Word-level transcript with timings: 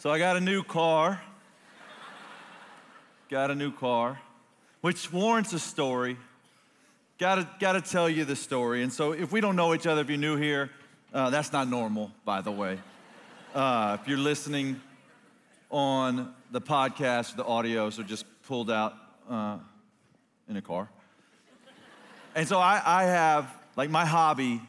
So 0.00 0.08
I 0.08 0.18
got 0.18 0.38
a 0.38 0.40
new 0.40 0.62
car. 0.62 1.20
got 3.28 3.50
a 3.50 3.54
new 3.54 3.70
car, 3.70 4.18
which 4.80 5.12
warrants 5.12 5.52
a 5.52 5.58
story. 5.58 6.16
Gotta, 7.18 7.46
gotta 7.60 7.82
tell 7.82 8.08
you 8.08 8.24
the 8.24 8.34
story. 8.34 8.82
And 8.82 8.90
so 8.90 9.12
if 9.12 9.30
we 9.30 9.42
don't 9.42 9.56
know 9.56 9.74
each 9.74 9.86
other, 9.86 10.00
if 10.00 10.08
you're 10.08 10.16
new 10.16 10.38
here, 10.38 10.70
uh, 11.12 11.28
that's 11.28 11.52
not 11.52 11.68
normal, 11.68 12.12
by 12.24 12.40
the 12.40 12.50
way. 12.50 12.78
Uh, 13.54 13.98
if 14.00 14.08
you're 14.08 14.16
listening 14.16 14.80
on 15.70 16.34
the 16.50 16.62
podcast, 16.62 17.36
the 17.36 17.44
audios 17.44 17.98
are 17.98 18.04
just 18.04 18.24
pulled 18.44 18.70
out 18.70 18.94
uh, 19.28 19.58
in 20.48 20.56
a 20.56 20.62
car. 20.62 20.88
And 22.34 22.48
so 22.48 22.58
I, 22.58 22.80
I 22.82 23.02
have, 23.02 23.54
like, 23.76 23.90
my 23.90 24.06
hobby, 24.06 24.62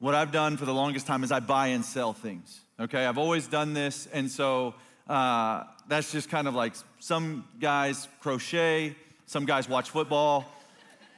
what 0.00 0.16
I've 0.16 0.32
done 0.32 0.56
for 0.56 0.64
the 0.64 0.74
longest 0.74 1.06
time 1.06 1.22
is 1.22 1.30
I 1.30 1.38
buy 1.38 1.68
and 1.68 1.84
sell 1.84 2.12
things. 2.12 2.62
Okay, 2.78 3.06
I've 3.06 3.16
always 3.16 3.46
done 3.46 3.72
this, 3.72 4.06
and 4.12 4.30
so 4.30 4.74
uh, 5.08 5.64
that's 5.88 6.12
just 6.12 6.28
kind 6.28 6.46
of 6.46 6.54
like 6.54 6.74
some 6.98 7.46
guys 7.58 8.06
crochet, 8.20 8.94
some 9.24 9.46
guys 9.46 9.66
watch 9.66 9.88
football. 9.88 10.44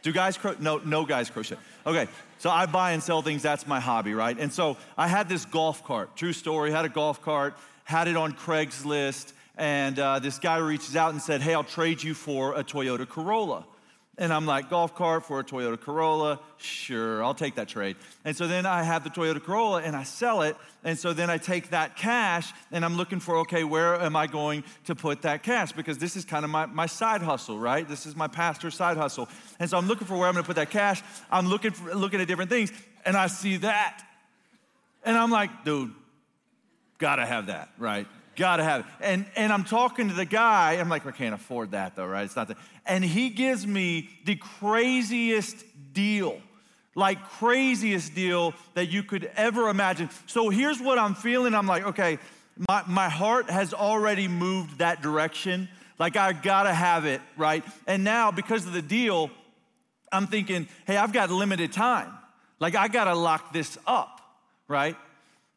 Do 0.03 0.13
guys 0.13 0.39
cro- 0.39 0.55
no 0.61 0.79
no 0.79 1.05
guys 1.05 1.29
crochet? 1.31 1.57
Okay, 1.85 2.07
so 2.39 2.49
I 2.49 2.67
buy 2.67 2.93
and 2.93 3.03
sell 3.03 3.23
things. 3.23 3.43
That's 3.43 3.67
my 3.67 3.81
hobby, 3.81 4.15
right? 4.15 4.39
And 4.39 4.53
so 4.53 4.77
I 4.97 5.09
had 5.09 5.29
this 5.29 5.45
golf 5.47 5.83
cart. 5.83 6.15
True 6.15 6.33
story. 6.33 6.71
Had 6.71 6.85
a 6.85 6.89
golf 6.89 7.23
cart. 7.23 7.57
Had 7.83 8.07
it 8.07 8.17
on 8.17 8.35
Craigslist, 8.35 9.33
and 9.57 9.99
uh, 9.99 10.21
this 10.21 10.39
guy 10.39 10.59
reaches 10.59 10.95
out 10.95 11.11
and 11.11 11.21
said, 11.21 11.41
"Hey, 11.41 11.55
I'll 11.55 11.65
trade 11.65 12.01
you 12.05 12.15
for 12.15 12.55
a 12.55 12.63
Toyota 12.63 13.09
Corolla." 13.09 13.65
And 14.19 14.33
I'm 14.33 14.47
like, 14.47 14.69
golf 14.69 14.97
cart 14.97 15.25
for 15.25 15.39
a 15.39 15.45
Toyota 15.45 15.81
Corolla? 15.81 16.41
Sure, 16.57 17.23
I'll 17.23 17.35
take 17.35 17.55
that 17.55 17.69
trade. 17.69 17.97
And 18.25 18.37
so 18.37 18.49
then 18.49 18.67
I 18.67 18.83
have 18.83 19.05
the 19.05 19.11
Toyota 19.11 19.41
Corolla 19.43 19.81
and 19.81 19.95
I 19.95 20.03
sell 20.03 20.43
it. 20.43 20.57
And 20.83 20.99
so 20.99 21.13
then 21.13 21.31
I 21.31 21.39
take 21.39 21.71
that 21.71 21.97
cash 21.97 22.53
and 22.73 22.85
I'm 22.85 22.97
looking 22.97 23.21
for, 23.21 23.37
okay, 23.39 23.63
where 23.63 23.95
am 24.01 24.17
I 24.17 24.27
going 24.27 24.65
to 24.87 24.97
put 24.97 25.23
that 25.23 25.45
cash? 25.45 25.71
Because 25.71 25.99
this 25.99 26.17
is 26.17 26.25
kind 26.25 26.45
of 26.45 26.51
my, 26.51 26.67
my 26.67 26.87
side 26.87 27.23
hustle, 27.23 27.59
right? 27.59 27.89
This 27.89 28.07
is 28.07 28.17
my 28.17 28.27
pastor's 28.27 28.75
side 28.75 28.97
hustle. 28.97 29.29
And 29.61 29.71
so 29.71 29.79
I'm 29.79 29.87
looking 29.87 30.09
for 30.09 30.17
where 30.17 30.27
I'm 30.27 30.35
going 30.35 30.45
to 30.45 30.49
put 30.49 30.57
that 30.57 30.71
cash. 30.71 31.01
I'm 31.31 31.47
looking, 31.47 31.71
for, 31.71 31.95
looking 31.95 32.21
at 32.21 32.27
different 32.27 32.51
things 32.51 32.73
and 33.05 33.17
I 33.17 33.29
see 33.29 33.59
that. 33.59 34.03
And 35.05 35.17
I'm 35.17 35.31
like, 35.31 35.65
dude, 35.65 35.95
gotta 36.99 37.25
have 37.25 37.47
that, 37.47 37.71
right? 37.79 38.07
Gotta 38.39 38.63
have 38.63 38.81
it. 38.83 38.87
And, 39.01 39.27
and 39.35 39.53
I'm 39.53 39.65
talking 39.65 40.09
to 40.11 40.15
the 40.15 40.25
guy. 40.25 40.75
I'm 40.75 40.89
like, 40.89 41.05
I 41.05 41.11
can't 41.11 41.35
afford 41.35 41.73
that 41.73 41.97
though, 41.97 42.07
right? 42.07 42.25
It's 42.25 42.37
not 42.37 42.47
that. 42.49 42.57
And 42.87 43.05
he 43.05 43.31
gives 43.31 43.67
me 43.67 44.09
the 44.25 44.37
craziest 44.37 45.57
deal, 45.93 46.41
like 46.95 47.21
craziest 47.31 48.15
deal 48.15 48.55
that 48.75 48.91
you 48.91 49.03
could 49.03 49.29
ever 49.37 49.69
imagine. 49.69 50.09
So 50.27 50.51
here's 50.51 50.81
what 50.81 51.01
I'm 51.01 51.17
feeling. 51.17 51.53
I'm 51.53 51.67
like, 51.67 51.85
okay, 51.85 52.21
my, 52.69 52.85
my 52.87 53.09
heart 53.09 53.51
has 53.51 53.75
already 53.75 54.29
moved 54.29 54.79
that 54.79 55.03
direction. 55.03 55.69
Like 55.99 56.17
I 56.17 56.33
gotta 56.33 56.73
have 56.73 57.07
it, 57.07 57.21
right? 57.37 57.65
And 57.89 58.05
now 58.05 58.31
because 58.31 58.65
of 58.67 58.73
the 58.73 58.83
deal, 58.83 59.33
I'm 60.13 60.29
thinking, 60.29 60.69
hey, 60.87 60.97
I've 60.97 61.13
got 61.13 61.33
limited 61.33 61.73
time. 61.73 62.13
Like 62.61 62.77
I 62.77 62.87
gotta 62.87 63.17
lock 63.17 63.53
this 63.53 63.77
up, 63.85 64.21
right? 64.69 64.95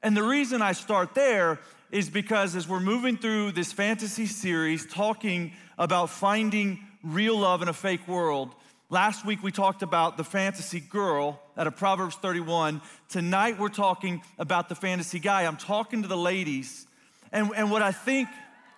And 0.02 0.18
the 0.18 0.24
reason 0.24 0.64
I 0.64 0.72
start 0.72 1.14
there 1.14 1.60
is 1.92 2.10
because 2.10 2.56
as 2.56 2.68
we're 2.68 2.80
moving 2.80 3.18
through 3.18 3.52
this 3.52 3.74
fantasy 3.74 4.26
series 4.26 4.86
talking 4.86 5.52
about 5.78 6.10
finding 6.10 6.80
real 7.04 7.38
love 7.38 7.62
in 7.62 7.68
a 7.68 7.74
fake 7.74 8.08
world, 8.08 8.56
last 8.90 9.26
week 9.26 9.44
we 9.44 9.52
talked 9.52 9.84
about 9.84 10.16
the 10.16 10.24
fantasy 10.24 10.80
girl 10.80 11.42
out 11.58 11.68
of 11.68 11.76
Proverbs 11.76 12.16
31. 12.16 12.82
Tonight 13.10 13.60
we're 13.60 13.70
talking 13.70 14.22
about 14.40 14.70
the 14.70 14.76
fantasy 14.76 15.20
guy. 15.20 15.44
I'm 15.44 15.58
talking 15.58 16.02
to 16.02 16.08
the 16.08 16.18
ladies, 16.18 16.88
and, 17.32 17.52
and 17.56 17.70
what 17.70 17.82
I 17.82 17.92
think 17.92 18.30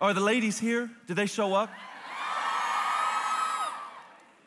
are 0.02 0.14
the 0.14 0.22
ladies 0.22 0.60
here? 0.60 0.90
Did 1.08 1.16
they 1.16 1.28
show 1.28 1.54
up? 1.54 1.70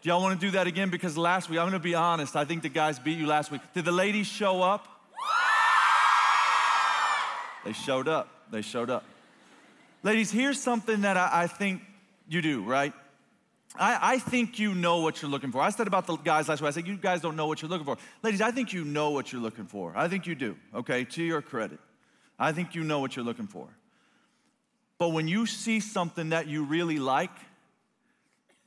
Do 0.02 0.10
y'all 0.10 0.20
want 0.20 0.38
to 0.38 0.46
do 0.46 0.52
that 0.52 0.66
again? 0.66 0.90
Because 0.90 1.16
last 1.16 1.48
week, 1.48 1.58
I'm 1.58 1.64
going 1.64 1.72
to 1.72 1.78
be 1.80 1.94
honest, 1.94 2.36
I 2.36 2.44
think 2.44 2.62
the 2.62 2.68
guys 2.68 2.98
beat 2.98 3.18
you 3.18 3.26
last 3.26 3.50
week. 3.50 3.60
Did 3.74 3.84
the 3.84 3.92
ladies 3.92 4.26
show 4.26 4.62
up? 4.62 4.86
They 7.64 7.72
showed 7.72 8.06
up. 8.06 8.35
They 8.50 8.62
showed 8.62 8.90
up. 8.90 9.04
Ladies, 10.02 10.30
here's 10.30 10.60
something 10.60 11.00
that 11.02 11.16
I, 11.16 11.30
I 11.42 11.46
think 11.46 11.82
you 12.28 12.42
do, 12.42 12.62
right? 12.62 12.92
I, 13.78 13.98
I, 14.14 14.18
think 14.18 14.58
you 14.58 14.74
know 14.74 15.00
what 15.00 15.20
you're 15.20 15.30
looking 15.30 15.52
for. 15.52 15.60
I 15.60 15.70
said 15.70 15.86
about 15.86 16.06
the 16.06 16.16
guys 16.16 16.48
last 16.48 16.60
week, 16.60 16.68
I 16.68 16.70
said, 16.70 16.86
you 16.86 16.96
guys 16.96 17.20
don't 17.20 17.36
know 17.36 17.46
what 17.46 17.60
you're 17.60 17.68
looking 17.68 17.84
for. 17.84 17.98
Ladies, 18.22 18.40
I 18.40 18.50
think 18.50 18.72
you 18.72 18.84
know 18.84 19.10
what 19.10 19.32
you're 19.32 19.42
looking 19.42 19.66
for. 19.66 19.92
I 19.96 20.08
think 20.08 20.26
you 20.26 20.34
do, 20.34 20.56
okay, 20.74 21.04
to 21.04 21.22
your 21.22 21.42
credit. 21.42 21.78
I 22.38 22.52
think 22.52 22.74
you 22.74 22.84
know 22.84 23.00
what 23.00 23.16
you're 23.16 23.24
looking 23.24 23.46
for. 23.46 23.66
But 24.98 25.08
when 25.10 25.28
you 25.28 25.46
see 25.46 25.80
something 25.80 26.30
that 26.30 26.46
you 26.46 26.64
really 26.64 26.98
like, 26.98 27.30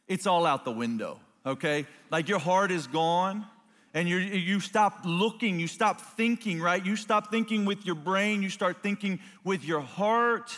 it's 0.08 0.28
all 0.28 0.46
out 0.46 0.66
the 0.66 0.72
window, 0.72 1.20
okay? 1.46 1.86
Like 2.12 2.30
your 2.30 2.40
heart 2.40 2.72
is 2.72 2.88
gone 2.88 3.46
and 3.94 4.08
you 4.08 4.18
you 4.18 4.60
stop 4.60 5.02
looking, 5.06 5.60
you 5.60 5.68
stop 5.68 6.02
thinking, 6.02 6.62
right? 6.62 6.86
You 6.86 6.96
stop 6.96 7.32
thinking 7.32 7.66
with 7.66 7.86
your 7.86 7.96
brain, 7.96 8.42
you 8.44 8.50
start 8.50 8.84
thinking 8.84 9.20
with 9.44 9.64
your 9.64 9.82
heart. 9.82 10.58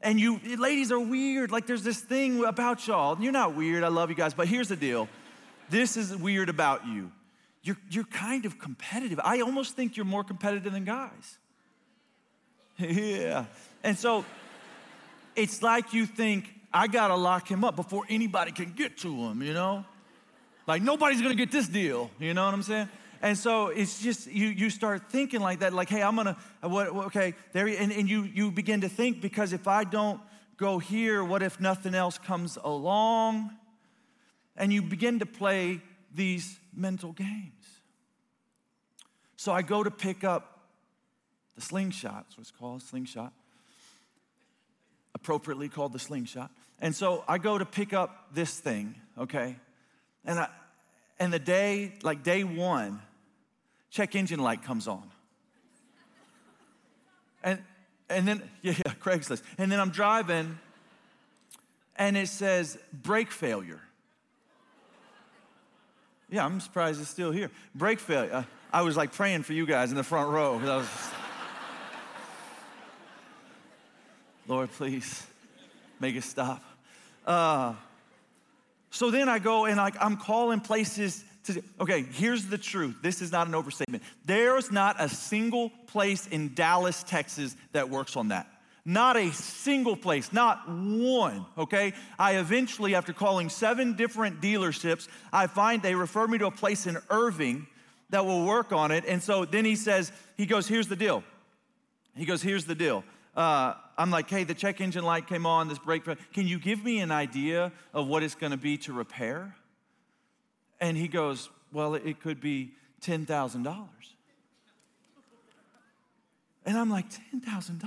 And 0.00 0.20
you, 0.20 0.38
ladies 0.56 0.92
are 0.92 1.00
weird. 1.00 1.50
Like 1.50 1.66
there's 1.66 1.82
this 1.82 2.00
thing 2.00 2.44
about 2.44 2.86
y'all. 2.86 3.20
You're 3.20 3.32
not 3.32 3.56
weird. 3.56 3.82
I 3.82 3.88
love 3.88 4.10
you 4.10 4.16
guys. 4.16 4.32
But 4.32 4.46
here's 4.46 4.68
the 4.68 4.76
deal 4.76 5.08
this 5.70 5.96
is 5.96 6.16
weird 6.16 6.48
about 6.48 6.86
you. 6.86 7.12
You're, 7.62 7.76
you're 7.90 8.04
kind 8.04 8.44
of 8.46 8.58
competitive. 8.58 9.20
I 9.22 9.40
almost 9.40 9.74
think 9.74 9.96
you're 9.96 10.06
more 10.06 10.24
competitive 10.24 10.72
than 10.72 10.84
guys. 10.84 11.38
yeah. 12.78 13.46
And 13.82 13.98
so 13.98 14.24
it's 15.36 15.62
like 15.62 15.92
you 15.92 16.06
think, 16.06 16.54
I 16.72 16.86
gotta 16.86 17.16
lock 17.16 17.50
him 17.50 17.64
up 17.64 17.76
before 17.76 18.04
anybody 18.08 18.52
can 18.52 18.72
get 18.72 18.98
to 18.98 19.12
him, 19.12 19.42
you 19.42 19.52
know? 19.52 19.84
Like 20.68 20.82
nobody's 20.82 21.22
gonna 21.22 21.34
get 21.34 21.50
this 21.50 21.66
deal, 21.66 22.10
you 22.20 22.34
know 22.34 22.44
what 22.44 22.52
I'm 22.52 22.62
saying? 22.62 22.90
And 23.22 23.38
so 23.38 23.68
it's 23.68 24.02
just 24.02 24.26
you 24.26 24.48
you 24.48 24.68
start 24.68 25.10
thinking 25.10 25.40
like 25.40 25.60
that, 25.60 25.72
like, 25.72 25.88
hey, 25.88 26.02
I'm 26.02 26.14
gonna 26.14 26.36
what 26.60 26.88
okay, 27.06 27.34
there 27.52 27.66
and, 27.66 27.90
and 27.90 28.06
you 28.08 28.24
you 28.24 28.50
begin 28.50 28.82
to 28.82 28.88
think 28.90 29.22
because 29.22 29.54
if 29.54 29.66
I 29.66 29.84
don't 29.84 30.20
go 30.58 30.78
here, 30.78 31.24
what 31.24 31.42
if 31.42 31.58
nothing 31.58 31.94
else 31.94 32.18
comes 32.18 32.58
along? 32.62 33.50
And 34.58 34.70
you 34.70 34.82
begin 34.82 35.20
to 35.20 35.26
play 35.26 35.80
these 36.14 36.60
mental 36.74 37.12
games. 37.12 37.64
So 39.36 39.52
I 39.52 39.62
go 39.62 39.82
to 39.82 39.90
pick 39.90 40.22
up 40.22 40.60
the 41.54 41.62
slingshot, 41.62 42.26
that's 42.28 42.38
it's 42.38 42.50
called, 42.50 42.82
slingshot. 42.82 43.32
Appropriately 45.14 45.70
called 45.70 45.94
the 45.94 45.98
slingshot. 45.98 46.50
And 46.78 46.94
so 46.94 47.24
I 47.26 47.38
go 47.38 47.56
to 47.56 47.64
pick 47.64 47.94
up 47.94 48.34
this 48.34 48.58
thing, 48.60 48.96
okay? 49.16 49.56
And, 50.28 50.38
I, 50.38 50.48
and 51.18 51.32
the 51.32 51.38
day, 51.38 51.94
like 52.02 52.22
day 52.22 52.44
one, 52.44 53.00
check 53.90 54.14
engine 54.14 54.40
light 54.40 54.62
comes 54.62 54.86
on. 54.86 55.10
And, 57.42 57.58
and 58.10 58.28
then, 58.28 58.42
yeah, 58.62 58.74
yeah, 58.76 58.92
Craigslist. 59.00 59.42
And 59.56 59.72
then 59.72 59.80
I'm 59.80 59.90
driving 59.90 60.58
and 61.96 62.14
it 62.14 62.28
says 62.28 62.78
brake 62.92 63.30
failure. 63.30 63.80
Yeah, 66.30 66.44
I'm 66.44 66.60
surprised 66.60 67.00
it's 67.00 67.08
still 67.08 67.32
here. 67.32 67.50
Brake 67.74 67.98
failure. 67.98 68.32
Uh, 68.32 68.42
I 68.70 68.82
was 68.82 68.98
like 68.98 69.14
praying 69.14 69.44
for 69.44 69.54
you 69.54 69.64
guys 69.64 69.90
in 69.90 69.96
the 69.96 70.04
front 70.04 70.30
row. 70.30 70.58
Was, 70.58 70.86
Lord, 74.46 74.70
please 74.72 75.26
make 75.98 76.16
it 76.16 76.24
stop. 76.24 76.62
Uh, 77.26 77.72
so 78.90 79.10
then 79.10 79.28
I 79.28 79.38
go 79.38 79.66
and 79.66 79.76
like 79.76 79.94
I'm 80.00 80.16
calling 80.16 80.60
places 80.60 81.24
to 81.44 81.62
okay, 81.80 82.02
here's 82.02 82.46
the 82.46 82.58
truth. 82.58 82.96
This 83.02 83.22
is 83.22 83.32
not 83.32 83.46
an 83.46 83.54
overstatement. 83.54 84.02
There's 84.24 84.70
not 84.70 84.96
a 84.98 85.08
single 85.08 85.70
place 85.86 86.26
in 86.26 86.54
Dallas, 86.54 87.02
Texas 87.02 87.56
that 87.72 87.90
works 87.90 88.16
on 88.16 88.28
that. 88.28 88.46
Not 88.84 89.18
a 89.18 89.30
single 89.32 89.96
place, 89.96 90.32
not 90.32 90.66
one, 90.66 91.44
okay? 91.58 91.92
I 92.18 92.36
eventually, 92.36 92.94
after 92.94 93.12
calling 93.12 93.50
seven 93.50 93.94
different 93.96 94.40
dealerships, 94.40 95.08
I 95.30 95.46
find 95.46 95.82
they 95.82 95.94
refer 95.94 96.26
me 96.26 96.38
to 96.38 96.46
a 96.46 96.50
place 96.50 96.86
in 96.86 96.96
Irving 97.10 97.66
that 98.08 98.24
will 98.24 98.46
work 98.46 98.72
on 98.72 98.90
it. 98.90 99.04
And 99.06 99.22
so 99.22 99.44
then 99.44 99.66
he 99.66 99.76
says, 99.76 100.10
he 100.38 100.46
goes, 100.46 100.66
here's 100.66 100.88
the 100.88 100.96
deal. 100.96 101.22
He 102.16 102.24
goes, 102.24 102.40
here's 102.40 102.64
the 102.64 102.74
deal. 102.74 103.04
Uh, 103.36 103.74
I'm 103.98 104.12
like, 104.12 104.30
hey, 104.30 104.44
the 104.44 104.54
check 104.54 104.80
engine 104.80 105.02
light 105.02 105.26
came 105.26 105.44
on, 105.44 105.66
this 105.66 105.80
brake. 105.80 106.04
Can 106.32 106.46
you 106.46 106.60
give 106.60 106.84
me 106.84 107.00
an 107.00 107.10
idea 107.10 107.72
of 107.92 108.06
what 108.06 108.22
it's 108.22 108.36
going 108.36 108.52
to 108.52 108.56
be 108.56 108.78
to 108.78 108.92
repair? 108.92 109.56
And 110.80 110.96
he 110.96 111.08
goes, 111.08 111.50
well, 111.72 111.94
it 111.94 112.20
could 112.20 112.40
be 112.40 112.70
$10,000. 113.02 113.88
And 116.64 116.78
I'm 116.78 116.90
like, 116.90 117.06
$10,000? 117.10 117.82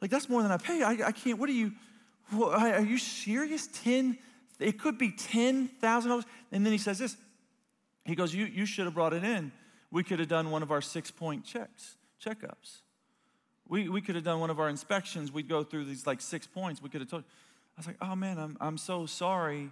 Like, 0.00 0.10
that's 0.10 0.28
more 0.28 0.42
than 0.42 0.50
I 0.50 0.56
pay. 0.56 0.82
I, 0.82 0.98
I 1.06 1.12
can't, 1.12 1.38
what 1.38 1.48
are 1.48 1.52
you, 1.52 1.72
what, 2.30 2.60
are 2.60 2.80
you 2.82 2.98
serious? 2.98 3.68
10, 3.68 4.18
it 4.58 4.80
could 4.80 4.98
be 4.98 5.12
$10,000. 5.12 6.24
And 6.50 6.66
then 6.66 6.72
he 6.72 6.78
says 6.78 6.98
this. 6.98 7.16
He 8.04 8.16
goes, 8.16 8.34
you, 8.34 8.44
you 8.46 8.66
should 8.66 8.86
have 8.86 8.94
brought 8.94 9.12
it 9.12 9.22
in. 9.22 9.52
We 9.92 10.02
could 10.02 10.18
have 10.18 10.28
done 10.28 10.50
one 10.50 10.62
of 10.62 10.72
our 10.72 10.82
six 10.82 11.10
point 11.12 11.44
checks, 11.44 11.96
checkups. 12.22 12.80
We, 13.68 13.88
we 13.88 14.00
could 14.00 14.14
have 14.14 14.24
done 14.24 14.40
one 14.40 14.50
of 14.50 14.60
our 14.60 14.68
inspections. 14.68 15.32
We'd 15.32 15.48
go 15.48 15.62
through 15.62 15.86
these 15.86 16.06
like 16.06 16.20
six 16.20 16.46
points. 16.46 16.82
We 16.82 16.88
could 16.90 17.00
have 17.00 17.10
told, 17.10 17.24
I 17.76 17.80
was 17.80 17.86
like, 17.86 17.96
oh 18.00 18.14
man, 18.14 18.38
I'm, 18.38 18.56
I'm 18.60 18.78
so 18.78 19.06
sorry. 19.06 19.70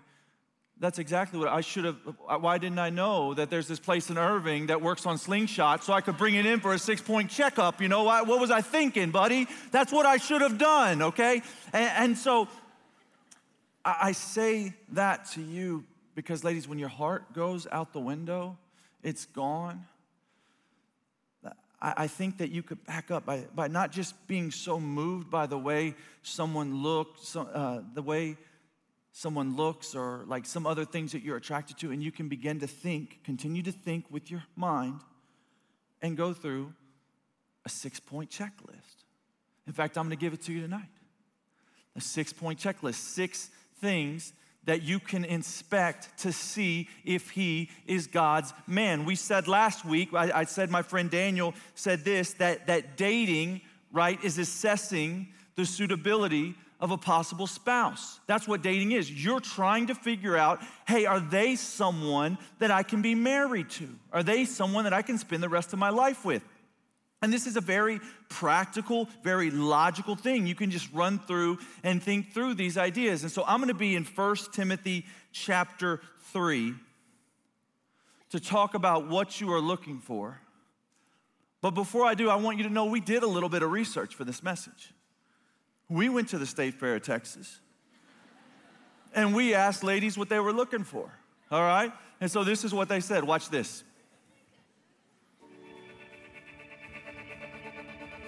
That's 0.80 0.98
exactly 0.98 1.38
what 1.38 1.48
I 1.48 1.60
should 1.60 1.84
have. 1.84 1.96
Uh, 2.28 2.38
why 2.38 2.58
didn't 2.58 2.78
I 2.78 2.90
know 2.90 3.34
that 3.34 3.50
there's 3.50 3.68
this 3.68 3.78
place 3.78 4.10
in 4.10 4.18
Irving 4.18 4.66
that 4.66 4.80
works 4.80 5.06
on 5.06 5.18
slingshot 5.18 5.84
so 5.84 5.92
I 5.92 6.00
could 6.00 6.16
bring 6.16 6.34
it 6.34 6.46
in 6.46 6.60
for 6.60 6.72
a 6.72 6.78
six 6.78 7.00
point 7.00 7.30
checkup? 7.30 7.80
You 7.80 7.88
know, 7.88 8.02
what 8.04 8.40
was 8.40 8.50
I 8.50 8.62
thinking, 8.62 9.10
buddy? 9.10 9.46
That's 9.70 9.92
what 9.92 10.06
I 10.06 10.16
should 10.16 10.40
have 10.40 10.58
done, 10.58 11.02
okay? 11.02 11.42
And, 11.72 11.90
and 11.96 12.18
so 12.18 12.48
I 13.84 14.12
say 14.12 14.74
that 14.92 15.26
to 15.32 15.42
you 15.42 15.84
because, 16.14 16.44
ladies, 16.44 16.66
when 16.66 16.78
your 16.78 16.88
heart 16.88 17.32
goes 17.32 17.66
out 17.70 17.92
the 17.92 18.00
window, 18.00 18.56
it's 19.02 19.26
gone. 19.26 19.84
I, 21.84 22.06
think 22.06 22.38
that 22.38 22.52
you 22.52 22.62
could 22.62 22.84
back 22.86 23.10
up 23.10 23.26
by, 23.26 23.40
by 23.54 23.66
not 23.66 23.90
just 23.90 24.28
being 24.28 24.52
so 24.52 24.78
moved 24.78 25.30
by 25.30 25.46
the 25.46 25.58
way 25.58 25.96
someone 26.22 26.80
looks, 26.80 27.34
uh, 27.34 27.82
the 27.92 28.02
way 28.02 28.36
someone 29.10 29.56
looks, 29.56 29.96
or 29.96 30.24
like 30.28 30.46
some 30.46 30.64
other 30.64 30.84
things 30.84 31.10
that 31.10 31.22
you're 31.22 31.36
attracted 31.36 31.78
to, 31.78 31.90
and 31.90 32.00
you 32.00 32.12
can 32.12 32.28
begin 32.28 32.60
to 32.60 32.68
think, 32.68 33.24
continue 33.24 33.62
to 33.64 33.72
think 33.72 34.04
with 34.10 34.30
your 34.30 34.44
mind, 34.54 35.00
and 36.00 36.16
go 36.16 36.32
through 36.32 36.72
a 37.64 37.68
six 37.68 37.98
point 37.98 38.30
checklist. 38.30 39.04
In 39.66 39.72
fact, 39.72 39.98
I'm 39.98 40.04
gonna 40.04 40.16
give 40.16 40.32
it 40.32 40.42
to 40.42 40.52
you 40.52 40.60
tonight 40.60 40.88
a 41.96 42.00
six 42.00 42.32
point 42.32 42.58
checklist, 42.58 42.94
six 42.94 43.50
things 43.80 44.32
that 44.64 44.82
you 44.82 45.00
can 45.00 45.24
inspect 45.24 46.16
to 46.18 46.32
see 46.32 46.88
if 47.04 47.30
he 47.30 47.68
is 47.86 48.06
God's 48.06 48.52
man. 48.66 49.04
We 49.04 49.16
said 49.16 49.48
last 49.48 49.84
week, 49.84 50.14
I, 50.14 50.40
I, 50.40 50.44
said 50.44 50.70
my 50.70 50.82
friend 50.82 51.10
Daniel 51.10 51.54
said 51.74 52.04
this 52.04 52.34
that, 52.34 52.68
that 52.68 52.96
dating, 52.96 53.62
right, 53.92 54.22
is 54.22 54.38
assessing 54.38 55.28
the 55.56 55.66
suitability 55.66 56.54
of 56.80 56.90
a 56.90 56.98
possible 56.98 57.46
spouse. 57.46 58.18
That's 58.26 58.48
what 58.48 58.62
dating 58.62 58.92
is. 58.92 59.10
You're 59.10 59.40
trying 59.40 59.86
to 59.86 59.94
figure 59.94 60.36
out 60.36 60.60
hey, 60.86 61.06
are 61.06 61.20
they 61.20 61.56
someone 61.56 62.38
that 62.58 62.70
I 62.70 62.82
can 62.82 63.02
be 63.02 63.14
married 63.14 63.70
to? 63.70 63.88
Are 64.12 64.22
they 64.22 64.44
someone 64.44 64.84
that 64.84 64.92
I 64.92 65.02
can 65.02 65.16
spend 65.18 65.42
the 65.42 65.48
rest 65.48 65.72
of 65.72 65.78
my 65.78 65.90
life 65.90 66.24
with? 66.24 66.44
And 67.22 67.32
this 67.32 67.46
is 67.46 67.56
a 67.56 67.60
very 67.60 68.00
practical, 68.28 69.08
very 69.22 69.50
logical 69.50 70.16
thing. 70.16 70.46
You 70.46 70.56
can 70.56 70.72
just 70.72 70.92
run 70.92 71.20
through 71.20 71.58
and 71.84 72.02
think 72.02 72.32
through 72.32 72.54
these 72.54 72.76
ideas. 72.76 73.22
And 73.22 73.30
so 73.30 73.44
I'm 73.46 73.58
going 73.58 73.68
to 73.68 73.74
be 73.74 73.94
in 73.94 74.04
1 74.04 74.36
Timothy 74.52 75.06
chapter 75.30 76.00
3 76.32 76.74
to 78.30 78.40
talk 78.40 78.74
about 78.74 79.08
what 79.08 79.40
you 79.40 79.52
are 79.52 79.60
looking 79.60 80.00
for. 80.00 80.40
But 81.60 81.70
before 81.70 82.04
I 82.04 82.14
do, 82.14 82.28
I 82.28 82.34
want 82.34 82.58
you 82.58 82.64
to 82.64 82.70
know 82.70 82.86
we 82.86 83.00
did 83.00 83.22
a 83.22 83.28
little 83.28 83.48
bit 83.48 83.62
of 83.62 83.70
research 83.70 84.16
for 84.16 84.24
this 84.24 84.42
message. 84.42 84.92
We 85.88 86.08
went 86.08 86.28
to 86.30 86.38
the 86.38 86.46
State 86.46 86.74
Fair 86.74 86.96
of 86.96 87.02
Texas 87.02 87.60
and 89.14 89.34
we 89.34 89.54
asked 89.54 89.84
ladies 89.84 90.18
what 90.18 90.28
they 90.28 90.40
were 90.40 90.52
looking 90.52 90.82
for. 90.82 91.12
All 91.52 91.62
right? 91.62 91.92
And 92.20 92.30
so 92.30 92.42
this 92.42 92.64
is 92.64 92.74
what 92.74 92.88
they 92.88 93.00
said. 93.00 93.22
Watch 93.22 93.48
this. 93.48 93.84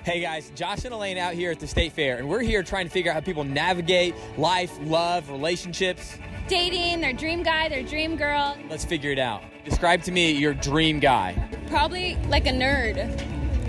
Hey 0.05 0.21
guys, 0.21 0.53
Josh 0.55 0.85
and 0.85 0.93
Elaine 0.93 1.17
out 1.17 1.33
here 1.33 1.51
at 1.51 1.61
the 1.61 1.67
State 1.67 1.93
Fair, 1.93 2.19
and 2.19 2.29
we're 2.29 2.43
here 2.43 2.62
trying 2.62 2.85
to 2.85 2.91
figure 2.91 3.11
out 3.11 3.15
how 3.15 3.21
people 3.23 3.43
navigate 3.43 4.15
life, 4.37 4.71
love, 4.83 5.31
relationships, 5.31 6.19
dating, 6.47 7.01
their 7.01 7.15
dream 7.15 7.43
guy, 7.43 7.71
their 7.71 7.83
dream 7.83 8.15
girl. 8.15 8.55
Let's 8.69 8.85
figure 8.85 9.12
it 9.12 9.19
out. 9.19 9.43
Describe 9.65 10.03
to 10.03 10.12
me 10.12 10.33
your 10.33 10.53
dream 10.53 11.01
guy. 11.01 11.49
Probably 11.69 12.17
like 12.29 12.47
a 12.47 12.51
nerd. 12.51 12.99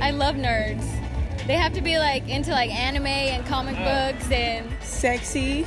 I 0.01 0.11
love 0.11 0.35
nerds. 0.35 0.85
They 1.47 1.53
have 1.53 1.71
to 1.71 1.81
be 1.81 1.99
like 1.99 2.27
into 2.27 2.51
like 2.51 2.69
anime 2.69 3.07
and 3.07 3.45
comic 3.45 3.77
uh. 3.77 4.11
books 4.11 4.29
and 4.29 4.69
sexy. 4.83 5.65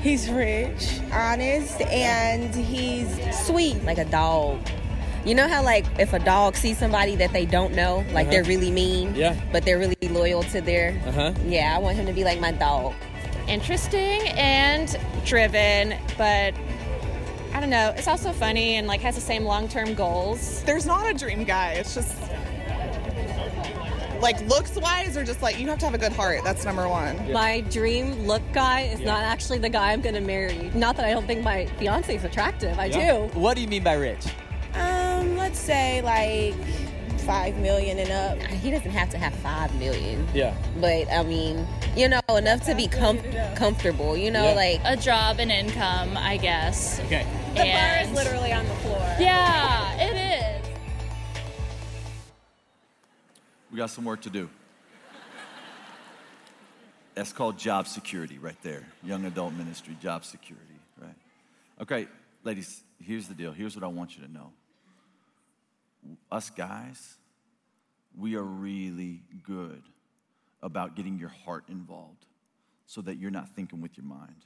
He's 0.00 0.28
rich, 0.28 0.98
honest, 1.12 1.80
and 1.82 2.52
he's 2.52 3.46
sweet. 3.46 3.84
Like 3.84 3.98
a 3.98 4.04
dog. 4.04 4.58
You 5.28 5.34
know 5.34 5.46
how 5.46 5.62
like 5.62 5.84
if 5.98 6.14
a 6.14 6.18
dog 6.18 6.56
sees 6.56 6.78
somebody 6.78 7.14
that 7.16 7.34
they 7.34 7.44
don't 7.44 7.74
know, 7.74 7.98
like 8.12 8.28
uh-huh. 8.28 8.30
they're 8.30 8.44
really 8.44 8.70
mean, 8.70 9.14
yeah, 9.14 9.38
but 9.52 9.62
they're 9.62 9.78
really 9.78 9.94
loyal 10.08 10.42
to 10.44 10.62
their. 10.62 10.98
Uh-huh. 11.04 11.34
Yeah, 11.44 11.76
I 11.76 11.78
want 11.78 11.98
him 11.98 12.06
to 12.06 12.14
be 12.14 12.24
like 12.24 12.40
my 12.40 12.50
dog. 12.50 12.94
Interesting 13.46 14.26
and 14.28 14.98
driven, 15.26 15.98
but 16.16 16.54
I 17.52 17.60
don't 17.60 17.68
know. 17.68 17.92
It's 17.94 18.08
also 18.08 18.32
funny 18.32 18.76
and 18.76 18.86
like 18.86 19.02
has 19.02 19.16
the 19.16 19.20
same 19.20 19.44
long-term 19.44 19.92
goals. 19.92 20.62
There's 20.62 20.86
not 20.86 21.06
a 21.06 21.12
dream 21.12 21.44
guy. 21.44 21.72
It's 21.72 21.94
just 21.94 22.16
like 24.22 24.40
looks 24.48 24.76
wise 24.76 25.14
or 25.14 25.24
just 25.24 25.42
like 25.42 25.60
you 25.60 25.68
have 25.68 25.78
to 25.78 25.84
have 25.84 25.94
a 25.94 25.98
good 25.98 26.10
heart 26.10 26.40
that's 26.42 26.64
number 26.64 26.88
one 26.88 27.32
my 27.32 27.60
dream 27.70 28.26
look 28.26 28.42
guy 28.52 28.80
is 28.80 28.98
yeah. 28.98 29.06
not 29.06 29.22
actually 29.22 29.58
the 29.58 29.68
guy 29.68 29.92
i'm 29.92 30.00
gonna 30.00 30.20
marry 30.20 30.72
not 30.74 30.96
that 30.96 31.04
i 31.04 31.12
don't 31.12 31.24
think 31.24 31.40
my 31.44 31.66
fiance 31.78 32.16
is 32.16 32.24
attractive 32.24 32.76
i 32.80 32.86
yeah. 32.86 33.12
do 33.12 33.38
what 33.38 33.54
do 33.54 33.62
you 33.62 33.68
mean 33.68 33.84
by 33.84 33.94
rich 33.94 34.26
let's 35.48 35.60
say 35.60 36.02
like 36.02 36.54
five 37.20 37.56
million 37.56 37.98
and 37.98 38.10
up. 38.10 38.38
He 38.50 38.70
doesn't 38.70 38.90
have 38.90 39.08
to 39.10 39.16
have 39.16 39.34
five 39.36 39.74
million. 39.76 40.28
Yeah. 40.34 40.54
But 40.78 41.10
I 41.10 41.22
mean, 41.22 41.66
you 41.96 42.06
know, 42.06 42.20
enough 42.28 42.66
to 42.66 42.74
be 42.74 42.86
com- 42.86 43.22
comfortable. 43.56 44.14
You 44.14 44.30
know, 44.30 44.44
yeah. 44.44 44.52
like 44.52 44.80
a 44.84 44.94
job 45.00 45.38
and 45.38 45.50
income, 45.50 46.18
I 46.18 46.36
guess. 46.36 47.00
Okay. 47.00 47.26
The 47.54 47.62
and 47.62 48.04
bar 48.04 48.10
is 48.10 48.24
literally 48.24 48.52
on 48.52 48.68
the 48.68 48.74
floor. 48.74 49.16
Yeah, 49.18 49.94
it 49.94 50.62
is. 50.62 50.68
We 53.70 53.78
got 53.78 53.88
some 53.88 54.04
work 54.04 54.20
to 54.22 54.30
do. 54.30 54.50
That's 57.14 57.32
called 57.32 57.56
job 57.56 57.88
security 57.88 58.38
right 58.38 58.60
there. 58.62 58.84
Young 59.02 59.24
adult 59.24 59.54
ministry, 59.54 59.96
job 60.02 60.26
security, 60.26 60.78
right? 61.00 61.16
Okay, 61.80 62.06
ladies, 62.44 62.82
here's 63.02 63.28
the 63.28 63.34
deal. 63.34 63.52
Here's 63.52 63.74
what 63.74 63.82
I 63.82 63.88
want 63.88 64.14
you 64.14 64.26
to 64.26 64.30
know 64.30 64.52
us 66.30 66.50
guys, 66.50 67.16
we 68.16 68.36
are 68.36 68.42
really 68.42 69.22
good 69.42 69.82
about 70.62 70.96
getting 70.96 71.18
your 71.18 71.28
heart 71.28 71.64
involved 71.68 72.26
so 72.86 73.00
that 73.02 73.16
you're 73.18 73.30
not 73.30 73.54
thinking 73.54 73.80
with 73.80 73.96
your 73.96 74.06
mind. 74.06 74.44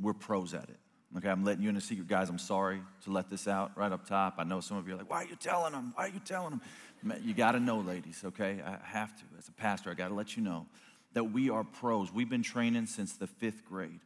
We're 0.00 0.14
pros 0.14 0.54
at 0.54 0.68
it. 0.68 0.78
Okay, 1.16 1.28
I'm 1.28 1.44
letting 1.44 1.62
you 1.62 1.68
in 1.68 1.76
a 1.76 1.80
secret, 1.80 2.08
guys. 2.08 2.30
I'm 2.30 2.38
sorry 2.38 2.80
to 3.04 3.10
let 3.10 3.28
this 3.28 3.46
out 3.46 3.72
right 3.76 3.92
up 3.92 4.06
top. 4.06 4.36
I 4.38 4.44
know 4.44 4.60
some 4.60 4.78
of 4.78 4.88
you 4.88 4.94
are 4.94 4.96
like, 4.96 5.10
why 5.10 5.24
are 5.24 5.26
you 5.26 5.36
telling 5.36 5.72
them? 5.72 5.92
Why 5.94 6.06
are 6.06 6.08
you 6.08 6.20
telling 6.20 6.60
them? 7.02 7.22
You 7.22 7.34
got 7.34 7.52
to 7.52 7.60
know, 7.60 7.80
ladies, 7.80 8.22
okay? 8.24 8.62
I 8.64 8.78
have 8.86 9.14
to. 9.16 9.22
As 9.38 9.48
a 9.48 9.52
pastor, 9.52 9.90
I 9.90 9.94
got 9.94 10.08
to 10.08 10.14
let 10.14 10.36
you 10.36 10.42
know 10.42 10.66
that 11.12 11.24
we 11.24 11.50
are 11.50 11.64
pros. 11.64 12.10
We've 12.10 12.30
been 12.30 12.42
training 12.42 12.86
since 12.86 13.12
the 13.14 13.26
fifth 13.26 13.64
grade 13.66 14.00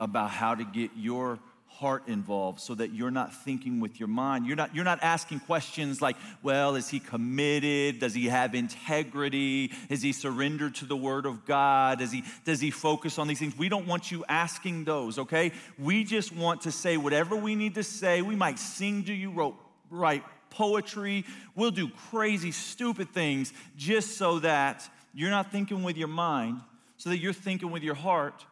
about 0.00 0.30
how 0.30 0.54
to 0.54 0.64
get 0.64 0.92
your 0.96 1.38
heart 1.68 2.08
involved 2.08 2.60
so 2.60 2.74
that 2.74 2.92
you're 2.92 3.10
not 3.10 3.32
thinking 3.44 3.78
with 3.78 4.00
your 4.00 4.08
mind. 4.08 4.46
You're 4.46 4.56
not, 4.56 4.74
you're 4.74 4.84
not 4.84 4.98
asking 5.02 5.40
questions 5.40 6.02
like, 6.02 6.16
well, 6.42 6.74
is 6.74 6.88
he 6.88 6.98
committed? 6.98 8.00
Does 8.00 8.14
he 8.14 8.26
have 8.26 8.54
integrity? 8.54 9.70
Is 9.88 10.02
he 10.02 10.12
surrendered 10.12 10.74
to 10.76 10.86
the 10.86 10.96
word 10.96 11.24
of 11.24 11.46
God? 11.46 12.00
Does 12.00 12.10
he, 12.10 12.24
does 12.44 12.60
he 12.60 12.70
focus 12.70 13.18
on 13.18 13.28
these 13.28 13.38
things? 13.38 13.56
We 13.56 13.68
don't 13.68 13.86
want 13.86 14.10
you 14.10 14.24
asking 14.28 14.84
those, 14.84 15.18
okay? 15.18 15.52
We 15.78 16.02
just 16.02 16.34
want 16.34 16.62
to 16.62 16.72
say 16.72 16.96
whatever 16.96 17.36
we 17.36 17.54
need 17.54 17.76
to 17.76 17.84
say. 17.84 18.22
We 18.22 18.34
might 18.34 18.58
sing 18.58 19.04
to 19.04 19.12
you, 19.12 19.30
wrote, 19.30 19.54
write 19.90 20.24
poetry. 20.50 21.24
We'll 21.54 21.70
do 21.70 21.88
crazy, 22.10 22.50
stupid 22.50 23.10
things 23.10 23.52
just 23.76 24.16
so 24.16 24.40
that 24.40 24.88
you're 25.14 25.30
not 25.30 25.52
thinking 25.52 25.82
with 25.82 25.96
your 25.96 26.08
mind, 26.08 26.60
so 26.96 27.10
that 27.10 27.18
you're 27.18 27.32
thinking 27.32 27.70
with 27.70 27.82
your 27.82 27.94
heart, 27.94 28.44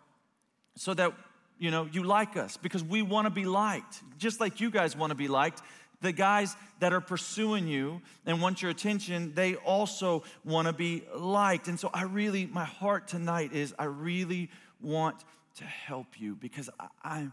so 0.77 0.95
that 0.95 1.13
you 1.59 1.71
know, 1.71 1.89
you 1.91 2.03
like 2.03 2.37
us 2.37 2.57
because 2.57 2.85
we 2.85 3.03
want 3.03 3.27
to 3.27 3.31
be 3.31 3.45
liked, 3.45 4.03
just 4.19 4.41
like 4.41 4.61
you 4.61 4.71
guys 4.71 4.97
want 4.97 5.11
to 5.11 5.15
be 5.15 5.29
liked. 5.29 5.63
The 6.03 6.13
guys 6.13 6.55
that 6.81 6.93
are 6.93 7.01
pursuing 7.01 7.67
you 7.67 8.03
and 8.27 8.43
want 8.43 8.61
your 8.61 8.71
attention, 8.71 9.33
they 9.35 9.55
also 9.55 10.25
want 10.45 10.67
to 10.69 10.75
be 10.75 11.05
liked. 11.15 11.69
And 11.69 11.81
so, 11.81 11.89
I 11.93 12.03
really, 12.03 12.47
my 12.47 12.65
heart 12.65 13.09
tonight 13.09 13.55
is 13.55 13.75
I 13.79 13.85
really 13.85 14.51
want 14.81 15.17
to 15.57 15.65
help 15.65 16.21
you 16.21 16.35
because 16.35 16.69
I, 17.03 17.21
am 17.21 17.33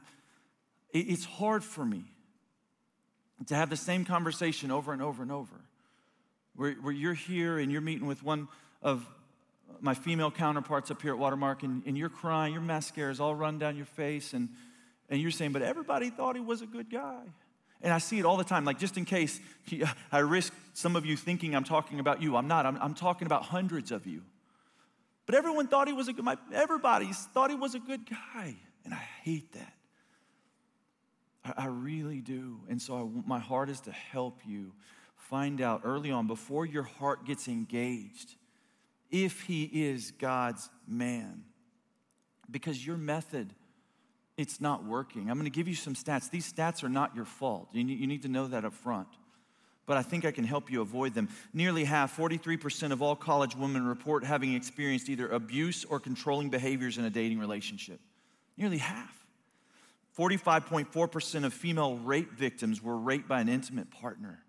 it's 0.93 1.25
hard 1.25 1.63
for 1.63 1.83
me 1.83 2.05
to 3.47 3.55
have 3.55 3.69
the 3.69 3.75
same 3.75 4.05
conversation 4.05 4.71
over 4.71 4.93
and 4.93 5.01
over 5.01 5.21
and 5.21 5.31
over. 5.31 5.55
Where, 6.55 6.73
where 6.73 6.93
you're 6.93 7.15
here 7.15 7.57
and 7.57 7.71
you're 7.71 7.81
meeting 7.81 8.07
with 8.07 8.23
one 8.23 8.47
of 8.81 9.05
my 9.81 9.93
female 9.93 10.31
counterparts 10.31 10.91
up 10.91 11.01
here 11.01 11.13
at 11.13 11.19
Watermark, 11.19 11.63
and, 11.63 11.83
and 11.85 11.97
you're 11.97 12.09
crying, 12.09 12.53
your 12.53 12.61
mascara 12.61 13.11
is 13.11 13.19
all 13.19 13.35
run 13.35 13.59
down 13.59 13.75
your 13.75 13.85
face, 13.85 14.33
and, 14.33 14.49
and 15.09 15.21
you're 15.21 15.31
saying, 15.31 15.51
but 15.51 15.61
everybody 15.61 16.09
thought 16.09 16.35
he 16.35 16.41
was 16.41 16.61
a 16.61 16.65
good 16.65 16.89
guy. 16.89 17.21
And 17.81 17.91
I 17.91 17.97
see 17.97 18.17
it 18.17 18.25
all 18.25 18.37
the 18.37 18.45
time, 18.45 18.63
like 18.63 18.79
just 18.79 18.97
in 18.97 19.03
case 19.03 19.41
I 20.11 20.19
risk 20.19 20.53
some 20.73 20.95
of 20.95 21.05
you 21.05 21.17
thinking 21.17 21.53
I'm 21.53 21.65
talking 21.65 21.99
about 21.99 22.21
you. 22.21 22.37
I'm 22.37 22.47
not, 22.47 22.65
I'm, 22.65 22.77
I'm 22.81 22.93
talking 22.93 23.25
about 23.25 23.43
hundreds 23.43 23.91
of 23.91 24.07
you. 24.07 24.21
But 25.25 25.35
everyone 25.35 25.67
thought 25.67 25.87
he 25.87 25.93
was 25.93 26.07
a 26.07 26.13
good, 26.13 26.23
my, 26.23 26.37
everybody 26.53 27.09
thought 27.11 27.49
he 27.49 27.57
was 27.57 27.75
a 27.75 27.79
good 27.79 28.09
guy. 28.09 28.55
And 28.85 28.93
I 28.93 29.03
hate 29.23 29.51
that. 29.51 29.73
I, 31.43 31.63
I 31.63 31.65
really 31.67 32.21
do. 32.21 32.61
And 32.69 32.81
so 32.81 32.95
I, 32.95 33.27
my 33.27 33.39
heart 33.39 33.69
is 33.69 33.81
to 33.81 33.91
help 33.91 34.39
you 34.45 34.71
find 35.17 35.61
out 35.61 35.81
early 35.83 36.11
on, 36.11 36.27
before 36.27 36.65
your 36.65 36.83
heart 36.83 37.25
gets 37.25 37.47
engaged, 37.47 38.35
if 39.13 39.43
he 39.43 39.63
is 39.71 40.11
God's 40.11 40.69
man. 40.87 41.43
Because 42.51 42.85
your 42.85 42.97
method, 42.97 43.53
it's 44.37 44.59
not 44.59 44.83
working. 44.83 45.29
I'm 45.29 45.37
going 45.37 45.49
to 45.49 45.55
give 45.55 45.67
you 45.67 45.75
some 45.75 45.93
stats. 45.93 46.29
These 46.29 46.51
stats 46.51 46.83
are 46.83 46.89
not 46.89 47.15
your 47.15 47.23
fault. 47.23 47.69
You 47.71 47.83
need, 47.83 48.23
to 48.23 48.27
know 48.27 48.47
that 48.47 48.65
up 48.65 48.73
front. 48.73 49.07
But 49.85 49.97
I 49.97 50.01
think 50.01 50.25
I 50.25 50.31
can 50.31 50.43
help 50.43 50.71
you 50.71 50.81
avoid 50.81 51.13
them. 51.13 51.29
Nearly 51.53 51.83
half, 51.83 52.17
43% 52.17 52.91
of 52.91 53.01
all 53.01 53.15
college 53.15 53.55
women 53.55 53.85
report 53.85 54.23
having 54.23 54.55
experienced 54.55 55.09
either 55.09 55.29
abuse 55.29 55.85
or 55.85 55.99
controlling 55.99 56.49
behaviors 56.49 56.97
in 56.97 57.05
a 57.05 57.09
dating 57.09 57.37
relationship. 57.37 57.99
Nearly 58.57 58.79
half. 58.79 59.23
45.4% 60.17 61.43
of 61.43 61.53
female 61.53 61.97
rape 61.97 62.31
victims 62.33 62.81
were 62.81 62.97
raped 62.97 63.27
by 63.27 63.41
an 63.41 63.49
intimate 63.49 63.91
partner. 63.91 64.43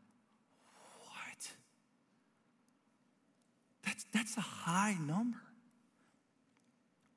What? 1.01 1.51
That's, 3.85 4.05
that's 4.13 4.37
a 4.37 4.43
high 4.43 4.97
number. 5.01 5.39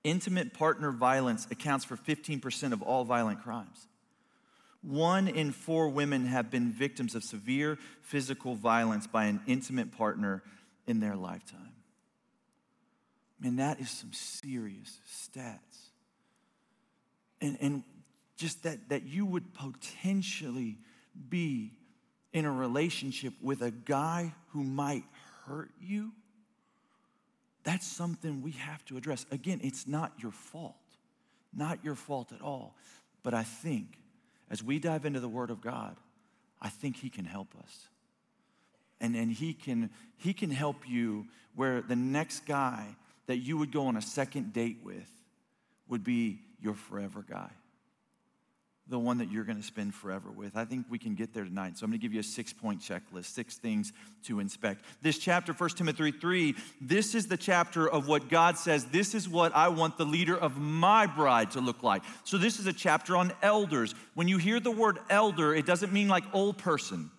Intimate 0.04 0.54
partner 0.54 0.92
violence 0.92 1.48
accounts 1.52 1.86
for 1.86 1.98
15% 1.98 2.74
of 2.74 2.82
all 2.82 3.04
violent 3.04 3.44
crimes. 3.44 3.88
One 4.82 5.28
in 5.28 5.52
four 5.52 5.90
women 5.90 6.26
have 6.26 6.50
been 6.50 6.72
victims 6.72 7.16
of 7.16 7.24
severe 7.24 7.78
physical 8.02 8.56
violence 8.56 9.08
by 9.08 9.26
an 9.26 9.42
intimate 9.48 9.92
partner 9.92 10.44
in 10.86 11.00
their 11.00 11.16
lifetime. 11.16 11.74
Man, 13.40 13.58
that 13.58 13.80
is 13.80 13.90
some 13.90 14.14
serious 14.14 15.00
stats. 15.08 15.92
And, 17.42 17.58
and 17.60 17.84
just 18.38 18.64
that, 18.64 18.90
that 18.90 19.04
you 19.04 19.26
would 19.26 19.54
potentially 19.54 20.78
be 21.30 21.74
in 22.34 22.46
a 22.46 22.52
relationship 22.52 23.34
with 23.42 23.62
a 23.62 23.72
guy 23.72 24.34
who 24.50 24.64
might 24.64 25.04
hurt 25.46 25.72
you, 25.82 26.12
that's 27.68 27.86
something 27.86 28.42
we 28.42 28.52
have 28.52 28.86
to 28.86 28.96
address. 28.96 29.26
Again, 29.30 29.60
it's 29.62 29.88
not 29.88 30.14
your 30.20 30.32
fault, 30.32 30.78
not 31.54 31.84
your 31.84 31.96
fault 31.96 32.32
at 32.32 32.42
all. 32.42 32.78
But 33.24 33.34
I 33.34 33.44
think 33.44 33.98
as 34.50 34.64
we 34.64 34.80
dive 34.80 35.04
into 35.04 35.20
the 35.20 35.28
Word 35.28 35.50
of 35.50 35.60
God, 35.60 35.98
I 36.62 36.70
think 36.70 36.96
He 36.96 37.10
can 37.10 37.26
help 37.26 37.50
us. 37.62 37.90
And, 39.02 39.18
and 39.18 39.30
he, 39.30 39.54
can, 39.54 39.90
he 40.16 40.32
can 40.32 40.50
help 40.50 40.88
you 40.88 41.26
where 41.56 41.82
the 41.82 41.96
next 41.96 42.46
guy 42.46 42.96
that 43.26 43.40
you 43.40 43.58
would 43.58 43.74
go 43.74 43.88
on 43.88 43.98
a 43.98 44.02
second 44.02 44.54
date 44.54 44.78
with 44.82 45.12
would 45.90 46.06
be 46.06 46.40
your 46.62 46.74
forever 46.74 47.24
guy 47.30 47.52
the 48.90 48.98
one 48.98 49.18
that 49.18 49.32
you're 49.32 49.44
going 49.44 49.58
to 49.58 49.64
spend 49.64 49.94
forever 49.94 50.32
with. 50.32 50.56
I 50.56 50.66
think 50.66 50.86
we 50.90 50.98
can 50.98 51.16
get 51.16 51.34
there 51.34 51.44
tonight. 51.44 51.78
So 51.78 51.84
I'm 51.84 51.92
going 51.92 52.00
to 52.00 52.02
give 52.02 52.14
you 52.14 52.20
a 52.20 52.24
six 52.24 52.54
point 52.54 52.80
checklist, 52.80 53.26
six 53.26 53.58
things 53.58 53.92
to 54.24 54.40
inspect. 54.40 54.86
This 55.02 55.18
chapter, 55.18 55.54
1 55.54 55.70
Timothy 55.72 56.12
3, 56.12 56.56
this 56.80 57.14
is 57.14 57.28
the 57.28 57.38
chapter 57.38 57.90
of 57.90 58.08
what 58.08 58.30
God 58.30 58.58
says, 58.58 58.86
this 58.86 59.14
is 59.14 59.28
what 59.28 59.56
I 59.56 59.68
want 59.68 59.98
the 59.98 60.06
leader 60.06 60.38
of 60.38 60.58
my 60.58 61.06
bride 61.06 61.52
to 61.52 61.62
look 61.62 61.84
like. 61.84 62.04
So 62.24 62.38
this 62.38 62.60
is 62.60 62.68
a 62.68 62.74
chapter 62.74 63.18
on 63.18 63.34
elders. 63.42 63.94
When 64.14 64.28
you 64.28 64.38
hear 64.38 64.60
the 64.60 64.72
word 64.72 65.00
elder, 65.10 65.54
it 65.54 65.66
doesn't 65.66 65.92
mean 65.92 66.08
like 66.08 66.24
old 66.34 66.58
person. 66.58 67.12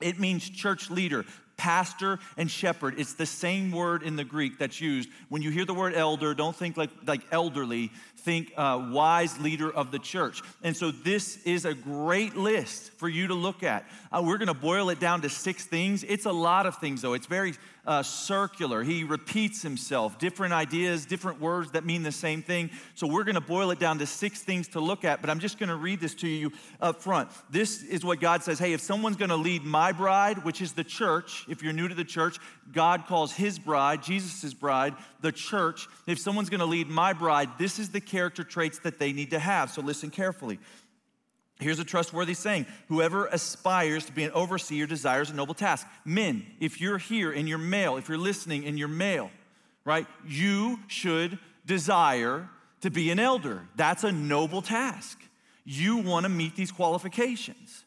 It 0.00 0.18
means 0.18 0.48
church 0.48 0.90
leader, 0.90 1.24
pastor 1.56 2.18
and 2.36 2.50
shepherd. 2.50 2.94
It's 2.98 3.14
the 3.14 3.26
same 3.26 3.70
word 3.72 4.02
in 4.02 4.16
the 4.16 4.24
Greek 4.24 4.58
that's 4.58 4.80
used. 4.80 5.08
When 5.28 5.42
you 5.42 5.50
hear 5.50 5.64
the 5.64 5.74
word 5.74 5.94
elder, 5.94 6.34
don't 6.34 6.56
think 6.56 6.76
like, 6.76 6.90
like 7.06 7.22
elderly, 7.30 7.90
think 8.18 8.52
uh, 8.56 8.88
wise 8.90 9.38
leader 9.40 9.70
of 9.70 9.90
the 9.90 9.98
church. 9.98 10.42
And 10.62 10.76
so 10.76 10.90
this 10.90 11.42
is 11.44 11.64
a 11.64 11.74
great 11.74 12.36
list 12.36 12.92
for 12.92 13.08
you 13.08 13.28
to 13.28 13.34
look 13.34 13.62
at. 13.62 13.84
Uh, 14.10 14.22
we're 14.24 14.38
going 14.38 14.48
to 14.48 14.54
boil 14.54 14.90
it 14.90 15.00
down 15.00 15.22
to 15.22 15.28
six 15.28 15.64
things. 15.64 16.04
It's 16.04 16.26
a 16.26 16.32
lot 16.32 16.66
of 16.66 16.76
things, 16.78 17.02
though. 17.02 17.14
It's 17.14 17.26
very 17.26 17.54
uh, 17.84 18.02
circular. 18.02 18.82
He 18.82 19.02
repeats 19.04 19.62
himself, 19.62 20.18
different 20.18 20.52
ideas, 20.52 21.04
different 21.04 21.40
words 21.40 21.72
that 21.72 21.84
mean 21.84 22.02
the 22.02 22.12
same 22.12 22.42
thing. 22.42 22.70
So 22.94 23.06
we're 23.06 23.24
going 23.24 23.34
to 23.34 23.40
boil 23.40 23.70
it 23.72 23.78
down 23.78 23.98
to 23.98 24.06
six 24.06 24.40
things 24.40 24.68
to 24.68 24.80
look 24.80 25.04
at, 25.04 25.20
but 25.20 25.30
I'm 25.30 25.40
just 25.40 25.58
going 25.58 25.68
to 25.68 25.76
read 25.76 26.00
this 26.00 26.14
to 26.16 26.28
you 26.28 26.52
up 26.80 27.02
front. 27.02 27.30
This 27.50 27.82
is 27.82 28.04
what 28.04 28.20
God 28.20 28.42
says 28.42 28.58
Hey, 28.58 28.72
if 28.72 28.80
someone's 28.80 29.16
going 29.16 29.30
to 29.30 29.36
lead 29.36 29.64
my 29.64 29.92
bride, 29.92 30.44
which 30.44 30.60
is 30.60 30.72
the 30.72 30.84
church, 30.84 31.44
if 31.48 31.62
you're 31.62 31.72
new 31.72 31.88
to 31.88 31.94
the 31.94 32.04
church, 32.04 32.38
God 32.72 33.06
calls 33.06 33.32
his 33.32 33.58
bride, 33.58 34.02
Jesus' 34.02 34.54
bride, 34.54 34.94
the 35.20 35.32
church. 35.32 35.88
If 36.06 36.18
someone's 36.18 36.50
going 36.50 36.60
to 36.60 36.66
lead 36.66 36.88
my 36.88 37.12
bride, 37.12 37.50
this 37.58 37.78
is 37.78 37.90
the 37.90 38.00
character 38.00 38.44
traits 38.44 38.78
that 38.80 38.98
they 38.98 39.12
need 39.12 39.30
to 39.30 39.38
have. 39.38 39.70
So 39.70 39.82
listen 39.82 40.10
carefully. 40.10 40.58
Here's 41.60 41.78
a 41.78 41.84
trustworthy 41.84 42.34
saying 42.34 42.66
Whoever 42.88 43.26
aspires 43.26 44.04
to 44.06 44.12
be 44.12 44.24
an 44.24 44.32
overseer 44.32 44.86
desires 44.86 45.30
a 45.30 45.34
noble 45.34 45.54
task. 45.54 45.86
Men, 46.04 46.46
if 46.60 46.80
you're 46.80 46.98
here 46.98 47.32
and 47.32 47.48
you're 47.48 47.58
male, 47.58 47.96
if 47.96 48.08
you're 48.08 48.18
listening 48.18 48.66
and 48.66 48.78
you're 48.78 48.88
male, 48.88 49.30
right, 49.84 50.06
you 50.26 50.80
should 50.88 51.38
desire 51.64 52.48
to 52.80 52.90
be 52.90 53.10
an 53.10 53.18
elder. 53.18 53.62
That's 53.76 54.04
a 54.04 54.12
noble 54.12 54.62
task. 54.62 55.18
You 55.64 55.98
want 55.98 56.24
to 56.24 56.28
meet 56.28 56.56
these 56.56 56.72
qualifications. 56.72 57.84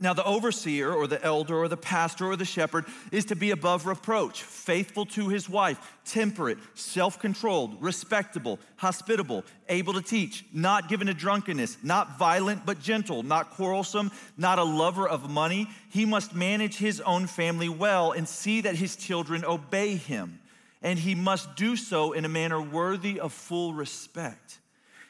Now, 0.00 0.12
the 0.12 0.24
overseer 0.24 0.92
or 0.92 1.08
the 1.08 1.22
elder 1.24 1.56
or 1.56 1.66
the 1.66 1.76
pastor 1.76 2.26
or 2.26 2.36
the 2.36 2.44
shepherd 2.44 2.84
is 3.10 3.24
to 3.26 3.36
be 3.36 3.50
above 3.50 3.84
reproach, 3.84 4.42
faithful 4.42 5.04
to 5.06 5.28
his 5.28 5.48
wife, 5.48 5.98
temperate, 6.04 6.58
self 6.74 7.18
controlled, 7.18 7.82
respectable, 7.82 8.60
hospitable, 8.76 9.44
able 9.68 9.94
to 9.94 10.00
teach, 10.00 10.44
not 10.52 10.88
given 10.88 11.08
to 11.08 11.14
drunkenness, 11.14 11.78
not 11.82 12.16
violent 12.16 12.64
but 12.64 12.80
gentle, 12.80 13.24
not 13.24 13.50
quarrelsome, 13.50 14.12
not 14.36 14.60
a 14.60 14.64
lover 14.64 15.08
of 15.08 15.28
money. 15.28 15.68
He 15.90 16.04
must 16.04 16.32
manage 16.32 16.76
his 16.76 17.00
own 17.00 17.26
family 17.26 17.68
well 17.68 18.12
and 18.12 18.28
see 18.28 18.60
that 18.60 18.76
his 18.76 18.94
children 18.94 19.44
obey 19.44 19.96
him. 19.96 20.38
And 20.80 20.96
he 20.96 21.16
must 21.16 21.56
do 21.56 21.74
so 21.74 22.12
in 22.12 22.24
a 22.24 22.28
manner 22.28 22.62
worthy 22.62 23.18
of 23.18 23.32
full 23.32 23.74
respect. 23.74 24.57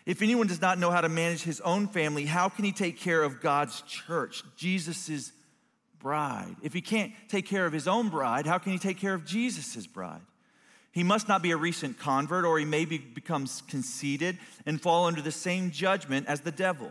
If 0.08 0.22
anyone 0.22 0.46
does 0.46 0.62
not 0.62 0.78
know 0.78 0.90
how 0.90 1.02
to 1.02 1.10
manage 1.10 1.42
his 1.42 1.60
own 1.60 1.86
family, 1.86 2.24
how 2.24 2.48
can 2.48 2.64
he 2.64 2.72
take 2.72 2.98
care 2.98 3.22
of 3.22 3.42
God's 3.42 3.82
church, 3.82 4.42
Jesus' 4.56 5.32
bride? 5.98 6.56
If 6.62 6.72
he 6.72 6.80
can't 6.80 7.12
take 7.28 7.44
care 7.44 7.66
of 7.66 7.74
his 7.74 7.86
own 7.86 8.08
bride, 8.08 8.46
how 8.46 8.56
can 8.56 8.72
he 8.72 8.78
take 8.78 8.96
care 8.96 9.12
of 9.12 9.26
Jesus' 9.26 9.86
bride? 9.86 10.22
He 10.92 11.02
must 11.02 11.28
not 11.28 11.42
be 11.42 11.50
a 11.50 11.58
recent 11.58 11.98
convert, 11.98 12.46
or 12.46 12.58
he 12.58 12.64
may 12.64 12.86
be, 12.86 12.96
becomes 12.96 13.62
conceited 13.68 14.38
and 14.64 14.80
fall 14.80 15.04
under 15.04 15.20
the 15.20 15.30
same 15.30 15.70
judgment 15.70 16.26
as 16.26 16.40
the 16.40 16.52
devil. 16.52 16.90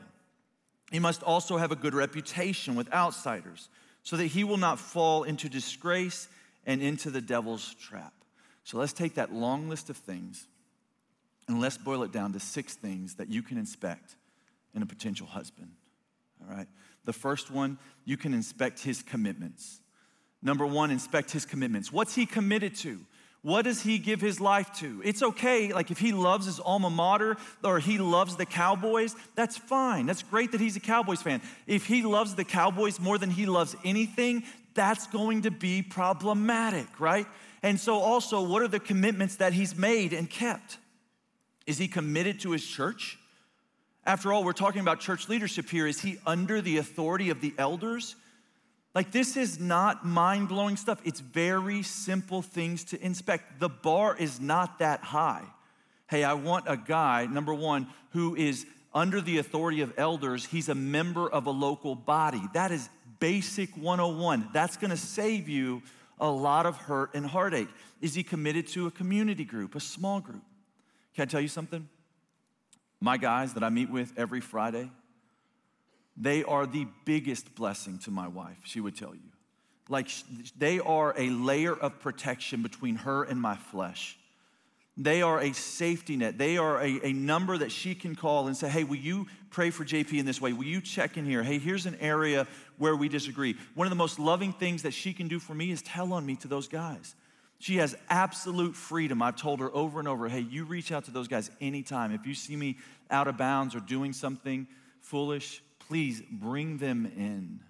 He 0.92 1.00
must 1.00 1.24
also 1.24 1.58
have 1.58 1.72
a 1.72 1.76
good 1.76 1.96
reputation 1.96 2.76
with 2.76 2.94
outsiders, 2.94 3.68
so 4.04 4.16
that 4.16 4.28
he 4.28 4.44
will 4.44 4.58
not 4.58 4.78
fall 4.78 5.24
into 5.24 5.50
disgrace 5.50 6.28
and 6.68 6.84
into 6.84 7.10
the 7.10 7.22
devil's 7.22 7.74
trap. 7.82 8.14
So 8.64 8.78
let's 8.78 8.94
take 8.94 9.16
that 9.16 9.34
long 9.34 9.70
list 9.70 9.90
of 9.90 9.98
things 9.98 10.46
and 11.48 11.62
let's 11.62 11.78
boil 11.78 12.04
it 12.04 12.12
down 12.12 12.34
to 12.34 12.40
six 12.40 12.76
things 12.76 13.16
that 13.16 13.30
you 13.30 13.42
can 13.42 13.58
inspect 13.58 14.16
in 14.76 14.82
a 14.82 14.86
potential 14.86 15.28
husband. 15.28 15.72
All 16.42 16.56
right? 16.56 16.68
The 17.06 17.14
first 17.14 17.50
one, 17.50 17.78
you 18.06 18.18
can 18.18 18.34
inspect 18.34 18.82
his 18.82 19.02
commitments. 19.02 19.80
Number 20.42 20.66
one, 20.66 20.92
inspect 20.92 21.32
his 21.32 21.46
commitments. 21.46 21.92
What's 21.92 22.14
he 22.16 22.26
committed 22.26 22.76
to? 22.78 23.00
What 23.44 23.62
does 23.64 23.82
he 23.82 23.98
give 23.98 24.20
his 24.20 24.42
life 24.42 24.74
to? 24.80 25.02
It's 25.06 25.24
okay, 25.24 25.72
like 25.72 25.90
if 25.90 26.00
he 26.00 26.12
loves 26.12 26.48
his 26.48 26.60
alma 26.60 26.90
mater 26.90 27.38
or 27.64 27.80
he 27.80 27.98
loves 27.98 28.36
the 28.36 28.46
Cowboys, 28.46 29.16
that's 29.36 29.58
fine. 29.58 30.06
That's 30.06 30.24
great 30.24 30.52
that 30.52 30.60
he's 30.60 30.76
a 30.76 30.82
Cowboys 30.82 31.22
fan. 31.22 31.42
If 31.66 31.86
he 31.86 32.02
loves 32.02 32.36
the 32.36 32.44
Cowboys 32.44 33.00
more 33.00 33.18
than 33.18 33.30
he 33.30 33.46
loves 33.46 33.76
anything, 33.86 34.44
that's 34.74 35.08
going 35.08 35.44
to 35.44 35.52
be 35.52 35.82
problematic, 35.82 37.00
right? 37.00 37.26
And 37.64 37.80
so, 37.80 38.00
also, 38.00 38.42
what 38.42 38.62
are 38.62 38.68
the 38.68 38.80
commitments 38.80 39.38
that 39.38 39.54
he's 39.54 39.78
made 39.78 40.14
and 40.14 40.30
kept? 40.30 40.78
Is 41.68 41.78
he 41.78 41.88
committed 41.88 42.40
to 42.40 42.52
his 42.52 42.66
church? 42.66 43.20
After 44.06 44.32
all, 44.32 44.44
we're 44.46 44.54
talking 44.54 44.80
about 44.80 45.02
church 45.02 45.28
leadership 45.28 45.70
here. 45.70 45.86
Is 45.86 46.00
he 46.00 46.18
under 46.26 46.62
the 46.62 46.78
authority 46.78 47.30
of 47.30 47.42
the 47.42 47.54
elders? 47.58 48.16
Like, 48.96 49.12
this 49.12 49.36
is 49.36 49.60
not 49.60 50.06
mind 50.06 50.48
blowing 50.48 50.78
stuff. 50.78 51.02
It's 51.04 51.20
very 51.20 51.84
simple 51.84 52.42
things 52.42 52.86
to 52.86 53.06
inspect. 53.06 53.60
The 53.60 53.70
bar 53.70 54.16
is 54.18 54.40
not 54.40 54.80
that 54.80 55.04
high. 55.04 55.44
Hey, 56.10 56.24
I 56.24 56.34
want 56.34 56.66
a 56.68 56.78
guy, 56.78 57.26
number 57.26 57.54
one, 57.54 57.88
who 58.12 58.36
is 58.36 58.66
under 58.94 59.20
the 59.20 59.38
authority 59.38 59.82
of 59.82 59.94
elders. 59.98 60.46
He's 60.46 60.70
a 60.70 60.76
member 60.76 61.30
of 61.30 61.46
a 61.46 61.52
local 61.52 61.94
body. 61.94 62.42
That 62.54 62.72
is 62.72 62.90
basic 63.20 63.76
101. 63.76 64.50
That's 64.54 64.78
gonna 64.78 64.98
save 64.98 65.50
you 65.50 65.84
a 66.20 66.30
lot 66.30 66.66
of 66.66 66.78
hurt 66.78 67.14
and 67.14 67.26
heartache. 67.26 67.70
Is 68.02 68.16
he 68.16 68.24
committed 68.24 68.68
to 68.70 68.88
a 68.88 68.92
community 68.92 69.44
group, 69.44 69.76
a 69.76 69.80
small 69.82 70.22
group? 70.22 70.42
Can 71.18 71.24
I 71.24 71.26
tell 71.26 71.42
you 71.42 71.48
something? 71.48 71.90
My 73.02 73.18
guys 73.18 73.56
that 73.56 73.64
I 73.64 73.70
meet 73.70 73.90
with 73.90 74.14
every 74.18 74.40
Friday, 74.40 74.92
they 76.16 76.44
are 76.44 76.68
the 76.68 76.86
biggest 77.06 77.56
blessing 77.56 77.98
to 78.04 78.12
my 78.12 78.28
wife, 78.28 78.58
she 78.64 78.80
would 78.80 78.96
tell 78.96 79.16
you. 79.16 79.32
Like 79.90 80.10
they 80.56 80.80
are 80.80 81.16
a 81.18 81.32
layer 81.32 81.74
of 81.74 82.00
protection 82.00 82.62
between 82.62 82.98
her 82.98 83.24
and 83.24 83.42
my 83.42 83.56
flesh. 83.56 84.16
They 84.96 85.24
are 85.24 85.42
a 85.42 85.54
safety 85.54 86.18
net. 86.18 86.38
They 86.38 86.60
are 86.60 86.80
a, 86.84 87.00
a 87.08 87.14
number 87.14 87.58
that 87.58 87.72
she 87.72 87.96
can 87.96 88.16
call 88.16 88.46
and 88.46 88.56
say, 88.56 88.70
Hey, 88.70 88.84
will 88.84 88.98
you 88.98 89.26
pray 89.50 89.72
for 89.72 89.84
JP 89.84 90.20
in 90.20 90.28
this 90.28 90.40
way? 90.40 90.54
Will 90.54 90.66
you 90.66 90.82
check 90.82 91.18
in 91.18 91.26
here? 91.26 91.42
Hey, 91.42 91.58
here's 91.58 91.88
an 91.88 91.98
area 92.00 92.46
where 92.78 92.96
we 92.96 93.10
disagree. 93.10 93.56
One 93.74 93.88
of 93.88 93.92
the 93.92 93.96
most 93.96 94.20
loving 94.20 94.54
things 94.54 94.84
that 94.84 94.94
she 94.94 95.14
can 95.14 95.28
do 95.28 95.40
for 95.40 95.56
me 95.56 95.72
is 95.72 95.82
tell 95.82 96.14
on 96.14 96.28
me 96.28 96.36
to 96.36 96.48
those 96.48 96.68
guys. 96.68 97.16
She 97.60 97.78
has 97.78 97.96
absolute 98.10 98.76
freedom. 98.76 99.22
I've 99.22 99.36
told 99.36 99.60
her 99.62 99.74
over 99.74 100.00
and 100.00 100.08
over 100.08 100.28
hey, 100.30 100.42
you 100.42 100.66
reach 100.66 100.92
out 100.92 101.06
to 101.06 101.12
those 101.12 101.28
guys 101.28 101.50
anytime. 101.60 102.12
If 102.12 102.26
you 102.28 102.34
see 102.34 102.56
me 102.56 102.78
out 103.10 103.28
of 103.28 103.38
bounds 103.38 103.76
or 103.76 103.80
doing 103.80 104.14
something 104.14 104.68
foolish, 105.02 105.64
please 105.80 106.22
bring 106.30 106.78
them 106.78 107.06
in. 107.06 107.62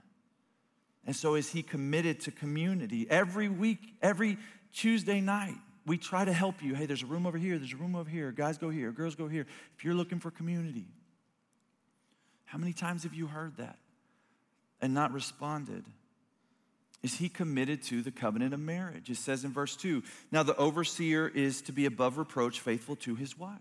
And 1.06 1.16
so, 1.16 1.36
is 1.36 1.50
he 1.50 1.64
committed 1.64 2.20
to 2.22 2.32
community? 2.32 3.08
Every 3.10 3.48
week, 3.48 3.80
every 4.02 4.38
Tuesday 4.74 5.22
night, 5.22 5.56
we 5.86 5.98
try 5.98 6.26
to 6.26 6.34
help 6.34 6.62
you. 6.62 6.76
Hey, 6.76 6.86
there's 6.86 7.04
a 7.04 7.06
room 7.06 7.26
over 7.26 7.38
here, 7.38 7.58
there's 7.58 7.74
a 7.74 7.78
room 7.78 7.96
over 7.96 8.10
here. 8.10 8.34
Guys 8.34 8.58
go 8.58 8.70
here, 8.70 8.92
girls 8.92 9.16
go 9.16 9.30
here. 9.30 9.46
If 9.78 9.86
you're 9.86 9.94
looking 9.94 10.20
for 10.20 10.32
community, 10.32 10.88
how 12.44 12.58
many 12.58 12.74
times 12.74 13.04
have 13.04 13.14
you 13.14 13.28
heard 13.28 13.56
that 13.58 13.78
and 14.82 14.94
not 14.94 15.14
responded? 15.14 15.86
Is 17.04 17.16
he 17.16 17.30
committed 17.30 17.84
to 17.84 18.02
the 18.02 18.12
covenant 18.12 18.54
of 18.54 18.60
marriage? 18.60 19.10
It 19.10 19.18
says 19.18 19.44
in 19.44 19.52
verse 19.52 19.76
2 19.76 20.04
Now 20.32 20.44
the 20.44 20.56
overseer 20.56 21.28
is 21.28 21.62
to 21.64 21.72
be 21.72 21.86
above 21.86 22.18
reproach, 22.18 22.60
faithful 22.60 22.96
to 22.98 23.16
his 23.16 23.38
wife. 23.38 23.60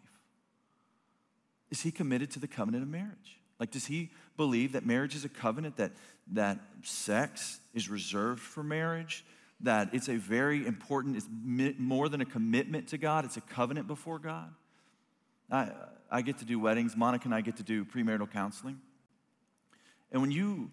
Is 1.71 1.83
he 1.83 1.91
committed 1.91 2.31
to 2.33 2.39
the 2.39 2.49
covenant 2.49 2.85
of 2.85 2.89
marriage? 2.89 3.41
Like, 3.59 3.71
does 3.71 3.87
he 3.87 4.11
believe 4.37 4.73
that 4.73 4.85
marriage 4.85 5.15
is 5.15 5.25
a 5.25 5.29
covenant, 5.29 5.77
that, 5.77 5.93
that 6.33 6.59
sex 6.83 7.61
is 7.75 7.89
reserved 7.89 8.41
for 8.41 8.63
marriage, 8.63 9.25
that 9.61 9.89
it's 9.93 10.09
a 10.09 10.17
very 10.17 10.67
important, 10.67 11.17
it's 11.17 11.27
more 11.79 12.09
than 12.09 12.21
a 12.21 12.27
commitment 12.27 12.89
to 12.89 12.99
God, 12.99 13.25
it's 13.25 13.39
a 13.39 13.43
covenant 13.43 13.87
before 13.87 14.19
God? 14.19 14.53
I, 15.51 15.71
I 16.11 16.23
get 16.23 16.39
to 16.39 16.45
do 16.45 16.59
weddings. 16.59 16.97
Monica 16.97 17.25
and 17.25 17.35
I 17.35 17.41
get 17.41 17.57
to 17.57 17.63
do 17.63 17.85
premarital 17.85 18.31
counseling. 18.31 18.81
And 20.13 20.21
when 20.21 20.31
you 20.31 20.71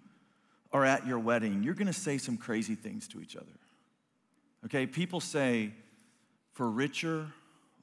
are 0.73 0.83
at 0.83 1.05
your 1.05 1.19
wedding, 1.19 1.63
you're 1.63 1.75
going 1.75 1.87
to 1.87 1.93
say 1.93 2.17
some 2.17 2.35
crazy 2.35 2.75
things 2.75 3.07
to 3.09 3.21
each 3.21 3.37
other. 3.37 3.45
Okay? 4.65 4.87
People 4.87 5.19
say, 5.19 5.71
for 6.53 6.69
richer 6.69 7.27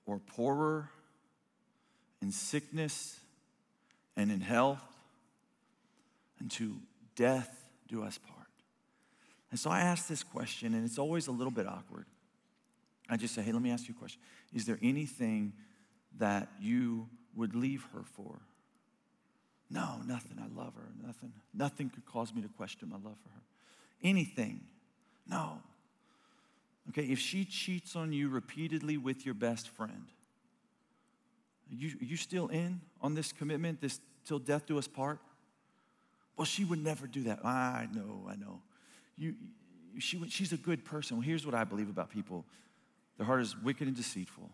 or 0.06 0.18
poorer, 0.18 0.90
in 2.20 2.32
sickness 2.32 3.18
and 4.16 4.30
in 4.30 4.40
health, 4.40 4.82
and 6.38 6.50
to 6.50 6.76
death 7.16 7.50
do 7.88 8.02
us 8.02 8.18
part. 8.18 8.36
And 9.50 9.58
so 9.58 9.70
I 9.70 9.80
ask 9.80 10.06
this 10.06 10.22
question, 10.22 10.74
and 10.74 10.84
it's 10.84 10.98
always 10.98 11.28
a 11.28 11.32
little 11.32 11.50
bit 11.50 11.66
awkward. 11.66 12.06
I 13.08 13.16
just 13.16 13.34
say, 13.34 13.42
hey, 13.42 13.52
let 13.52 13.62
me 13.62 13.70
ask 13.70 13.88
you 13.88 13.94
a 13.96 13.98
question. 13.98 14.20
Is 14.52 14.66
there 14.66 14.78
anything 14.82 15.52
that 16.18 16.48
you 16.60 17.08
would 17.34 17.54
leave 17.54 17.86
her 17.94 18.02
for? 18.02 18.40
No, 19.70 20.00
nothing. 20.06 20.38
I 20.38 20.60
love 20.60 20.74
her. 20.74 20.88
Nothing. 21.06 21.32
Nothing 21.54 21.90
could 21.90 22.04
cause 22.04 22.34
me 22.34 22.42
to 22.42 22.48
question 22.48 22.88
my 22.88 22.96
love 22.96 23.16
for 23.22 23.28
her. 23.28 23.42
Anything. 24.02 24.60
No. 25.28 25.58
Okay, 26.88 27.04
if 27.04 27.20
she 27.20 27.44
cheats 27.44 27.94
on 27.94 28.12
you 28.12 28.28
repeatedly 28.28 28.96
with 28.96 29.24
your 29.24 29.34
best 29.34 29.68
friend, 29.68 30.06
are 31.70 31.74
you, 31.74 31.90
are 32.00 32.04
you 32.04 32.16
still 32.16 32.48
in 32.48 32.80
on 33.00 33.14
this 33.14 33.32
commitment, 33.32 33.80
this 33.80 34.00
till 34.24 34.40
death 34.40 34.66
do 34.66 34.76
us 34.76 34.88
part? 34.88 35.20
Well, 36.36 36.46
she 36.46 36.64
would 36.64 36.82
never 36.82 37.06
do 37.06 37.24
that. 37.24 37.44
I 37.44 37.86
know, 37.92 38.26
I 38.28 38.34
know. 38.34 38.60
You, 39.16 39.34
she, 39.98 40.20
she's 40.28 40.52
a 40.52 40.56
good 40.56 40.84
person. 40.84 41.18
Well, 41.18 41.22
here's 41.22 41.46
what 41.46 41.54
I 41.54 41.64
believe 41.64 41.88
about 41.88 42.10
people 42.10 42.44
their 43.18 43.26
heart 43.26 43.42
is 43.42 43.56
wicked 43.56 43.86
and 43.86 43.96
deceitful, 43.96 44.50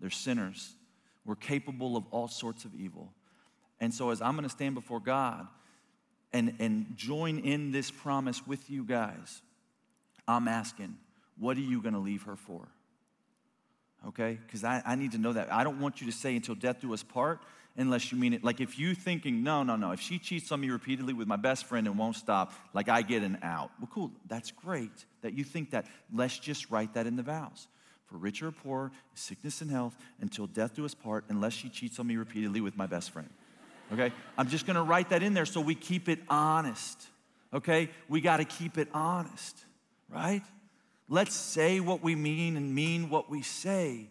they're 0.00 0.10
sinners. 0.10 0.72
We're 1.26 1.36
capable 1.36 1.98
of 1.98 2.04
all 2.10 2.28
sorts 2.28 2.64
of 2.64 2.74
evil. 2.74 3.12
And 3.80 3.92
so, 3.94 4.10
as 4.10 4.20
I'm 4.20 4.32
going 4.32 4.44
to 4.44 4.50
stand 4.50 4.74
before 4.74 5.00
God 5.00 5.46
and, 6.32 6.54
and 6.58 6.86
join 6.96 7.38
in 7.38 7.72
this 7.72 7.90
promise 7.90 8.46
with 8.46 8.70
you 8.70 8.84
guys, 8.84 9.42
I'm 10.28 10.48
asking, 10.48 10.96
what 11.38 11.56
are 11.56 11.60
you 11.60 11.80
going 11.80 11.94
to 11.94 12.00
leave 12.00 12.22
her 12.22 12.36
for? 12.36 12.68
Okay? 14.08 14.38
Because 14.46 14.64
I, 14.64 14.82
I 14.84 14.94
need 14.94 15.12
to 15.12 15.18
know 15.18 15.32
that. 15.32 15.52
I 15.52 15.64
don't 15.64 15.80
want 15.80 16.00
you 16.00 16.06
to 16.06 16.12
say 16.12 16.36
until 16.36 16.54
death 16.54 16.80
do 16.80 16.92
us 16.92 17.02
part 17.02 17.40
unless 17.76 18.12
you 18.12 18.18
mean 18.18 18.32
it. 18.32 18.44
Like 18.44 18.60
if 18.60 18.78
you 18.78 18.94
thinking, 18.94 19.42
no, 19.42 19.62
no, 19.62 19.76
no, 19.76 19.92
if 19.92 20.00
she 20.00 20.18
cheats 20.18 20.52
on 20.52 20.60
me 20.60 20.70
repeatedly 20.70 21.14
with 21.14 21.26
my 21.26 21.36
best 21.36 21.64
friend 21.64 21.86
and 21.86 21.96
won't 21.98 22.16
stop, 22.16 22.52
like 22.74 22.88
I 22.88 23.02
get 23.02 23.22
an 23.22 23.38
out. 23.42 23.70
Well, 23.78 23.88
cool. 23.92 24.10
That's 24.28 24.50
great 24.50 25.04
that 25.22 25.34
you 25.34 25.44
think 25.44 25.70
that. 25.70 25.86
Let's 26.12 26.38
just 26.38 26.70
write 26.70 26.94
that 26.94 27.06
in 27.06 27.16
the 27.16 27.22
vows 27.22 27.68
for 28.06 28.16
richer 28.16 28.48
or 28.48 28.52
poor, 28.52 28.90
sickness 29.14 29.60
and 29.60 29.70
health, 29.70 29.96
until 30.20 30.48
death 30.48 30.74
do 30.74 30.84
us 30.84 30.94
part, 30.94 31.24
unless 31.28 31.52
she 31.52 31.68
cheats 31.68 31.98
on 32.00 32.08
me 32.08 32.16
repeatedly 32.16 32.60
with 32.60 32.76
my 32.76 32.86
best 32.86 33.10
friend. 33.10 33.30
Okay? 33.92 34.12
I'm 34.38 34.48
just 34.48 34.66
gonna 34.66 34.82
write 34.82 35.10
that 35.10 35.22
in 35.22 35.34
there 35.34 35.46
so 35.46 35.60
we 35.60 35.74
keep 35.74 36.08
it 36.08 36.20
honest. 36.28 37.06
Okay? 37.52 37.90
We 38.08 38.20
gotta 38.20 38.44
keep 38.44 38.78
it 38.78 38.88
honest, 38.92 39.64
right? 40.08 40.42
Let's 41.08 41.34
say 41.34 41.80
what 41.80 42.02
we 42.02 42.14
mean 42.14 42.56
and 42.56 42.74
mean 42.74 43.10
what 43.10 43.28
we 43.28 43.42
say 43.42 44.08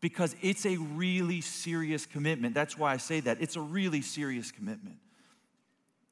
because 0.00 0.34
it's 0.42 0.66
a 0.66 0.76
really 0.76 1.40
serious 1.40 2.06
commitment. 2.06 2.54
That's 2.54 2.76
why 2.76 2.92
I 2.92 2.96
say 2.96 3.20
that. 3.20 3.40
It's 3.40 3.56
a 3.56 3.60
really 3.60 4.00
serious 4.00 4.50
commitment. 4.50 4.96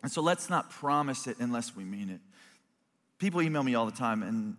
And 0.03 0.11
so 0.11 0.23
let's 0.23 0.49
not 0.49 0.71
promise 0.71 1.27
it 1.27 1.39
unless 1.41 1.75
we 1.75 1.85
mean 1.85 2.09
it. 2.11 2.21
People 3.19 3.43
email 3.43 3.63
me 3.63 3.75
all 3.75 3.85
the 3.85 3.93
time, 3.93 4.23
and 4.23 4.57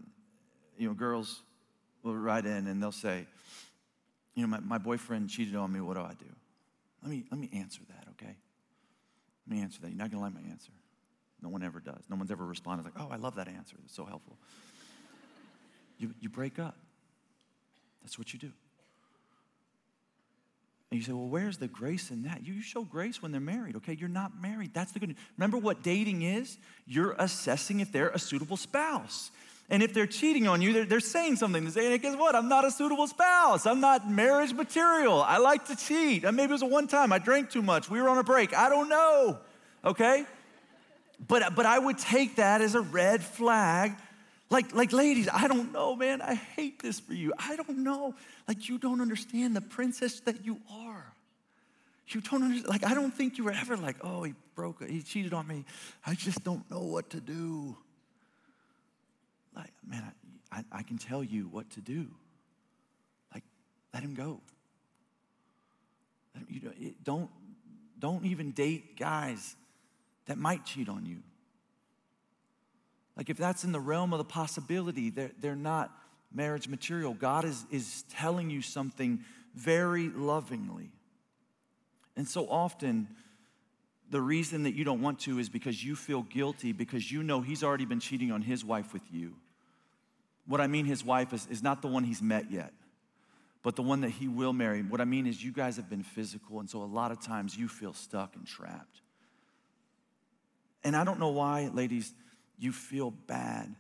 you 0.78 0.88
know, 0.88 0.94
girls 0.94 1.42
will 2.04 2.16
write 2.16 2.46
in 2.46 2.68
and 2.68 2.82
they'll 2.82 2.92
say, 2.92 3.26
you 4.36 4.42
know, 4.42 4.48
my, 4.48 4.60
my 4.60 4.78
boyfriend 4.78 5.30
cheated 5.30 5.56
on 5.56 5.72
me, 5.72 5.80
what 5.80 5.96
do 5.96 6.02
I 6.02 6.14
do? 6.14 6.26
Let 7.02 7.12
me, 7.12 7.24
let 7.32 7.40
me 7.40 7.50
answer 7.54 7.82
that, 7.90 8.08
okay? 8.12 8.36
Let 9.48 9.56
me 9.56 9.62
answer 9.62 9.82
that. 9.82 9.90
You're 9.90 9.98
not 9.98 10.12
gonna 10.12 10.24
like 10.24 10.34
my 10.34 10.50
answer. 10.50 10.72
No 11.42 11.50
one 11.50 11.64
ever 11.64 11.80
does. 11.80 12.04
No 12.10 12.16
one's 12.16 12.32
ever 12.32 12.46
responded 12.46 12.84
like, 12.84 12.94
oh, 13.00 13.10
I 13.12 13.16
love 13.16 13.36
that 13.36 13.48
answer. 13.48 13.76
It's 13.86 13.96
so 13.96 14.06
helpful. 14.06 14.38
You, 15.98 16.14
you 16.20 16.30
break 16.30 16.60
up. 16.60 16.78
That's 18.02 18.18
what 18.18 18.34
you 18.34 18.40
do. 18.40 18.52
And 20.92 21.00
you 21.00 21.06
say, 21.06 21.14
well, 21.14 21.28
where's 21.28 21.58
the 21.58 21.68
grace 21.68 22.12
in 22.12 22.24
that? 22.24 22.46
You 22.46 22.62
show 22.62 22.84
grace 22.84 23.22
when 23.22 23.32
they're 23.32 23.40
married, 23.40 23.78
okay? 23.78 23.94
You're 23.94 24.10
not 24.10 24.42
married. 24.42 24.74
That's 24.74 24.92
the 24.92 25.00
good 25.00 25.10
news. 25.10 25.18
Remember 25.38 25.58
what 25.58 25.84
dating 25.84 26.24
is? 26.24 26.58
You're 26.86 27.16
assessing 27.18 27.80
if 27.80 27.92
they're 27.92 28.10
a 28.10 28.20
suitable 28.20 28.58
spouse. 28.58 29.32
And 29.72 29.82
if 29.82 29.94
they're 29.94 30.06
cheating 30.06 30.50
on 30.50 30.62
you, 30.62 30.74
they're, 30.74 30.86
they're 30.86 31.00
saying 31.00 31.38
something. 31.38 31.64
They're 31.64 31.72
saying, 31.72 32.02
guess 32.02 32.18
what? 32.18 32.36
I'm 32.36 32.50
not 32.50 32.66
a 32.66 32.72
suitable 32.72 33.08
spouse. 33.08 33.66
I'm 33.66 33.80
not 33.80 34.12
marriage 34.12 34.54
material. 34.54 35.22
I 35.22 35.38
like 35.38 35.66
to 35.68 35.78
cheat. 35.78 36.26
And 36.26 36.36
maybe 36.36 36.50
it 36.50 36.52
was 36.52 36.62
a 36.62 36.66
one 36.66 36.88
time. 36.88 37.14
I 37.14 37.20
drank 37.20 37.50
too 37.50 37.62
much. 37.62 37.90
We 37.90 38.02
were 38.02 38.10
on 38.10 38.18
a 38.18 38.24
break. 38.24 38.54
I 38.54 38.68
don't 38.68 38.90
know. 38.90 39.40
Okay? 39.86 40.26
But, 41.26 41.56
but 41.56 41.66
I 41.66 41.80
would 41.80 41.98
take 41.98 42.36
that 42.36 42.60
as 42.60 42.76
a 42.76 42.82
red 42.82 43.24
flag. 43.24 43.94
Like, 44.50 44.76
like, 44.76 44.92
ladies, 44.92 45.30
I 45.32 45.48
don't 45.48 45.72
know, 45.72 45.96
man. 45.96 46.22
I 46.22 46.36
hate 46.36 46.82
this 46.82 47.00
for 47.00 47.14
you. 47.14 47.32
I 47.40 47.56
don't 47.56 47.78
know. 47.78 48.14
Like, 48.50 48.68
you 48.68 48.78
don't 48.78 49.00
understand 49.00 49.56
the 49.56 49.62
princess 49.62 50.20
that 50.22 50.44
you 50.44 50.60
are. 50.70 51.14
You 52.10 52.20
don't 52.20 52.44
understand. 52.44 52.68
Like, 52.68 52.86
I 52.86 52.94
don't 52.94 53.14
think 53.14 53.38
you 53.38 53.46
were 53.46 53.54
ever 53.54 53.78
like, 53.78 53.96
oh, 54.02 54.24
he 54.24 54.34
broke, 54.54 54.86
he 54.86 55.02
cheated 55.02 55.34
on 55.34 55.48
me. 55.48 55.64
I 56.06 56.14
just 56.14 56.44
don't 56.44 56.70
know 56.70 56.82
what 56.82 57.12
to 57.12 57.22
do 57.22 57.78
like, 59.56 59.72
man, 59.88 60.12
I, 60.52 60.64
I, 60.72 60.84
can 60.84 60.98
tell 60.98 61.24
you 61.24 61.48
what 61.50 61.70
to 61.72 61.82
do. 61.82 62.08
Like, 63.34 63.44
let 63.94 64.04
him 64.04 64.14
go. 64.14 64.42
Let 66.34 66.42
him, 66.42 66.48
you 66.50 66.62
know, 66.62 66.74
it, 66.80 67.04
don't, 67.04 67.30
don't 68.00 68.26
even 68.26 68.52
date 68.52 68.98
guys 68.98 69.56
that 70.26 70.38
might 70.38 70.66
cheat 70.66 70.90
on 70.90 71.06
you. 71.06 71.18
Like, 73.18 73.30
if 73.30 73.38
that's 73.38 73.64
in 73.64 73.72
the 73.72 73.80
realm 73.80 74.14
of 74.14 74.18
the 74.18 74.26
possibility, 74.26 75.10
they're, 75.10 75.32
they're 75.40 75.56
not 75.56 75.92
marriage 76.34 76.68
material. 76.68 77.14
God 77.14 77.46
is, 77.46 77.66
is 77.70 78.04
telling 78.10 78.50
you 78.50 78.62
something 78.62 79.20
very 79.54 80.10
lovingly. 80.10 80.92
And 82.16 82.28
so 82.28 82.48
often, 82.50 83.08
the 84.10 84.22
reason 84.22 84.64
that 84.64 84.76
you 84.76 84.84
don't 84.84 85.02
want 85.02 85.20
to 85.22 85.40
is 85.40 85.50
because 85.50 85.84
you 85.84 85.96
feel 85.96 86.22
guilty 86.24 86.72
because 86.72 87.12
you 87.12 87.24
know 87.24 87.42
he's 87.42 87.64
already 87.64 87.86
been 87.86 88.00
cheating 88.00 88.32
on 88.32 88.42
his 88.42 88.64
wife 88.64 88.94
with 88.94 89.04
you. 89.12 89.36
What 90.48 90.62
I 90.62 90.68
mean, 90.68 90.86
his 90.86 91.04
wife 91.04 91.34
is, 91.34 91.48
is 91.50 91.64
not 91.64 91.82
the 91.82 91.88
one 91.88 92.04
he's 92.04 92.22
met 92.22 92.52
yet, 92.52 92.74
but 93.64 93.76
the 93.76 93.82
one 93.82 94.02
that 94.02 94.10
he 94.10 94.28
will 94.28 94.54
marry. 94.54 94.82
What 94.82 95.02
I 95.02 95.06
mean 95.06 95.28
is, 95.28 95.44
you 95.44 95.52
guys 95.52 95.76
have 95.78 95.90
been 95.90 96.04
physical, 96.04 96.60
and 96.60 96.70
so 96.70 96.82
a 96.82 96.86
lot 96.86 97.12
of 97.12 97.22
times 97.22 97.56
you 97.56 97.68
feel 97.68 97.94
stuck 97.94 98.36
and 98.36 98.46
trapped. 98.46 99.02
And 100.84 100.96
I 100.96 101.04
don't 101.04 101.20
know 101.20 101.30
why, 101.30 101.70
ladies, 101.74 102.14
you 102.58 102.72
feel 102.72 103.12
bad. 103.12 103.76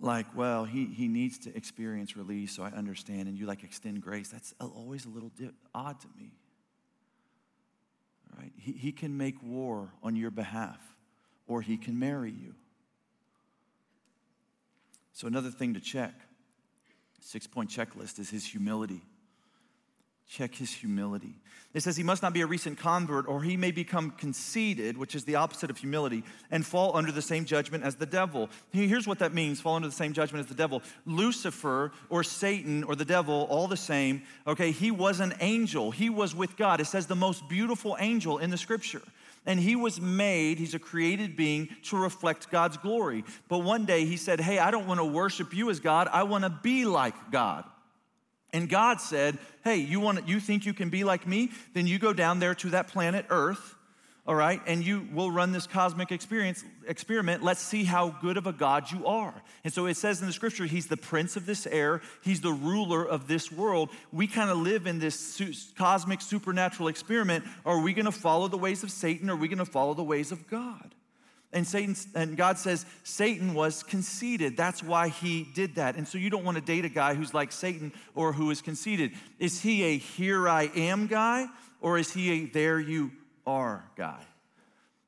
Like, 0.00 0.26
well, 0.34 0.64
he, 0.64 0.86
he 0.86 1.06
needs 1.06 1.38
to 1.40 1.56
experience 1.56 2.16
release, 2.16 2.56
so 2.56 2.62
I 2.62 2.70
understand, 2.70 3.28
and 3.28 3.38
you 3.38 3.46
like 3.46 3.62
extend 3.62 4.00
grace. 4.00 4.28
That's 4.28 4.54
always 4.58 5.04
a 5.04 5.10
little 5.10 5.30
odd 5.74 6.00
to 6.00 6.08
me 6.18 6.32
right? 8.38 8.52
He, 8.56 8.72
he 8.72 8.92
can 8.92 9.16
make 9.16 9.42
war 9.42 9.92
on 10.02 10.16
your 10.16 10.30
behalf, 10.30 10.80
or 11.46 11.62
he 11.62 11.76
can 11.76 11.98
marry 11.98 12.30
you. 12.30 12.54
So, 15.12 15.26
another 15.26 15.50
thing 15.50 15.74
to 15.74 15.80
check, 15.80 16.14
six 17.20 17.46
point 17.46 17.70
checklist, 17.70 18.18
is 18.18 18.30
his 18.30 18.44
humility. 18.44 19.02
Check 20.28 20.54
his 20.54 20.72
humility. 20.72 21.34
It 21.74 21.82
says 21.82 21.96
he 21.96 22.02
must 22.02 22.22
not 22.22 22.32
be 22.32 22.42
a 22.42 22.46
recent 22.46 22.78
convert, 22.78 23.26
or 23.26 23.42
he 23.42 23.56
may 23.56 23.70
become 23.70 24.10
conceited, 24.10 24.96
which 24.96 25.14
is 25.14 25.24
the 25.24 25.36
opposite 25.36 25.70
of 25.70 25.78
humility, 25.78 26.22
and 26.50 26.64
fall 26.64 26.96
under 26.96 27.10
the 27.12 27.22
same 27.22 27.44
judgment 27.44 27.84
as 27.84 27.96
the 27.96 28.06
devil. 28.06 28.50
Here's 28.72 29.06
what 29.06 29.18
that 29.20 29.32
means 29.32 29.60
fall 29.60 29.76
under 29.76 29.88
the 29.88 29.94
same 29.94 30.12
judgment 30.12 30.44
as 30.44 30.48
the 30.48 30.54
devil. 30.54 30.82
Lucifer, 31.06 31.92
or 32.10 32.22
Satan, 32.24 32.84
or 32.84 32.94
the 32.94 33.04
devil, 33.04 33.46
all 33.50 33.68
the 33.68 33.76
same, 33.76 34.22
okay, 34.46 34.70
he 34.70 34.90
was 34.90 35.20
an 35.20 35.34
angel. 35.40 35.90
He 35.90 36.10
was 36.10 36.34
with 36.34 36.56
God. 36.56 36.80
It 36.80 36.86
says 36.86 37.06
the 37.06 37.14
most 37.14 37.48
beautiful 37.48 37.96
angel 37.98 38.38
in 38.38 38.50
the 38.50 38.58
scripture. 38.58 39.02
And 39.44 39.58
he 39.58 39.74
was 39.74 40.00
made, 40.00 40.58
he's 40.58 40.74
a 40.74 40.78
created 40.78 41.36
being 41.36 41.68
to 41.84 41.96
reflect 41.96 42.50
God's 42.50 42.76
glory. 42.76 43.24
But 43.48 43.58
one 43.58 43.84
day 43.84 44.04
he 44.04 44.16
said, 44.16 44.40
Hey, 44.40 44.58
I 44.58 44.70
don't 44.70 44.86
want 44.86 45.00
to 45.00 45.04
worship 45.04 45.54
you 45.54 45.68
as 45.70 45.80
God, 45.80 46.08
I 46.12 46.22
want 46.22 46.44
to 46.44 46.50
be 46.50 46.84
like 46.84 47.30
God. 47.30 47.64
And 48.52 48.68
God 48.68 49.00
said, 49.00 49.38
Hey, 49.64 49.76
you, 49.76 49.98
want, 49.98 50.28
you 50.28 50.38
think 50.38 50.64
you 50.64 50.74
can 50.74 50.90
be 50.90 51.02
like 51.02 51.26
me? 51.26 51.50
Then 51.74 51.86
you 51.86 51.98
go 51.98 52.12
down 52.12 52.38
there 52.38 52.54
to 52.56 52.70
that 52.70 52.88
planet 52.88 53.26
Earth, 53.30 53.74
all 54.24 54.36
right, 54.36 54.60
and 54.68 54.86
you 54.86 55.08
will 55.12 55.32
run 55.32 55.50
this 55.50 55.66
cosmic 55.66 56.12
experience, 56.12 56.64
experiment. 56.86 57.42
Let's 57.42 57.60
see 57.60 57.82
how 57.82 58.10
good 58.20 58.36
of 58.36 58.46
a 58.46 58.52
God 58.52 58.88
you 58.92 59.04
are. 59.04 59.34
And 59.64 59.72
so 59.72 59.86
it 59.86 59.96
says 59.96 60.20
in 60.20 60.28
the 60.28 60.32
scripture, 60.32 60.64
He's 60.64 60.86
the 60.86 60.96
prince 60.96 61.36
of 61.36 61.44
this 61.44 61.66
air, 61.66 62.02
He's 62.22 62.40
the 62.40 62.52
ruler 62.52 63.04
of 63.04 63.26
this 63.26 63.50
world. 63.50 63.90
We 64.12 64.28
kind 64.28 64.48
of 64.48 64.58
live 64.58 64.86
in 64.86 65.00
this 65.00 65.72
cosmic 65.76 66.20
supernatural 66.20 66.88
experiment. 66.88 67.44
Are 67.66 67.80
we 67.80 67.92
going 67.92 68.04
to 68.04 68.12
follow 68.12 68.46
the 68.46 68.56
ways 68.56 68.84
of 68.84 68.92
Satan 68.92 69.28
or 69.28 69.32
are 69.32 69.36
we 69.36 69.48
going 69.48 69.58
to 69.58 69.64
follow 69.64 69.92
the 69.92 70.04
ways 70.04 70.30
of 70.30 70.48
God? 70.48 70.94
And 71.52 71.66
Satan 71.66 71.96
and 72.14 72.36
God 72.36 72.58
says 72.58 72.86
Satan 73.02 73.54
was 73.54 73.82
conceited. 73.82 74.56
That's 74.56 74.84
why 74.84 75.08
he 75.08 75.48
did 75.52 75.74
that. 75.74 75.96
And 75.96 76.06
so 76.06 76.16
you 76.16 76.30
don't 76.30 76.44
want 76.44 76.56
to 76.56 76.62
date 76.62 76.84
a 76.84 76.88
guy 76.88 77.14
who's 77.14 77.34
like 77.34 77.50
Satan 77.50 77.92
or 78.14 78.32
who 78.32 78.50
is 78.52 78.62
conceited. 78.62 79.12
Is 79.40 79.60
he 79.60 79.82
a 79.82 79.98
here 79.98 80.48
I 80.48 80.70
am 80.76 81.08
guy 81.08 81.48
or 81.80 81.98
is 81.98 82.12
he 82.12 82.30
a 82.30 82.46
there 82.46 82.78
you 82.78 83.10
are 83.46 83.84
guy? 83.96 84.20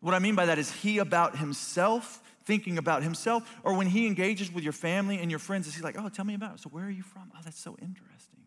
What 0.01 0.14
I 0.14 0.18
mean 0.18 0.35
by 0.35 0.47
that 0.47 0.59
is 0.59 0.70
he 0.70 0.99
about 0.99 1.38
himself, 1.38 2.23
thinking 2.44 2.77
about 2.77 3.03
himself, 3.03 3.51
or 3.62 3.75
when 3.75 3.87
he 3.87 4.07
engages 4.07 4.53
with 4.53 4.62
your 4.62 4.73
family 4.73 5.18
and 5.18 5.31
your 5.31 5.40
friends, 5.40 5.66
is 5.66 5.75
he 5.75 5.83
like, 5.83 5.97
oh, 5.99 6.09
tell 6.09 6.25
me 6.25 6.35
about 6.35 6.57
it. 6.57 6.61
So 6.61 6.68
where 6.68 6.85
are 6.85 6.90
you 6.90 7.03
from? 7.03 7.33
Oh, 7.35 7.40
that's 7.42 7.59
so 7.59 7.77
interesting. 7.81 8.40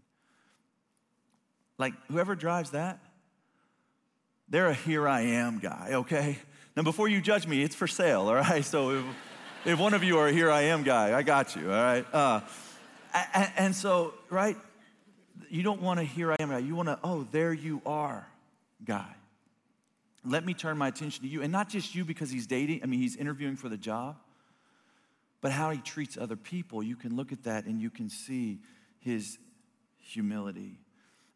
Like 1.78 1.94
whoever 2.12 2.36
drives 2.36 2.72
that, 2.72 3.00
they're 4.50 4.68
a 4.68 4.74
here 4.74 5.08
I 5.08 5.22
am 5.22 5.60
guy, 5.60 5.90
okay? 5.94 6.38
Now, 6.76 6.84
before 6.84 7.08
you 7.08 7.22
judge 7.22 7.48
me, 7.48 7.64
it's 7.64 7.76
for 7.76 7.88
sale, 7.88 8.22
all 8.22 8.36
right? 8.36 8.64
So 8.64 8.92
if, 8.92 9.06
if 9.66 9.80
one 9.80 9.94
of 9.94 10.04
you 10.04 10.20
are 10.20 10.28
a 10.28 10.32
here 10.32 10.52
I 10.52 10.62
am 10.62 10.84
guy, 10.84 11.18
I 11.18 11.24
got 11.24 11.56
you, 11.56 11.72
all 11.72 11.84
right? 11.84 12.06
Uh, 12.14 12.42
and, 13.34 13.52
and 13.58 13.76
so, 13.76 14.14
right, 14.30 14.56
you 15.50 15.64
don't 15.64 15.82
want 15.82 16.00
a 16.00 16.04
here 16.04 16.32
I 16.32 16.36
am 16.40 16.50
guy. 16.50 16.60
You 16.60 16.76
want 16.76 16.88
to, 16.88 17.00
oh, 17.04 17.28
there 17.32 17.52
you 17.52 17.82
are 17.86 18.28
guy. 18.86 19.17
Let 20.28 20.46
me 20.46 20.54
turn 20.54 20.78
my 20.78 20.90
attention 20.90 21.24
to 21.24 21.30
you. 21.30 21.42
And 21.42 21.52
not 21.52 21.70
just 21.70 21.96
you 21.96 22.04
because 22.04 22.30
he's 22.30 22.48
dating, 22.48 22.82
I 22.84 22.86
mean, 22.86 23.00
he's 23.00 23.16
interviewing 23.16 23.56
for 23.56 23.70
the 23.70 23.78
job, 23.78 24.18
but 25.40 25.52
how 25.52 25.70
he 25.72 25.80
treats 25.80 26.18
other 26.18 26.36
people. 26.36 26.84
You 26.84 26.96
can 26.96 27.16
look 27.16 27.32
at 27.32 27.44
that 27.44 27.66
and 27.66 27.80
you 27.80 27.90
can 27.90 28.10
see 28.10 28.60
his 29.00 29.38
humility. 29.98 30.80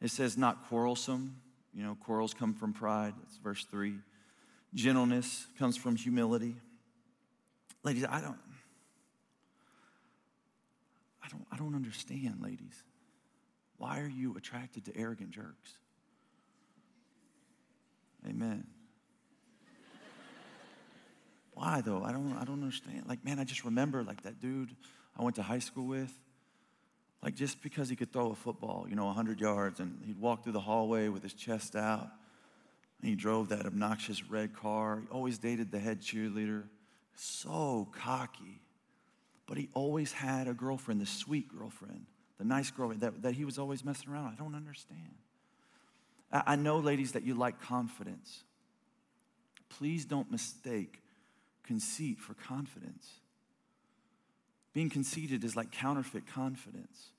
It 0.01 0.11
says, 0.11 0.37
not 0.37 0.67
quarrelsome. 0.67 1.37
You 1.73 1.83
know, 1.83 1.95
quarrels 2.03 2.33
come 2.33 2.53
from 2.53 2.73
pride. 2.73 3.13
That's 3.21 3.37
verse 3.37 3.65
3. 3.71 3.95
Gentleness 4.73 5.47
comes 5.57 5.77
from 5.77 5.95
humility. 5.95 6.55
Ladies, 7.83 8.05
I 8.09 8.19
don't, 8.19 8.37
I 11.23 11.29
don't, 11.29 11.45
I 11.51 11.57
don't 11.57 11.75
understand, 11.75 12.39
ladies. 12.41 12.83
Why 13.77 13.99
are 14.01 14.09
you 14.09 14.35
attracted 14.37 14.85
to 14.85 14.97
arrogant 14.97 15.31
jerks? 15.31 15.75
Amen. 18.27 18.65
Why 21.53 21.81
though? 21.81 22.03
I 22.03 22.11
don't, 22.11 22.33
I 22.33 22.45
don't 22.45 22.61
understand. 22.61 23.03
Like, 23.07 23.23
man, 23.23 23.39
I 23.39 23.43
just 23.43 23.65
remember 23.65 24.03
like 24.03 24.23
that 24.23 24.39
dude 24.39 24.75
I 25.17 25.23
went 25.23 25.35
to 25.35 25.43
high 25.43 25.59
school 25.59 25.85
with. 25.85 26.13
Like 27.23 27.35
just 27.35 27.61
because 27.61 27.89
he 27.89 27.95
could 27.95 28.11
throw 28.11 28.31
a 28.31 28.35
football, 28.35 28.87
you 28.89 28.95
know, 28.95 29.05
100 29.05 29.39
yards, 29.39 29.79
and 29.79 30.01
he'd 30.05 30.19
walk 30.19 30.43
through 30.43 30.53
the 30.53 30.59
hallway 30.59 31.07
with 31.07 31.21
his 31.21 31.33
chest 31.33 31.75
out, 31.75 32.09
and 32.99 33.09
he 33.09 33.15
drove 33.15 33.49
that 33.49 33.65
obnoxious 33.65 34.23
red 34.29 34.55
car. 34.55 35.01
He 35.01 35.07
always 35.09 35.37
dated 35.37 35.71
the 35.71 35.79
head 35.79 36.01
cheerleader. 36.01 36.63
So 37.13 37.89
cocky. 37.91 38.61
But 39.45 39.57
he 39.57 39.69
always 39.73 40.13
had 40.13 40.47
a 40.47 40.53
girlfriend, 40.53 41.01
the 41.01 41.05
sweet 41.05 41.47
girlfriend, 41.55 42.05
the 42.37 42.45
nice 42.45 42.71
girlfriend 42.71 43.01
that, 43.01 43.21
that 43.21 43.33
he 43.33 43.45
was 43.45 43.59
always 43.59 43.83
messing 43.83 44.09
around. 44.09 44.33
I 44.33 44.35
don't 44.41 44.55
understand. 44.55 45.13
I, 46.31 46.43
I 46.47 46.55
know, 46.55 46.79
ladies, 46.79 47.11
that 47.11 47.23
you 47.23 47.35
like 47.35 47.61
confidence. 47.61 48.43
Please 49.69 50.05
don't 50.05 50.31
mistake 50.31 51.01
conceit 51.63 52.19
for 52.19 52.33
confidence. 52.33 53.07
Being 54.73 54.89
conceited 54.89 55.43
is 55.43 55.55
like 55.55 55.71
counterfeit 55.71 56.27
confidence. 56.27 57.11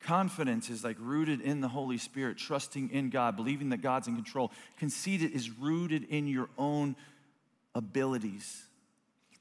Confidence 0.00 0.68
is 0.68 0.82
like 0.82 0.96
rooted 0.98 1.40
in 1.40 1.60
the 1.60 1.68
Holy 1.68 1.98
Spirit, 1.98 2.36
trusting 2.36 2.90
in 2.90 3.10
God, 3.10 3.36
believing 3.36 3.70
that 3.70 3.82
God's 3.82 4.08
in 4.08 4.16
control. 4.16 4.50
Conceited 4.78 5.32
is 5.32 5.50
rooted 5.50 6.04
in 6.04 6.26
your 6.26 6.48
own 6.58 6.96
abilities, 7.74 8.64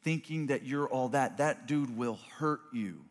thinking 0.04 0.48
that 0.48 0.64
you're 0.64 0.88
all 0.88 1.10
that. 1.10 1.38
That 1.38 1.68
dude 1.68 1.98
will 1.98 2.20
hurt 2.38 2.62
you. 2.72 3.02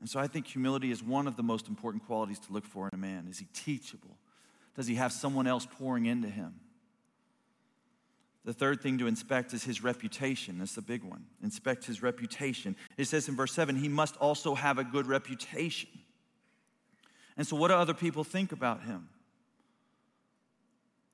And 0.00 0.08
so 0.08 0.20
I 0.20 0.28
think 0.28 0.46
humility 0.46 0.92
is 0.92 1.02
one 1.02 1.26
of 1.26 1.36
the 1.36 1.42
most 1.42 1.66
important 1.66 2.06
qualities 2.06 2.38
to 2.40 2.52
look 2.52 2.64
for 2.64 2.86
in 2.86 2.94
a 2.94 2.98
man. 2.98 3.26
Is 3.28 3.38
he 3.38 3.46
teachable? 3.52 4.16
Does 4.76 4.86
he 4.86 4.94
have 4.94 5.12
someone 5.12 5.48
else 5.48 5.66
pouring 5.66 6.06
into 6.06 6.28
him? 6.28 6.54
The 8.44 8.52
third 8.52 8.80
thing 8.80 8.98
to 8.98 9.06
inspect 9.06 9.52
is 9.52 9.64
his 9.64 9.82
reputation. 9.82 10.58
That's 10.58 10.74
the 10.74 10.82
big 10.82 11.04
one. 11.04 11.24
Inspect 11.42 11.84
his 11.84 12.02
reputation. 12.02 12.76
It 12.96 13.06
says 13.06 13.28
in 13.28 13.36
verse 13.36 13.52
7 13.52 13.76
he 13.76 13.88
must 13.88 14.16
also 14.16 14.54
have 14.54 14.78
a 14.78 14.84
good 14.84 15.06
reputation. 15.06 15.90
And 17.36 17.46
so, 17.46 17.56
what 17.56 17.68
do 17.68 17.74
other 17.74 17.94
people 17.94 18.24
think 18.24 18.52
about 18.52 18.82
him? 18.82 19.08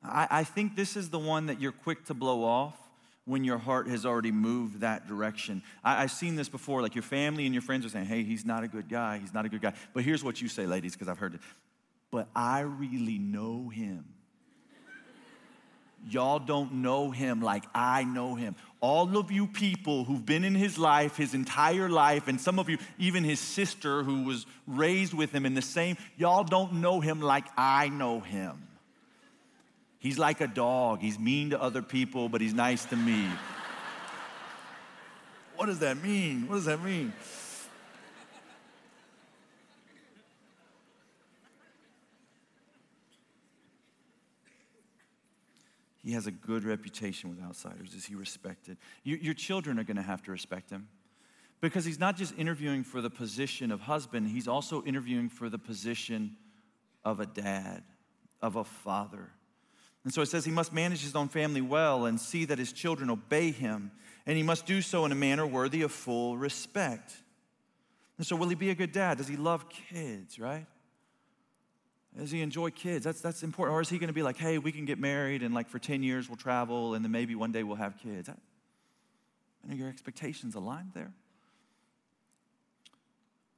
I, 0.02 0.28
I 0.30 0.44
think 0.44 0.76
this 0.76 0.96
is 0.96 1.10
the 1.10 1.18
one 1.18 1.46
that 1.46 1.60
you're 1.60 1.72
quick 1.72 2.04
to 2.06 2.14
blow 2.14 2.44
off 2.44 2.78
when 3.26 3.42
your 3.42 3.58
heart 3.58 3.88
has 3.88 4.04
already 4.04 4.30
moved 4.30 4.80
that 4.80 5.08
direction. 5.08 5.62
I, 5.82 6.02
have 6.02 6.10
seen 6.10 6.36
this 6.36 6.48
before. 6.48 6.82
Like 6.82 6.94
your 6.94 7.02
family 7.02 7.46
and 7.46 7.54
your 7.54 7.62
friends 7.62 7.86
are 7.86 7.88
saying, 7.88 8.06
hey, 8.06 8.22
he's 8.22 8.44
not 8.44 8.64
a 8.64 8.68
good 8.68 8.88
guy. 8.88 9.18
He's 9.18 9.32
not 9.32 9.46
a 9.46 9.48
good 9.48 9.62
guy. 9.62 9.72
But 9.94 10.04
here's 10.04 10.22
what 10.22 10.42
you 10.42 10.48
say, 10.48 10.66
ladies, 10.66 10.92
because 10.92 11.08
I've 11.08 11.18
heard 11.18 11.34
it. 11.34 11.40
But 12.10 12.28
I 12.34 12.60
really 12.60 13.18
know 13.18 13.70
him. 13.70 14.04
Y'all 16.10 16.38
don't 16.38 16.74
know 16.74 17.10
him 17.10 17.40
like 17.40 17.64
I 17.74 18.04
know 18.04 18.34
him. 18.34 18.56
All 18.80 19.16
of 19.16 19.30
you 19.30 19.46
people 19.46 20.04
who've 20.04 20.24
been 20.24 20.44
in 20.44 20.54
his 20.54 20.76
life 20.78 21.16
his 21.16 21.32
entire 21.32 21.88
life, 21.88 22.28
and 22.28 22.40
some 22.40 22.58
of 22.58 22.68
you, 22.68 22.78
even 22.98 23.24
his 23.24 23.40
sister 23.40 24.02
who 24.02 24.24
was 24.24 24.44
raised 24.66 25.14
with 25.14 25.32
him 25.32 25.46
in 25.46 25.54
the 25.54 25.62
same, 25.62 25.96
y'all 26.16 26.44
don't 26.44 26.74
know 26.74 27.00
him 27.00 27.20
like 27.20 27.46
I 27.56 27.88
know 27.88 28.20
him. 28.20 28.68
He's 29.98 30.18
like 30.18 30.42
a 30.42 30.46
dog. 30.46 31.00
He's 31.00 31.18
mean 31.18 31.50
to 31.50 31.62
other 31.62 31.80
people, 31.80 32.28
but 32.28 32.42
he's 32.42 32.52
nice 32.52 32.84
to 32.86 32.96
me. 32.96 33.26
what 35.56 35.66
does 35.66 35.78
that 35.78 36.02
mean? 36.02 36.46
What 36.46 36.56
does 36.56 36.66
that 36.66 36.82
mean? 36.82 37.14
He 46.04 46.12
has 46.12 46.26
a 46.26 46.30
good 46.30 46.64
reputation 46.64 47.30
with 47.30 47.42
outsiders. 47.42 47.94
Is 47.94 48.04
he 48.04 48.14
respected? 48.14 48.76
You, 49.04 49.16
your 49.16 49.32
children 49.32 49.78
are 49.78 49.84
going 49.84 49.96
to 49.96 50.02
have 50.02 50.22
to 50.24 50.32
respect 50.32 50.68
him 50.68 50.88
because 51.62 51.86
he's 51.86 51.98
not 51.98 52.16
just 52.16 52.36
interviewing 52.36 52.84
for 52.84 53.00
the 53.00 53.08
position 53.08 53.72
of 53.72 53.80
husband, 53.80 54.28
he's 54.28 54.46
also 54.46 54.84
interviewing 54.84 55.30
for 55.30 55.48
the 55.48 55.58
position 55.58 56.36
of 57.06 57.20
a 57.20 57.26
dad, 57.26 57.82
of 58.42 58.56
a 58.56 58.64
father. 58.64 59.30
And 60.04 60.12
so 60.12 60.20
it 60.20 60.26
says 60.26 60.44
he 60.44 60.50
must 60.50 60.74
manage 60.74 61.02
his 61.02 61.16
own 61.16 61.28
family 61.28 61.62
well 61.62 62.04
and 62.04 62.20
see 62.20 62.44
that 62.44 62.58
his 62.58 62.72
children 62.72 63.08
obey 63.08 63.50
him, 63.50 63.90
and 64.26 64.36
he 64.36 64.42
must 64.42 64.66
do 64.66 64.82
so 64.82 65.06
in 65.06 65.12
a 65.12 65.14
manner 65.14 65.46
worthy 65.46 65.80
of 65.80 65.90
full 65.90 66.36
respect. 66.36 67.14
And 68.18 68.26
so, 68.26 68.36
will 68.36 68.48
he 68.48 68.54
be 68.54 68.68
a 68.68 68.74
good 68.74 68.92
dad? 68.92 69.16
Does 69.18 69.26
he 69.26 69.36
love 69.36 69.66
kids, 69.68 70.38
right? 70.38 70.66
Does 72.16 72.30
he 72.30 72.42
enjoy 72.42 72.70
kids? 72.70 73.04
That's, 73.04 73.20
that's 73.20 73.42
important. 73.42 73.76
Or 73.76 73.80
is 73.80 73.88
he 73.88 73.98
going 73.98 74.08
to 74.08 74.14
be 74.14 74.22
like, 74.22 74.36
hey, 74.36 74.58
we 74.58 74.70
can 74.70 74.84
get 74.84 74.98
married 74.98 75.42
and 75.42 75.52
like 75.52 75.68
for 75.68 75.78
10 75.78 76.02
years 76.02 76.28
we'll 76.28 76.36
travel 76.36 76.94
and 76.94 77.04
then 77.04 77.10
maybe 77.10 77.34
one 77.34 77.50
day 77.50 77.62
we'll 77.64 77.76
have 77.76 77.98
kids? 77.98 78.28
I, 78.28 78.34
I 79.68 79.74
your 79.74 79.88
expectations 79.88 80.54
aligned 80.54 80.92
there. 80.94 81.12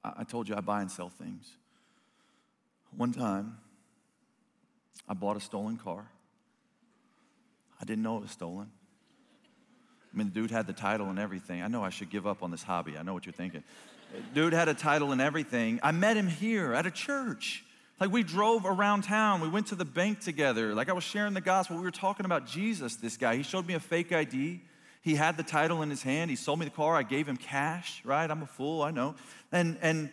I, 0.02 0.12
I 0.18 0.24
told 0.24 0.48
you 0.48 0.56
I 0.56 0.60
buy 0.60 0.80
and 0.80 0.90
sell 0.90 1.10
things. 1.10 1.50
One 2.96 3.12
time, 3.12 3.58
I 5.06 5.12
bought 5.12 5.36
a 5.36 5.40
stolen 5.40 5.76
car. 5.76 6.08
I 7.78 7.84
didn't 7.84 8.02
know 8.02 8.16
it 8.16 8.22
was 8.22 8.30
stolen. 8.30 8.70
I 10.12 10.16
mean, 10.16 10.28
the 10.28 10.32
dude 10.32 10.50
had 10.50 10.66
the 10.66 10.72
title 10.72 11.10
and 11.10 11.18
everything. 11.18 11.60
I 11.60 11.68
know 11.68 11.84
I 11.84 11.90
should 11.90 12.08
give 12.08 12.26
up 12.26 12.42
on 12.42 12.50
this 12.50 12.62
hobby. 12.62 12.96
I 12.96 13.02
know 13.02 13.12
what 13.12 13.26
you're 13.26 13.34
thinking. 13.34 13.62
Dude 14.32 14.54
had 14.54 14.68
a 14.68 14.74
title 14.74 15.12
and 15.12 15.20
everything. 15.20 15.78
I 15.82 15.92
met 15.92 16.16
him 16.16 16.26
here 16.26 16.72
at 16.72 16.86
a 16.86 16.90
church 16.90 17.65
Like 17.98 18.10
we 18.10 18.22
drove 18.22 18.66
around 18.66 19.04
town, 19.04 19.40
we 19.40 19.48
went 19.48 19.68
to 19.68 19.74
the 19.74 19.84
bank 19.84 20.20
together. 20.20 20.74
Like 20.74 20.90
I 20.90 20.92
was 20.92 21.04
sharing 21.04 21.32
the 21.32 21.40
gospel, 21.40 21.76
we 21.76 21.82
were 21.82 21.90
talking 21.90 22.26
about 22.26 22.46
Jesus, 22.46 22.96
this 22.96 23.16
guy. 23.16 23.36
He 23.36 23.42
showed 23.42 23.66
me 23.66 23.74
a 23.74 23.80
fake 23.80 24.12
ID. 24.12 24.60
He 25.00 25.14
had 25.14 25.36
the 25.36 25.42
title 25.42 25.82
in 25.82 25.88
his 25.88 26.02
hand. 26.02 26.30
He 26.30 26.36
sold 26.36 26.58
me 26.58 26.64
the 26.64 26.70
car. 26.72 26.96
I 26.96 27.04
gave 27.04 27.28
him 27.28 27.36
cash, 27.36 28.02
right? 28.04 28.30
I'm 28.30 28.42
a 28.42 28.46
fool, 28.46 28.82
I 28.82 28.90
know. 28.90 29.14
And, 29.52 29.78
and, 29.80 30.10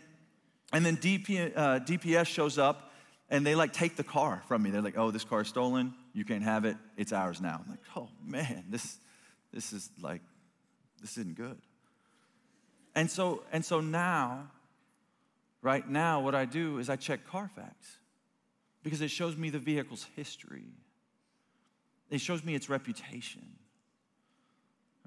and 0.71 0.85
then 0.85 0.97
DP, 0.97 1.51
uh, 1.55 1.79
DPS 1.79 2.27
shows 2.27 2.57
up 2.57 2.91
and 3.29 3.45
they 3.45 3.55
like 3.55 3.73
take 3.73 3.95
the 3.95 4.03
car 4.03 4.43
from 4.47 4.61
me. 4.61 4.69
They're 4.69 4.81
like, 4.81 4.97
oh, 4.97 5.11
this 5.11 5.23
car 5.23 5.41
is 5.41 5.47
stolen. 5.47 5.93
You 6.13 6.23
can't 6.23 6.43
have 6.43 6.65
it. 6.65 6.77
It's 6.95 7.11
ours 7.11 7.41
now. 7.41 7.61
I'm 7.63 7.69
like, 7.69 7.79
oh 7.97 8.09
man, 8.23 8.65
this, 8.69 8.97
this 9.51 9.73
is 9.73 9.89
like, 10.01 10.21
this 11.01 11.17
isn't 11.17 11.35
good. 11.35 11.57
And 12.95 13.09
so, 13.09 13.43
and 13.51 13.65
so 13.65 13.81
now, 13.81 14.51
right 15.63 15.87
now, 15.89 16.19
what 16.19 16.35
I 16.35 16.45
do 16.45 16.77
is 16.77 16.89
I 16.89 16.97
check 16.97 17.25
Carfax 17.25 17.97
because 18.83 19.01
it 19.01 19.09
shows 19.09 19.35
me 19.35 19.49
the 19.49 19.59
vehicle's 19.59 20.05
history. 20.15 20.65
It 22.11 22.21
shows 22.21 22.43
me 22.43 22.53
its 22.53 22.69
reputation, 22.69 23.41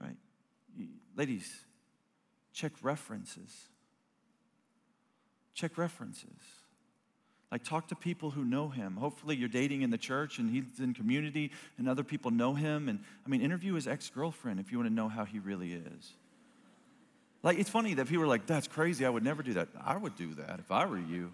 right? 0.01 0.17
Ladies, 1.15 1.65
check 2.53 2.73
references. 2.83 3.69
Check 5.55 5.79
references. 5.79 6.31
Like, 7.53 7.63
talk 7.63 7.89
to 7.89 7.95
people 7.95 8.31
who 8.31 8.45
know 8.45 8.69
him. 8.69 8.97
Hopefully, 8.97 9.37
you're 9.37 9.49
dating 9.49 9.83
in 9.83 9.91
the 9.91 9.99
church 9.99 10.39
and 10.39 10.51
he's 10.51 10.81
in 10.81 10.95
community 10.95 11.53
and 11.79 11.89
other 11.89 12.03
people 12.03 12.31
know 12.31 12.55
him. 12.55 12.89
And 12.89 12.99
I 13.25 13.29
mean, 13.29 13.41
interview 13.41 13.75
his 13.75 13.87
ex 13.87 14.11
girlfriend 14.11 14.59
if 14.59 14.73
you 14.73 14.79
want 14.79 14.91
to 14.91 14.95
know 14.95 15.09
how 15.09 15.25
he 15.25 15.39
really 15.39 15.73
is. 15.73 16.13
Like, 17.47 17.61
it's 17.61 17.71
funny 17.71 17.95
that 17.95 18.09
people 18.09 18.25
are 18.25 18.27
like, 18.27 18.47
that's 18.47 18.67
crazy. 18.67 19.07
I 19.07 19.09
would 19.09 19.23
never 19.23 19.41
do 19.41 19.53
that. 19.53 19.69
I 19.81 19.97
would 19.97 20.17
do 20.17 20.35
that 20.35 20.59
if 20.59 20.73
I 20.73 20.85
were 20.85 20.99
you. 20.99 21.31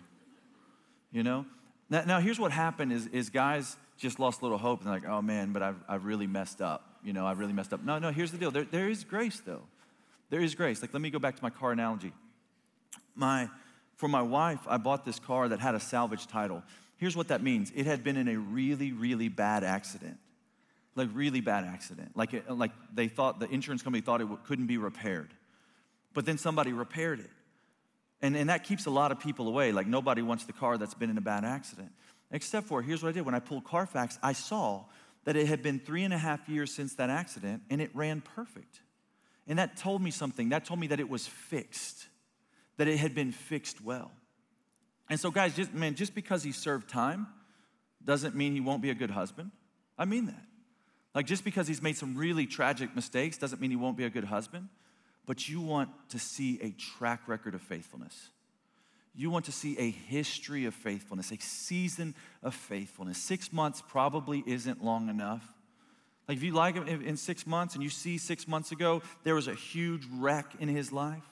You 1.11 1.22
know? 1.22 1.46
Now, 1.88 2.05
now 2.05 2.20
here's 2.20 2.38
what 2.38 2.53
happened 2.53 2.92
is, 2.92 3.07
is 3.07 3.31
guys 3.31 3.79
just 3.96 4.20
lost 4.20 4.42
a 4.42 4.44
little 4.44 4.59
hope 4.59 4.81
and 4.81 4.88
they're 4.88 4.94
like, 5.01 5.09
oh 5.09 5.22
man, 5.22 5.55
but 5.55 5.62
I've, 5.62 5.83
I've 5.88 6.05
really 6.05 6.27
messed 6.27 6.61
up. 6.61 6.98
You 7.03 7.14
know, 7.14 7.27
I've 7.27 7.38
really 7.38 7.55
messed 7.55 7.72
up. 7.72 7.83
No, 7.83 7.98
no, 7.98 8.11
here's 8.11 8.31
the 8.31 8.37
deal. 8.37 8.51
There, 8.51 8.64
there 8.64 8.90
is 8.90 9.05
grace, 9.05 9.40
though. 9.40 9.62
There 10.29 10.40
is 10.40 10.55
grace. 10.55 10.83
Like, 10.83 10.92
let 10.92 11.01
me 11.01 11.09
go 11.09 11.18
back 11.18 11.35
to 11.35 11.42
my 11.42 11.48
car 11.48 11.72
analogy. 11.72 12.12
My, 13.14 13.48
for 13.96 14.07
my 14.07 14.20
wife, 14.20 14.61
I 14.68 14.77
bought 14.77 15.07
this 15.07 15.18
car 15.18 15.48
that 15.48 15.61
had 15.61 15.75
a 15.75 15.81
salvage 15.81 16.27
title. 16.27 16.62
Here's 16.98 17.16
what 17.16 17.29
that 17.29 17.42
means 17.42 17.72
it 17.75 17.87
had 17.87 18.05
been 18.05 18.18
in 18.18 18.29
a 18.29 18.37
really, 18.37 18.92
really 18.92 19.29
bad 19.29 19.64
accident. 19.64 20.18
Like, 20.94 21.09
really 21.14 21.40
bad 21.40 21.64
accident. 21.64 22.11
Like, 22.14 22.35
it, 22.35 22.51
like 22.51 22.72
they 22.92 23.09
thought, 23.09 23.40
the 23.40 23.48
insurance 23.48 23.83
company 23.83 24.03
thought 24.03 24.20
it 24.20 24.29
couldn't 24.44 24.66
be 24.66 24.77
repaired. 24.77 25.33
But 26.14 26.27
then 26.27 26.38
somebody 26.38 26.72
repaired 26.72 27.20
it. 27.20 27.31
And, 28.20 28.37
and 28.37 28.51
that 28.51 28.64
keeps 28.64 28.87
a 28.87 28.90
lot 28.90 29.11
of 29.12 29.18
people 29.18 29.48
away. 29.48 29.72
Like, 29.72 29.87
nobody 29.87 30.22
wants 30.22 30.44
the 30.44 30.53
car 30.53 30.79
that's 30.79 30.94
been 30.94 31.11
in 31.11 31.18
a 31.18 31.22
bad 31.22 31.44
accident. 31.44 31.90
Except 32.31 32.66
for, 32.66 32.83
here's 32.83 33.03
what 33.03 33.11
I 33.11 33.12
did. 33.12 33.27
When 33.27 33.35
I 33.35 33.40
pulled 33.40 33.64
Carfax, 33.64 34.18
I 34.22 34.33
saw 34.33 34.85
that 35.25 35.37
it 35.37 35.46
had 35.46 35.62
been 35.62 35.79
three 35.79 36.05
and 36.05 36.14
a 36.14 36.18
half 36.18 36.48
years 36.48 36.72
since 36.72 36.94
that 36.94 37.11
accident 37.11 37.62
and 37.70 37.81
it 37.81 37.90
ran 37.94 38.20
perfect. 38.20 38.81
And 39.46 39.59
that 39.59 39.77
told 39.77 40.03
me 40.03 40.11
something. 40.11 40.51
That 40.51 40.64
told 40.64 40.81
me 40.81 40.87
that 40.88 41.01
it 41.01 41.09
was 41.09 41.27
fixed 41.27 42.07
that 42.77 42.88
it 42.88 42.96
had 42.96 43.14
been 43.14 43.33
fixed 43.33 43.81
well. 43.81 44.11
And 45.09 45.20
so, 45.20 45.31
guys, 45.31 45.55
just, 45.55 45.72
man, 45.75 45.94
just 45.94 46.14
because 46.14 46.42
he 46.42 46.53
served 46.53 46.88
time 46.88 47.27
doesn't 48.05 48.35
mean 48.35 48.53
he 48.53 48.61
won't 48.61 48.83
be 48.83 48.90
a 48.90 48.94
good 48.94 49.11
husband. 49.11 49.51
I 49.98 50.05
mean 50.05 50.27
that. 50.27 50.44
Like, 51.14 51.27
just 51.27 51.44
because 51.44 51.68
he's 51.68 51.83
made 51.83 51.96
some 51.96 52.16
really 52.16 52.46
tragic 52.46 52.94
mistakes 52.96 53.37
doesn't 53.37 53.61
mean 53.61 53.70
he 53.70 53.77
won't 53.77 53.96
be 53.96 54.05
a 54.05 54.11
good 54.11 54.25
husband, 54.25 54.68
but 55.27 55.49
you 55.49 55.61
want 55.61 55.91
to 56.11 56.19
see 56.19 56.61
a 56.63 56.71
track 56.71 57.29
record 57.29 57.55
of 57.55 57.63
faithfulness. 57.63 58.29
You 59.15 59.31
want 59.31 59.45
to 59.45 59.53
see 59.53 59.79
a 59.79 59.91
history 59.91 60.65
of 60.65 60.75
faithfulness, 60.75 61.31
a 61.33 61.37
season 61.39 62.15
of 62.43 62.55
faithfulness. 62.55 63.19
Six 63.19 63.53
months 63.53 63.83
probably 63.87 64.43
isn't 64.47 64.83
long 64.83 65.09
enough. 65.09 65.47
Like, 66.29 66.39
if 66.39 66.43
you 66.43 66.53
like 66.53 66.77
him 66.77 67.03
in 67.03 67.17
six 67.17 67.47
months 67.47 67.75
and 67.75 67.83
you 67.83 67.91
see 67.91 68.17
six 68.17 68.49
months 68.49 68.73
ago 68.73 69.03
there 69.25 69.35
was 69.35 69.49
a 69.49 69.55
huge 69.55 70.07
wreck 70.15 70.47
in 70.61 70.69
his 70.69 70.93
life, 70.93 71.25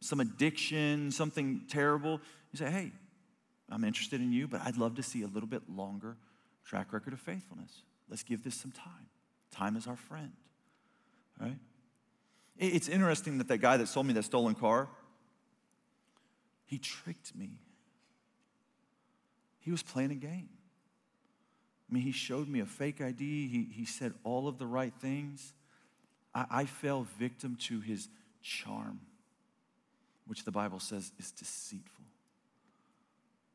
some 0.00 0.20
addiction, 0.20 1.10
something 1.10 1.62
terrible, 1.68 2.20
you 2.52 2.58
say, 2.58 2.70
hey, 2.70 2.92
I'm 3.68 3.82
interested 3.82 4.20
in 4.20 4.32
you, 4.32 4.46
but 4.46 4.60
I'd 4.62 4.76
love 4.76 4.94
to 4.96 5.02
see 5.02 5.22
a 5.22 5.26
little 5.26 5.48
bit 5.48 5.62
longer 5.68 6.16
track 6.64 6.92
record 6.92 7.12
of 7.12 7.20
faithfulness. 7.20 7.82
Let's 8.08 8.22
give 8.22 8.44
this 8.44 8.54
some 8.54 8.70
time. 8.70 9.08
Time 9.50 9.76
is 9.76 9.86
our 9.86 9.96
friend, 9.96 10.32
right? 11.40 11.56
It's 12.58 12.88
interesting 12.88 13.38
that 13.38 13.48
that 13.48 13.58
guy 13.58 13.76
that 13.76 13.88
sold 13.88 14.06
me 14.06 14.12
that 14.14 14.24
stolen 14.24 14.54
car, 14.54 14.88
he 16.64 16.78
tricked 16.78 17.34
me. 17.34 17.60
He 19.60 19.70
was 19.70 19.82
playing 19.82 20.10
a 20.12 20.16
game. 20.16 20.48
I 21.90 21.94
mean, 21.94 22.02
he 22.02 22.12
showed 22.12 22.48
me 22.48 22.60
a 22.60 22.66
fake 22.66 23.00
ID. 23.00 23.48
He, 23.48 23.68
he 23.72 23.84
said 23.84 24.14
all 24.24 24.48
of 24.48 24.58
the 24.58 24.66
right 24.66 24.92
things. 25.00 25.52
I, 26.34 26.46
I 26.50 26.64
fell 26.64 27.06
victim 27.18 27.56
to 27.62 27.80
his 27.80 28.08
charm 28.42 29.00
which 30.26 30.44
the 30.44 30.50
Bible 30.50 30.80
says 30.80 31.12
is 31.18 31.30
deceitful. 31.32 32.04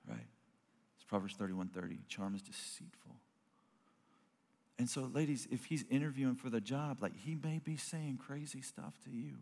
Right? 0.08 0.28
It's 0.96 1.04
Proverbs 1.06 1.36
31 1.36 1.68
30. 1.70 2.00
Charm 2.08 2.36
is 2.36 2.42
deceitful. 2.42 3.16
And 4.82 4.90
so, 4.90 5.12
ladies, 5.14 5.48
if 5.52 5.66
he's 5.66 5.86
interviewing 5.92 6.34
for 6.34 6.50
the 6.50 6.60
job, 6.60 7.04
like 7.04 7.16
he 7.16 7.36
may 7.36 7.60
be 7.64 7.78
saying 7.78 8.18
crazy 8.18 8.64
stuff 8.64 8.96
to 9.06 9.12
you, 9.12 9.34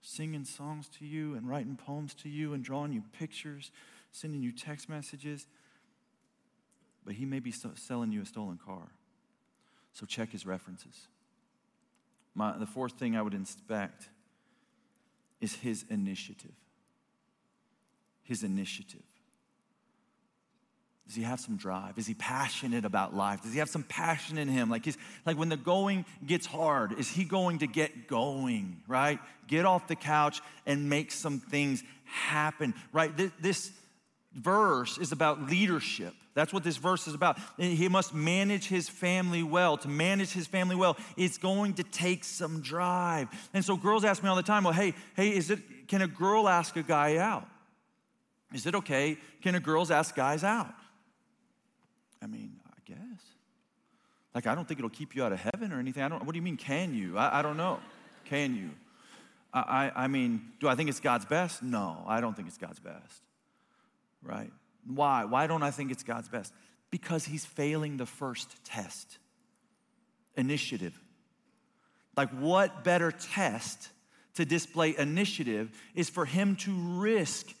singing 0.00 0.44
songs 0.44 0.88
to 1.00 1.04
you, 1.04 1.34
and 1.34 1.48
writing 1.48 1.76
poems 1.76 2.14
to 2.22 2.28
you, 2.28 2.54
and 2.54 2.62
drawing 2.62 2.92
you 2.92 3.02
pictures, 3.18 3.72
sending 4.12 4.44
you 4.44 4.52
text 4.52 4.88
messages, 4.88 5.48
but 7.04 7.14
he 7.14 7.24
may 7.24 7.40
be 7.40 7.50
selling 7.50 8.12
you 8.12 8.22
a 8.22 8.24
stolen 8.24 8.56
car. 8.64 8.92
So, 9.92 10.06
check 10.06 10.30
his 10.30 10.46
references. 10.46 11.08
My, 12.32 12.56
the 12.56 12.64
fourth 12.64 12.92
thing 12.92 13.16
I 13.16 13.22
would 13.22 13.34
inspect 13.34 14.08
is 15.40 15.56
his 15.56 15.84
initiative. 15.90 16.54
His 18.22 18.44
initiative. 18.44 19.02
Does 21.06 21.16
he 21.16 21.22
have 21.22 21.38
some 21.38 21.56
drive? 21.56 21.98
Is 21.98 22.06
he 22.06 22.14
passionate 22.14 22.84
about 22.84 23.14
life? 23.14 23.42
Does 23.42 23.52
he 23.52 23.58
have 23.58 23.68
some 23.68 23.82
passion 23.82 24.38
in 24.38 24.48
him? 24.48 24.70
Like, 24.70 24.86
he's, 24.86 24.96
like 25.26 25.38
when 25.38 25.50
the 25.50 25.56
going 25.56 26.06
gets 26.26 26.46
hard, 26.46 26.98
is 26.98 27.10
he 27.10 27.24
going 27.24 27.58
to 27.58 27.66
get 27.66 28.08
going, 28.08 28.80
right? 28.88 29.18
Get 29.46 29.66
off 29.66 29.86
the 29.86 29.96
couch 29.96 30.40
and 30.64 30.88
make 30.88 31.12
some 31.12 31.40
things 31.40 31.82
happen, 32.04 32.72
right? 32.92 33.14
This, 33.14 33.32
this 33.38 33.70
verse 34.34 34.96
is 34.96 35.12
about 35.12 35.50
leadership. 35.50 36.14
That's 36.32 36.52
what 36.52 36.64
this 36.64 36.78
verse 36.78 37.06
is 37.06 37.14
about. 37.14 37.38
He 37.58 37.88
must 37.88 38.12
manage 38.12 38.66
his 38.66 38.88
family 38.88 39.42
well. 39.42 39.76
To 39.76 39.88
manage 39.88 40.32
his 40.32 40.46
family 40.46 40.74
well, 40.74 40.96
it's 41.16 41.38
going 41.38 41.74
to 41.74 41.84
take 41.84 42.24
some 42.24 42.60
drive. 42.60 43.28
And 43.52 43.64
so 43.64 43.76
girls 43.76 44.04
ask 44.04 44.22
me 44.22 44.28
all 44.28 44.36
the 44.36 44.42
time, 44.42 44.64
well, 44.64 44.72
hey, 44.72 44.94
hey, 45.14 45.28
is 45.28 45.50
it 45.50 45.60
can 45.86 46.02
a 46.02 46.08
girl 46.08 46.48
ask 46.48 46.76
a 46.76 46.82
guy 46.82 47.18
out? 47.18 47.46
Is 48.52 48.66
it 48.66 48.74
okay? 48.74 49.18
Can 49.42 49.54
a 49.54 49.60
girls 49.60 49.90
ask 49.90 50.16
guys 50.16 50.42
out? 50.42 50.74
I 52.24 52.26
mean, 52.26 52.58
I 52.66 52.80
guess. 52.86 53.20
Like, 54.34 54.46
I 54.46 54.54
don't 54.54 54.66
think 54.66 54.80
it'll 54.80 54.90
keep 54.90 55.14
you 55.14 55.22
out 55.22 55.32
of 55.32 55.38
heaven 55.38 55.72
or 55.72 55.78
anything. 55.78 56.02
I 56.02 56.08
don't. 56.08 56.24
What 56.24 56.32
do 56.32 56.38
you 56.38 56.42
mean? 56.42 56.56
Can 56.56 56.94
you? 56.94 57.18
I, 57.18 57.40
I 57.40 57.42
don't 57.42 57.58
know. 57.58 57.78
Can 58.24 58.56
you? 58.56 58.70
I, 59.52 59.60
I, 59.60 60.04
I 60.04 60.06
mean, 60.08 60.42
do 60.58 60.66
I 60.66 60.74
think 60.74 60.88
it's 60.88 61.00
God's 61.00 61.26
best? 61.26 61.62
No, 61.62 62.02
I 62.06 62.20
don't 62.20 62.34
think 62.34 62.48
it's 62.48 62.56
God's 62.56 62.80
best. 62.80 63.22
Right? 64.22 64.50
Why? 64.86 65.26
Why 65.26 65.46
don't 65.46 65.62
I 65.62 65.70
think 65.70 65.92
it's 65.92 66.02
God's 66.02 66.28
best? 66.28 66.52
Because 66.90 67.26
he's 67.26 67.44
failing 67.44 67.98
the 67.98 68.06
first 68.06 68.64
test 68.64 69.18
initiative. 70.36 70.98
Like, 72.16 72.30
what 72.30 72.84
better 72.84 73.12
test 73.12 73.90
to 74.34 74.46
display 74.46 74.96
initiative 74.96 75.70
is 75.94 76.08
for 76.08 76.24
him 76.24 76.56
to 76.56 76.72
risk 76.72 77.52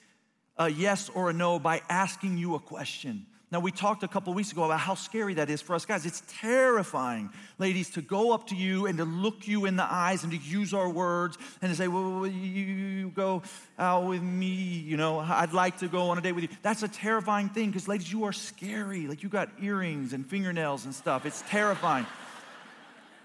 a 0.56 0.70
yes 0.70 1.10
or 1.10 1.30
a 1.30 1.32
no 1.32 1.58
by 1.58 1.82
asking 1.88 2.38
you 2.38 2.54
a 2.54 2.60
question? 2.60 3.26
Now, 3.54 3.60
we 3.60 3.70
talked 3.70 4.02
a 4.02 4.08
couple 4.08 4.34
weeks 4.34 4.50
ago 4.50 4.64
about 4.64 4.80
how 4.80 4.96
scary 4.96 5.34
that 5.34 5.48
is 5.48 5.62
for 5.62 5.76
us 5.76 5.86
guys. 5.86 6.04
It's 6.04 6.24
terrifying, 6.40 7.30
ladies, 7.60 7.88
to 7.90 8.02
go 8.02 8.32
up 8.32 8.48
to 8.48 8.56
you 8.56 8.86
and 8.86 8.98
to 8.98 9.04
look 9.04 9.46
you 9.46 9.66
in 9.66 9.76
the 9.76 9.84
eyes 9.84 10.24
and 10.24 10.32
to 10.32 10.38
use 10.38 10.74
our 10.74 10.88
words 10.88 11.38
and 11.62 11.70
to 11.70 11.76
say, 11.76 11.86
Well, 11.86 12.18
will 12.18 12.26
you 12.26 13.10
go 13.10 13.42
out 13.78 14.06
with 14.08 14.24
me, 14.24 14.46
you 14.48 14.96
know, 14.96 15.20
I'd 15.20 15.52
like 15.52 15.78
to 15.78 15.86
go 15.86 16.10
on 16.10 16.18
a 16.18 16.20
date 16.20 16.32
with 16.32 16.42
you. 16.42 16.50
That's 16.62 16.82
a 16.82 16.88
terrifying 16.88 17.48
thing 17.48 17.68
because, 17.68 17.86
ladies, 17.86 18.12
you 18.12 18.24
are 18.24 18.32
scary. 18.32 19.06
Like, 19.06 19.22
you 19.22 19.28
got 19.28 19.50
earrings 19.62 20.14
and 20.14 20.26
fingernails 20.26 20.84
and 20.84 20.92
stuff. 20.92 21.24
It's 21.24 21.44
terrifying. 21.48 22.06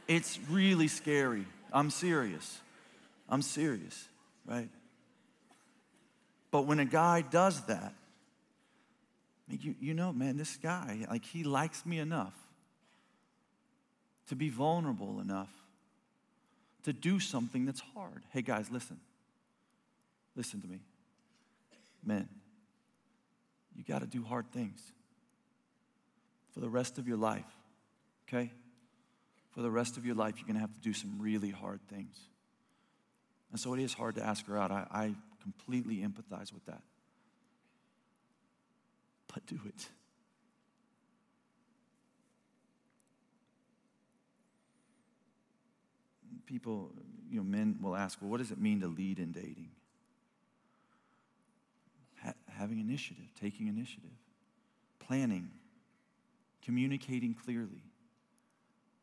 it's 0.08 0.38
really 0.48 0.89
scary. 0.89 1.48
I'm 1.74 1.89
serious. 1.89 2.60
I'm 3.28 3.42
serious, 3.42 4.08
right? 4.46 4.70
But 6.52 6.68
when 6.68 6.80
a 6.80 6.86
guy 6.86 7.22
does 7.22 7.62
that, 7.62 7.94
you, 9.49 9.75
you 9.79 9.93
know, 9.93 10.13
man, 10.13 10.38
this 10.38 10.57
guy, 10.57 11.05
like, 11.09 11.25
he 11.25 11.43
likes 11.43 11.85
me 11.85 11.99
enough 11.99 12.35
to 14.27 14.35
be 14.35 14.49
vulnerable 14.49 15.19
enough 15.19 15.49
to 16.83 16.93
do 16.93 17.19
something 17.19 17.65
that's 17.65 17.81
hard. 17.95 18.23
Hey, 18.29 18.41
guys, 18.41 18.69
listen. 18.69 18.99
Listen 20.35 20.62
to 20.62 20.67
me. 20.67 20.79
Men, 22.03 22.29
you 23.75 23.83
got 23.83 23.99
to 23.99 24.07
do 24.07 24.23
hard 24.23 24.51
things 24.51 24.79
for 26.53 26.59
the 26.59 26.69
rest 26.69 26.97
of 26.97 27.07
your 27.07 27.17
life, 27.17 27.45
okay? 28.27 28.51
For 29.51 29.62
the 29.62 29.71
rest 29.71 29.97
of 29.97 30.05
your 30.05 30.15
life, 30.15 30.35
you're 30.38 30.47
going 30.47 30.55
to 30.55 30.62
have 30.62 30.73
to 30.73 30.81
do 30.81 30.93
some 30.93 31.17
really 31.19 31.49
hard 31.49 31.79
things. 31.89 32.15
And 33.51 33.59
so 33.59 33.73
it 33.73 33.81
is 33.81 33.93
hard 33.93 34.15
to 34.15 34.23
ask 34.23 34.45
her 34.47 34.57
out. 34.57 34.71
I, 34.71 34.85
I 34.91 35.15
completely 35.41 35.97
empathize 35.97 36.53
with 36.53 36.65
that. 36.67 36.81
But 39.34 39.46
do 39.46 39.60
it. 39.65 39.88
People, 46.46 46.92
you 47.30 47.38
know, 47.38 47.44
men 47.44 47.78
will 47.80 47.96
ask, 47.96 48.20
well, 48.22 48.32
what 48.32 48.38
does 48.38 48.50
it 48.50 48.60
mean 48.60 48.82
to 48.82 48.88
lead 48.88 49.20
in 49.20 49.32
dating? 49.32 49.70
Ha- 52.24 52.34
having 52.48 52.80
initiative, 52.80 53.26
taking 53.39 53.68
initiative, 53.68 54.10
planning, 55.00 55.52
communicating 56.63 57.36
clearly. 57.36 57.84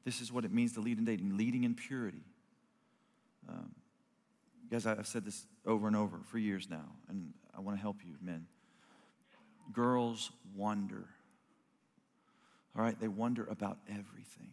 This 0.04 0.20
is 0.20 0.32
what 0.32 0.44
it 0.44 0.52
means 0.52 0.72
to 0.72 0.80
lead 0.80 0.98
in 0.98 1.04
dating, 1.04 1.36
leading 1.36 1.62
in 1.62 1.74
purity. 1.74 2.24
Um, 3.48 3.72
guys, 4.68 4.86
I've 4.86 5.06
said 5.06 5.24
this 5.24 5.46
over 5.64 5.86
and 5.86 5.96
over 5.96 6.18
for 6.24 6.38
years 6.38 6.68
now, 6.68 6.86
and 7.08 7.32
I 7.56 7.60
want 7.60 7.76
to 7.76 7.80
help 7.80 7.98
you, 8.04 8.16
men. 8.20 8.46
Girls 9.72 10.30
wonder. 10.54 11.04
All 12.76 12.82
right, 12.82 12.98
they 13.00 13.08
wonder 13.08 13.46
about 13.50 13.78
everything. 13.88 14.52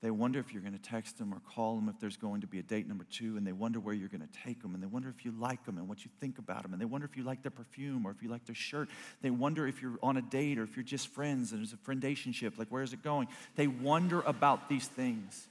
They 0.00 0.12
wonder 0.12 0.38
if 0.38 0.52
you're 0.52 0.62
going 0.62 0.78
to 0.78 0.82
text 0.82 1.18
them 1.18 1.34
or 1.34 1.40
call 1.40 1.74
them 1.74 1.88
if 1.88 1.98
there's 1.98 2.16
going 2.16 2.42
to 2.42 2.46
be 2.46 2.60
a 2.60 2.62
date 2.62 2.86
number 2.86 3.04
two, 3.10 3.36
and 3.36 3.44
they 3.44 3.52
wonder 3.52 3.80
where 3.80 3.94
you're 3.94 4.08
going 4.08 4.20
to 4.20 4.40
take 4.44 4.62
them, 4.62 4.74
and 4.74 4.82
they 4.82 4.86
wonder 4.86 5.08
if 5.08 5.24
you 5.24 5.32
like 5.32 5.64
them 5.64 5.76
and 5.76 5.88
what 5.88 6.04
you 6.04 6.10
think 6.20 6.38
about 6.38 6.62
them, 6.62 6.72
and 6.72 6.80
they 6.80 6.86
wonder 6.86 7.04
if 7.04 7.16
you 7.16 7.24
like 7.24 7.42
their 7.42 7.50
perfume 7.50 8.06
or 8.06 8.12
if 8.12 8.22
you 8.22 8.28
like 8.28 8.44
their 8.46 8.54
shirt. 8.54 8.88
They 9.22 9.30
wonder 9.30 9.66
if 9.66 9.82
you're 9.82 9.98
on 10.00 10.16
a 10.16 10.22
date 10.22 10.58
or 10.58 10.62
if 10.62 10.76
you're 10.76 10.84
just 10.84 11.08
friends 11.08 11.50
and 11.50 11.60
there's 11.60 11.72
a 11.72 11.76
friendationship, 11.76 12.58
like 12.58 12.68
where's 12.70 12.92
it 12.92 13.02
going? 13.02 13.26
They 13.56 13.66
wonder 13.66 14.20
about 14.20 14.68
these 14.68 14.86
things. 14.86 15.48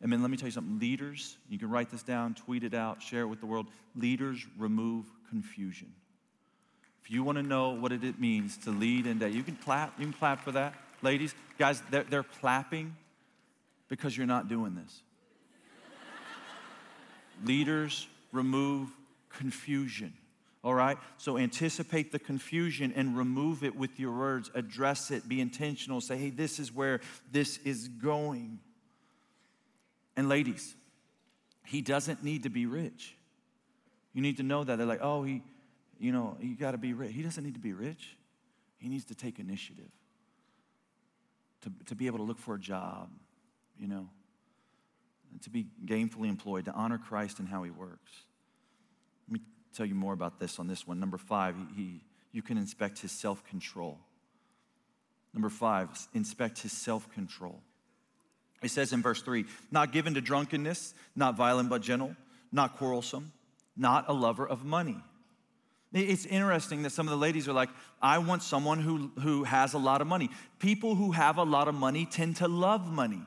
And 0.00 0.12
then 0.12 0.22
let 0.22 0.30
me 0.30 0.36
tell 0.36 0.46
you 0.46 0.52
something 0.52 0.78
leaders, 0.78 1.36
you 1.48 1.58
can 1.58 1.68
write 1.70 1.90
this 1.90 2.02
down, 2.02 2.34
tweet 2.34 2.62
it 2.62 2.72
out, 2.72 3.02
share 3.02 3.22
it 3.22 3.26
with 3.26 3.40
the 3.40 3.46
world. 3.46 3.66
Leaders 3.96 4.46
remove 4.56 5.06
confusion. 5.28 5.92
You 7.10 7.24
want 7.24 7.38
to 7.38 7.42
know 7.42 7.70
what 7.70 7.90
it 7.90 8.20
means 8.20 8.56
to 8.58 8.70
lead 8.70 9.04
in 9.04 9.18
day, 9.18 9.30
you 9.30 9.42
can 9.42 9.56
clap. 9.56 9.98
You 9.98 10.04
can 10.04 10.12
clap 10.12 10.44
for 10.44 10.52
that, 10.52 10.74
ladies. 11.02 11.34
Guys, 11.58 11.82
they're, 11.90 12.04
they're 12.04 12.22
clapping 12.22 12.94
because 13.88 14.16
you're 14.16 14.28
not 14.28 14.48
doing 14.48 14.76
this. 14.76 15.02
Leaders 17.44 18.06
remove 18.30 18.90
confusion. 19.28 20.12
All 20.62 20.72
right? 20.72 20.98
So 21.18 21.36
anticipate 21.36 22.12
the 22.12 22.20
confusion 22.20 22.92
and 22.94 23.16
remove 23.16 23.64
it 23.64 23.74
with 23.74 23.98
your 23.98 24.16
words. 24.16 24.48
Address 24.54 25.10
it. 25.10 25.28
Be 25.28 25.40
intentional. 25.40 26.00
Say, 26.00 26.16
hey, 26.16 26.30
this 26.30 26.60
is 26.60 26.72
where 26.72 27.00
this 27.32 27.58
is 27.64 27.88
going. 27.88 28.60
And 30.16 30.28
ladies, 30.28 30.76
he 31.66 31.82
doesn't 31.82 32.22
need 32.22 32.44
to 32.44 32.50
be 32.50 32.66
rich. 32.66 33.16
You 34.12 34.22
need 34.22 34.36
to 34.36 34.44
know 34.44 34.62
that. 34.62 34.76
They're 34.76 34.86
like, 34.86 35.02
oh, 35.02 35.24
he, 35.24 35.42
you 36.00 36.12
know, 36.12 36.36
you 36.40 36.56
got 36.56 36.72
to 36.72 36.78
be 36.78 36.94
rich. 36.94 37.12
He 37.12 37.22
doesn't 37.22 37.44
need 37.44 37.54
to 37.54 37.60
be 37.60 37.74
rich. 37.74 38.16
He 38.78 38.88
needs 38.88 39.04
to 39.06 39.14
take 39.14 39.38
initiative 39.38 39.90
to, 41.62 41.70
to 41.86 41.94
be 41.94 42.06
able 42.06 42.18
to 42.18 42.24
look 42.24 42.38
for 42.38 42.54
a 42.54 42.58
job, 42.58 43.10
you 43.78 43.86
know, 43.86 44.08
to 45.42 45.50
be 45.50 45.66
gainfully 45.84 46.28
employed, 46.28 46.64
to 46.64 46.72
honor 46.72 46.98
Christ 46.98 47.38
and 47.38 47.46
how 47.46 47.62
he 47.62 47.70
works. 47.70 48.10
Let 49.28 49.34
me 49.34 49.40
tell 49.76 49.84
you 49.84 49.94
more 49.94 50.14
about 50.14 50.40
this 50.40 50.58
on 50.58 50.66
this 50.66 50.86
one. 50.86 50.98
Number 50.98 51.18
five, 51.18 51.54
he, 51.76 51.82
he 51.82 52.00
you 52.32 52.42
can 52.42 52.56
inspect 52.56 53.00
his 53.00 53.12
self 53.12 53.44
control. 53.44 53.98
Number 55.34 55.50
five, 55.50 55.90
inspect 56.14 56.60
his 56.60 56.72
self 56.72 57.10
control. 57.12 57.60
It 58.62 58.70
says 58.70 58.92
in 58.92 59.02
verse 59.02 59.20
three, 59.20 59.44
not 59.70 59.92
given 59.92 60.14
to 60.14 60.20
drunkenness, 60.20 60.94
not 61.14 61.36
violent 61.36 61.68
but 61.68 61.82
gentle, 61.82 62.16
not 62.50 62.76
quarrelsome, 62.76 63.32
not 63.76 64.06
a 64.08 64.12
lover 64.14 64.48
of 64.48 64.64
money. 64.64 64.96
It's 65.92 66.24
interesting 66.24 66.82
that 66.82 66.90
some 66.90 67.06
of 67.06 67.10
the 67.10 67.16
ladies 67.16 67.48
are 67.48 67.52
like, 67.52 67.68
I 68.00 68.18
want 68.18 68.42
someone 68.42 68.80
who, 68.80 69.10
who 69.20 69.42
has 69.44 69.74
a 69.74 69.78
lot 69.78 70.00
of 70.00 70.06
money. 70.06 70.30
People 70.60 70.94
who 70.94 71.10
have 71.10 71.36
a 71.36 71.42
lot 71.42 71.66
of 71.66 71.74
money 71.74 72.06
tend 72.06 72.36
to 72.36 72.46
love 72.46 72.90
money. 72.90 73.22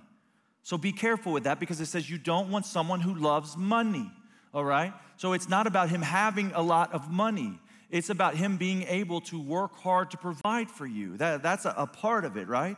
So 0.63 0.77
be 0.77 0.93
careful 0.93 1.33
with 1.33 1.43
that 1.43 1.59
because 1.59 1.81
it 1.81 1.87
says 1.87 2.09
you 2.09 2.17
don't 2.17 2.49
want 2.49 2.65
someone 2.65 3.01
who 3.01 3.13
loves 3.13 3.57
money, 3.57 4.09
all 4.53 4.63
right? 4.63 4.93
So 5.17 5.33
it's 5.33 5.49
not 5.49 5.67
about 5.67 5.89
him 5.89 6.01
having 6.01 6.53
a 6.55 6.61
lot 6.61 6.93
of 6.93 7.11
money. 7.11 7.59
It's 7.89 8.09
about 8.09 8.35
him 8.35 8.55
being 8.55 8.83
able 8.83 9.19
to 9.21 9.41
work 9.41 9.75
hard 9.75 10.11
to 10.11 10.17
provide 10.17 10.71
for 10.71 10.85
you. 10.85 11.17
That, 11.17 11.43
that's 11.43 11.65
a, 11.65 11.73
a 11.77 11.85
part 11.85 12.23
of 12.23 12.37
it, 12.37 12.47
right? 12.47 12.77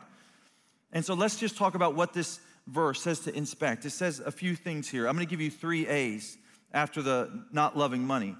And 0.92 1.04
so 1.04 1.14
let's 1.14 1.36
just 1.36 1.56
talk 1.56 1.76
about 1.76 1.94
what 1.94 2.12
this 2.12 2.40
verse 2.66 3.02
says 3.02 3.20
to 3.20 3.36
inspect. 3.36 3.84
It 3.84 3.90
says 3.90 4.18
a 4.18 4.32
few 4.32 4.56
things 4.56 4.88
here. 4.88 5.06
I'm 5.06 5.14
going 5.14 5.26
to 5.26 5.30
give 5.30 5.40
you 5.40 5.50
three 5.50 5.86
A's 5.86 6.36
after 6.72 7.02
the 7.02 7.44
not 7.52 7.78
loving 7.78 8.04
money. 8.04 8.34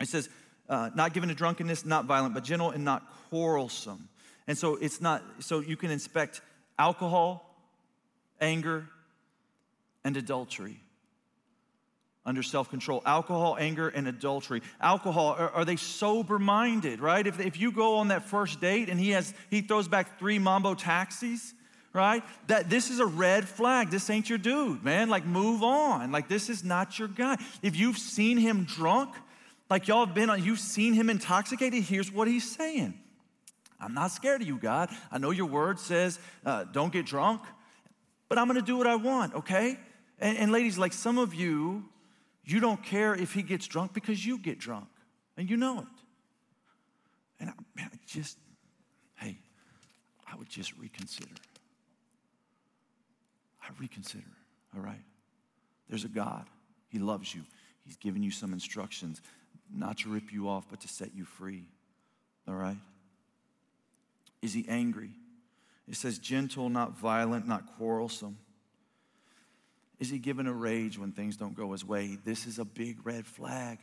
It 0.00 0.08
says, 0.08 0.28
uh, 0.70 0.88
not 0.94 1.12
given 1.12 1.28
to 1.28 1.34
drunkenness, 1.34 1.84
not 1.84 2.06
violent, 2.06 2.32
but 2.32 2.44
gentle 2.44 2.70
and 2.70 2.84
not 2.84 3.04
quarrelsome. 3.28 4.08
And 4.46 4.56
so 4.56 4.76
it's 4.76 5.00
not, 5.00 5.22
so 5.40 5.60
you 5.60 5.76
can 5.76 5.90
inspect 5.90 6.40
alcohol, 6.78 7.44
anger, 8.40 8.86
and 10.04 10.16
adultery 10.16 10.80
under 12.24 12.42
self 12.42 12.70
control. 12.70 13.02
Alcohol, 13.04 13.56
anger, 13.58 13.88
and 13.88 14.06
adultery. 14.06 14.62
Alcohol, 14.80 15.34
are, 15.38 15.50
are 15.50 15.64
they 15.64 15.76
sober 15.76 16.38
minded, 16.38 17.00
right? 17.00 17.26
If, 17.26 17.40
if 17.40 17.58
you 17.58 17.72
go 17.72 17.96
on 17.96 18.08
that 18.08 18.28
first 18.28 18.60
date 18.60 18.88
and 18.88 19.00
he, 19.00 19.10
has, 19.10 19.34
he 19.50 19.62
throws 19.62 19.88
back 19.88 20.18
three 20.18 20.38
mambo 20.38 20.74
taxis, 20.74 21.52
right? 21.92 22.22
That 22.46 22.70
this 22.70 22.90
is 22.90 23.00
a 23.00 23.06
red 23.06 23.48
flag. 23.48 23.90
This 23.90 24.08
ain't 24.08 24.28
your 24.28 24.38
dude, 24.38 24.84
man. 24.84 25.08
Like, 25.08 25.26
move 25.26 25.62
on. 25.62 26.12
Like, 26.12 26.28
this 26.28 26.48
is 26.48 26.62
not 26.62 26.98
your 26.98 27.08
guy. 27.08 27.36
If 27.62 27.76
you've 27.76 27.98
seen 27.98 28.38
him 28.38 28.64
drunk, 28.64 29.14
like 29.70 29.88
y'all 29.88 30.04
have 30.04 30.14
been 30.14 30.28
on, 30.28 30.42
you've 30.42 30.58
seen 30.58 30.92
him 30.92 31.08
intoxicated, 31.08 31.84
here's 31.84 32.12
what 32.12 32.28
he's 32.28 32.50
saying. 32.50 32.94
I'm 33.80 33.94
not 33.94 34.10
scared 34.10 34.42
of 34.42 34.46
you, 34.46 34.58
God. 34.58 34.90
I 35.10 35.18
know 35.18 35.30
your 35.30 35.46
word 35.46 35.78
says, 35.78 36.18
uh, 36.44 36.64
don't 36.64 36.92
get 36.92 37.06
drunk 37.06 37.40
but 38.30 38.38
I'm 38.38 38.46
gonna 38.46 38.62
do 38.62 38.78
what 38.78 38.86
I 38.86 38.94
want, 38.94 39.34
okay? 39.34 39.76
And, 40.20 40.38
and, 40.38 40.52
ladies, 40.52 40.78
like 40.78 40.92
some 40.92 41.18
of 41.18 41.34
you, 41.34 41.84
you 42.44 42.60
don't 42.60 42.82
care 42.82 43.12
if 43.12 43.34
he 43.34 43.42
gets 43.42 43.66
drunk 43.66 43.92
because 43.92 44.24
you 44.24 44.38
get 44.38 44.58
drunk, 44.58 44.88
and 45.36 45.50
you 45.50 45.56
know 45.56 45.80
it. 45.80 45.86
And 47.40 47.50
I, 47.50 47.52
man, 47.74 47.90
I 47.92 47.98
just, 48.06 48.38
hey, 49.16 49.36
I 50.30 50.36
would 50.36 50.48
just 50.48 50.78
reconsider. 50.78 51.34
I 53.60 53.66
reconsider, 53.80 54.22
all 54.76 54.82
right? 54.82 55.02
There's 55.88 56.04
a 56.04 56.08
God, 56.08 56.46
He 56.88 57.00
loves 57.00 57.34
you, 57.34 57.42
He's 57.84 57.96
given 57.96 58.22
you 58.22 58.30
some 58.30 58.52
instructions, 58.52 59.20
not 59.74 59.98
to 59.98 60.08
rip 60.08 60.32
you 60.32 60.48
off, 60.48 60.66
but 60.68 60.80
to 60.80 60.88
set 60.88 61.14
you 61.14 61.24
free, 61.24 61.64
all 62.46 62.54
right? 62.54 62.78
Is 64.42 64.52
He 64.52 64.66
angry? 64.68 65.10
It 65.88 65.96
says, 65.96 66.18
gentle, 66.18 66.68
not 66.68 66.96
violent, 66.96 67.48
not 67.48 67.76
quarrelsome. 67.76 68.38
Is 69.98 70.08
he 70.08 70.18
given 70.18 70.46
a 70.46 70.52
rage 70.52 70.98
when 70.98 71.12
things 71.12 71.36
don't 71.36 71.54
go 71.54 71.72
his 71.72 71.84
way? 71.84 72.16
This 72.24 72.46
is 72.46 72.58
a 72.58 72.64
big 72.64 73.04
red 73.04 73.26
flag. 73.26 73.78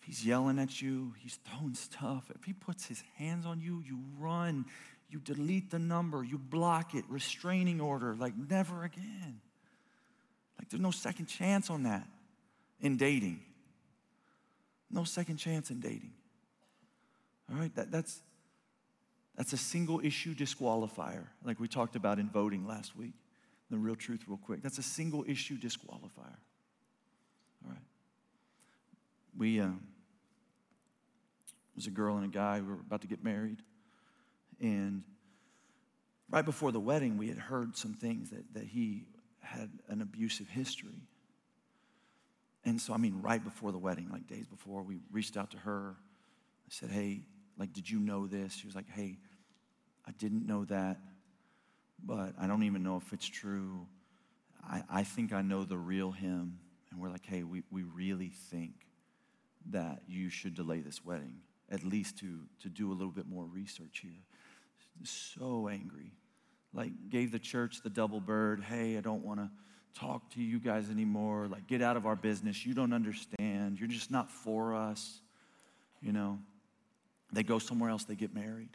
If 0.00 0.06
he's 0.06 0.26
yelling 0.26 0.58
at 0.58 0.82
you, 0.82 1.14
he's 1.18 1.38
throwing 1.44 1.74
stuff. 1.74 2.30
If 2.34 2.44
he 2.44 2.52
puts 2.52 2.86
his 2.86 3.04
hands 3.16 3.46
on 3.46 3.60
you, 3.60 3.82
you 3.86 4.00
run, 4.18 4.64
you 5.08 5.20
delete 5.20 5.70
the 5.70 5.78
number, 5.78 6.24
you 6.24 6.38
block 6.38 6.94
it, 6.94 7.04
restraining 7.08 7.80
order, 7.80 8.16
like 8.16 8.36
never 8.36 8.82
again. 8.82 9.40
Like 10.58 10.70
there's 10.70 10.82
no 10.82 10.90
second 10.90 11.26
chance 11.26 11.70
on 11.70 11.84
that 11.84 12.08
in 12.80 12.96
dating. 12.96 13.40
No 14.90 15.04
second 15.04 15.36
chance 15.36 15.70
in 15.70 15.80
dating. 15.80 16.12
All 17.50 17.58
right, 17.58 17.74
that, 17.76 17.90
that's 17.90 18.22
that's 19.36 19.52
a 19.52 19.56
single 19.56 20.00
issue 20.02 20.34
disqualifier, 20.34 21.26
like 21.44 21.60
we 21.60 21.68
talked 21.68 21.94
about 21.94 22.18
in 22.18 22.28
voting 22.28 22.66
last 22.66 22.96
week. 22.96 23.14
The 23.70 23.78
real 23.78 23.94
truth, 23.94 24.24
real 24.26 24.38
quick. 24.38 24.62
That's 24.62 24.78
a 24.78 24.82
single 24.82 25.24
issue 25.28 25.56
disqualifier. 25.56 26.38
All 27.64 27.70
right. 27.70 27.78
We, 29.36 29.60
um, 29.60 29.86
was 31.78 31.86
a 31.86 31.90
girl 31.90 32.16
and 32.16 32.24
a 32.24 32.28
guy 32.28 32.58
who 32.58 32.64
were 32.64 32.80
about 32.80 33.02
to 33.02 33.06
get 33.06 33.22
married. 33.22 33.62
And 34.60 35.04
right 36.28 36.44
before 36.44 36.72
the 36.72 36.80
wedding, 36.80 37.16
we 37.16 37.28
had 37.28 37.38
heard 37.38 37.76
some 37.76 37.94
things 37.94 38.30
that, 38.30 38.52
that 38.54 38.64
he 38.64 39.04
had 39.38 39.70
an 39.86 40.02
abusive 40.02 40.48
history. 40.48 41.06
And 42.64 42.80
so, 42.80 42.92
I 42.92 42.96
mean, 42.96 43.20
right 43.22 43.42
before 43.42 43.72
the 43.72 43.78
wedding, 43.78 44.08
like 44.10 44.26
days 44.26 44.46
before, 44.46 44.82
we 44.82 44.98
reached 45.10 45.36
out 45.36 45.50
to 45.52 45.58
her. 45.58 45.96
I 45.96 46.70
said, 46.70 46.90
Hey, 46.90 47.22
like, 47.58 47.72
did 47.72 47.88
you 47.88 47.98
know 47.98 48.26
this? 48.26 48.54
She 48.54 48.66
was 48.66 48.74
like, 48.74 48.88
Hey, 48.90 49.18
I 50.06 50.12
didn't 50.12 50.46
know 50.46 50.64
that, 50.66 50.98
but 52.04 52.32
I 52.40 52.46
don't 52.46 52.62
even 52.62 52.82
know 52.82 52.96
if 52.96 53.12
it's 53.12 53.26
true. 53.26 53.86
I, 54.68 54.82
I 54.90 55.02
think 55.02 55.32
I 55.32 55.42
know 55.42 55.64
the 55.64 55.76
real 55.76 56.12
him. 56.12 56.58
And 56.90 57.00
we're 57.00 57.10
like, 57.10 57.26
hey, 57.26 57.42
we, 57.42 57.62
we 57.70 57.82
really 57.82 58.32
think 58.50 58.72
that 59.70 60.02
you 60.06 60.30
should 60.30 60.54
delay 60.54 60.80
this 60.80 61.04
wedding. 61.04 61.40
at 61.70 61.84
least 61.84 62.18
to, 62.18 62.40
to 62.62 62.70
do 62.70 62.90
a 62.90 62.94
little 62.94 63.12
bit 63.12 63.26
more 63.28 63.44
research 63.44 64.00
here. 64.02 64.22
So 65.04 65.68
angry. 65.68 66.12
Like, 66.72 66.92
gave 67.10 67.30
the 67.30 67.38
church 67.38 67.82
the 67.82 67.90
double 67.90 68.20
bird. 68.20 68.62
Hey, 68.62 68.96
I 68.96 69.00
don't 69.00 69.22
want 69.22 69.40
to 69.40 69.50
talk 69.94 70.30
to 70.30 70.42
you 70.42 70.58
guys 70.58 70.90
anymore. 70.90 71.48
Like, 71.48 71.66
get 71.66 71.82
out 71.82 71.96
of 71.96 72.06
our 72.06 72.16
business. 72.16 72.64
You 72.64 72.74
don't 72.74 72.92
understand. 72.92 73.78
You're 73.78 73.88
just 73.88 74.10
not 74.10 74.30
for 74.30 74.74
us. 74.74 75.20
You 76.00 76.12
know, 76.12 76.38
they 77.32 77.42
go 77.42 77.58
somewhere 77.58 77.90
else, 77.90 78.04
they 78.04 78.14
get 78.14 78.34
married. 78.34 78.70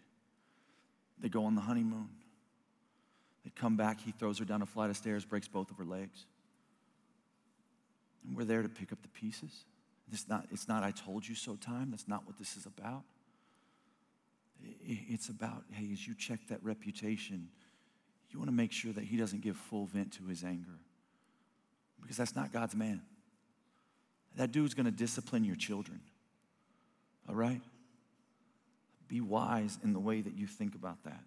They 1.20 1.30
go 1.30 1.46
on 1.46 1.56
the 1.56 1.62
honeymoon. 1.62 2.10
They 3.44 3.52
come 3.56 3.76
back, 3.76 4.00
he 4.00 4.12
throws 4.12 4.40
her 4.40 4.46
down 4.46 4.62
a 4.62 4.66
flight 4.66 4.90
of 4.90 4.98
stairs, 4.98 5.26
breaks 5.26 5.48
both 5.48 5.70
of 5.70 5.78
her 5.78 5.86
legs. 5.86 6.26
And 8.26 8.38
we're 8.38 8.46
there 8.46 8.62
to 8.62 8.70
pick 8.70 8.92
up 8.92 9.02
the 9.02 9.10
pieces. 9.10 9.66
It's 10.12 10.30
not, 10.30 10.48
it's 10.52 10.68
not 10.68 10.84
I 10.84 10.92
told 10.92 11.28
you 11.28 11.36
so 11.36 11.56
time. 11.56 11.92
That's 11.92 12.08
not 12.08 12.26
what 12.26 12.38
this 12.38 12.56
is 12.56 12.66
about. 12.66 13.04
It's 14.86 15.30
about, 15.30 15.64
hey, 15.72 15.90
as 15.92 16.08
you 16.08 16.14
check 16.16 16.40
that 16.48 16.64
reputation, 16.64 17.50
you 18.32 18.40
want 18.40 18.50
to 18.50 18.56
make 18.56 18.72
sure 18.72 18.94
that 18.94 19.04
he 19.04 19.18
doesn't 19.18 19.42
give 19.42 19.58
full 19.58 19.86
vent 19.86 20.14
to 20.14 20.26
his 20.26 20.44
anger. 20.44 20.80
Because 22.04 22.18
that's 22.18 22.36
not 22.36 22.54
God's 22.54 22.76
man. 22.76 23.02
That 24.36 24.52
dude's 24.52 24.76
to 24.76 24.92
discipline 24.92 25.44
your 25.44 25.56
children. 25.56 26.02
All 27.28 27.36
right? 27.36 27.62
Be 29.08 29.22
wise 29.22 29.80
in 29.84 29.94
the 29.94 30.00
way 30.00 30.22
that 30.22 30.36
you 30.36 30.48
think 30.48 30.76
about 30.76 31.04
that. 31.04 31.24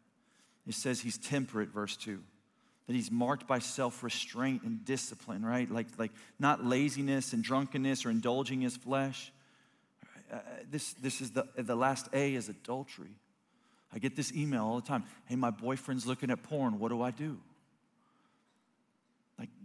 It 0.66 0.74
says 0.74 1.00
he's 1.00 1.18
temperate, 1.18 1.70
verse 1.70 1.96
2 1.96 2.20
that 2.86 2.94
he's 2.94 3.10
marked 3.10 3.46
by 3.46 3.58
self-restraint 3.58 4.62
and 4.62 4.84
discipline 4.84 5.44
right 5.44 5.70
like 5.70 5.86
like 5.98 6.12
not 6.38 6.64
laziness 6.64 7.32
and 7.32 7.42
drunkenness 7.42 8.06
or 8.06 8.10
indulging 8.10 8.60
his 8.60 8.76
flesh 8.76 9.32
uh, 10.32 10.38
this 10.70 10.92
this 10.94 11.20
is 11.20 11.32
the 11.32 11.46
the 11.56 11.74
last 11.74 12.08
a 12.12 12.34
is 12.34 12.48
adultery 12.48 13.10
i 13.92 13.98
get 13.98 14.14
this 14.16 14.32
email 14.32 14.64
all 14.64 14.76
the 14.76 14.86
time 14.86 15.04
hey 15.26 15.36
my 15.36 15.50
boyfriend's 15.50 16.06
looking 16.06 16.30
at 16.30 16.42
porn 16.42 16.78
what 16.78 16.90
do 16.90 17.02
i 17.02 17.10
do 17.10 17.38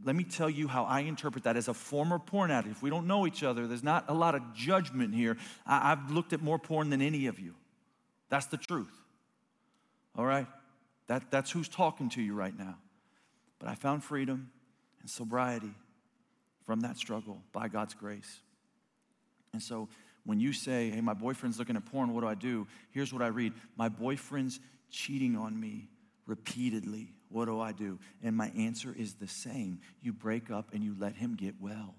let 0.04 0.16
me 0.16 0.24
tell 0.24 0.50
you 0.50 0.68
how 0.68 0.84
i 0.86 1.02
interpret 1.02 1.44
that 1.44 1.58
as 1.58 1.68
a 1.68 1.74
former 1.74 2.20
porn 2.20 2.52
addict. 2.52 2.76
If 2.76 2.82
we 2.82 2.90
don't 2.90 3.08
know 3.08 3.28
each 3.28 3.44
other 3.44 3.68
there's 3.68 3.84
not 3.84 4.06
a 4.08 4.14
lot 4.14 4.36
of 4.36 4.54
judgment 4.54 5.14
here. 5.14 5.38
I, 5.66 5.92
i've 5.92 6.12
looked 6.12 6.34
at 6.34 6.42
more 6.42 6.60
porn 6.60 6.90
than 6.90 7.02
any 7.02 7.28
of 7.28 7.40
you. 7.40 7.56
That's 8.30 8.48
the 8.48 8.58
truth. 8.58 8.94
All 10.18 10.26
right? 10.26 10.48
That, 11.08 11.30
that's 11.30 11.52
who's 11.52 11.68
talking 11.68 12.10
to 12.12 12.22
you 12.22 12.34
right 12.34 12.58
now. 12.58 12.78
But 13.60 13.70
I 13.70 13.76
found 13.76 14.04
freedom 14.04 14.50
and 15.02 15.10
sobriety 15.10 15.74
from 16.66 16.82
that 16.82 16.98
struggle 16.98 17.42
by 17.52 17.68
God's 17.68 17.94
grace. 17.94 18.40
And 19.52 19.62
so 19.62 19.90
when 20.26 20.40
you 20.40 20.54
say, 20.54 20.90
hey, 20.90 21.02
my 21.02 21.14
boyfriend's 21.14 21.60
looking 21.60 21.76
at 21.76 21.86
porn, 21.86 22.14
what 22.14 22.22
do 22.22 22.28
I 22.28 22.36
do? 22.36 22.68
Here's 22.92 23.12
what 23.12 23.22
I 23.22 23.28
read. 23.28 23.54
My 23.76 23.90
boyfriend's 23.90 24.60
cheating 24.90 25.36
on 25.36 25.60
me 25.60 25.90
repeatedly. 26.26 27.14
What 27.30 27.46
do 27.46 27.60
I 27.60 27.72
do? 27.72 27.98
And 28.24 28.36
my 28.36 28.52
answer 28.58 28.94
is 28.98 29.14
the 29.16 29.28
same. 29.28 29.80
You 30.02 30.14
break 30.14 30.52
up 30.52 30.74
and 30.74 30.84
you 30.84 30.96
let 31.00 31.16
him 31.16 31.36
get 31.36 31.56
well. 31.60 31.96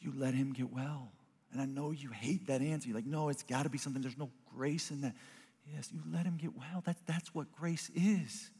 You 0.00 0.12
let 0.16 0.34
him 0.34 0.52
get 0.52 0.72
well. 0.72 1.12
And 1.52 1.60
I 1.60 1.66
know 1.66 1.90
you 1.90 2.10
hate 2.10 2.46
that 2.46 2.62
answer. 2.62 2.88
You're 2.88 2.96
like, 2.96 3.06
no, 3.06 3.28
it's 3.28 3.42
got 3.42 3.64
to 3.64 3.68
be 3.68 3.78
something. 3.78 4.02
There's 4.02 4.18
no 4.18 4.30
grace 4.56 4.90
in 4.90 5.02
that. 5.02 5.14
Yes, 5.72 5.90
you 5.92 6.00
let 6.12 6.24
him 6.24 6.36
get 6.36 6.56
well. 6.56 6.82
That, 6.84 6.96
that's 7.06 7.34
what 7.34 7.52
grace 7.52 7.90
is. 7.94 8.50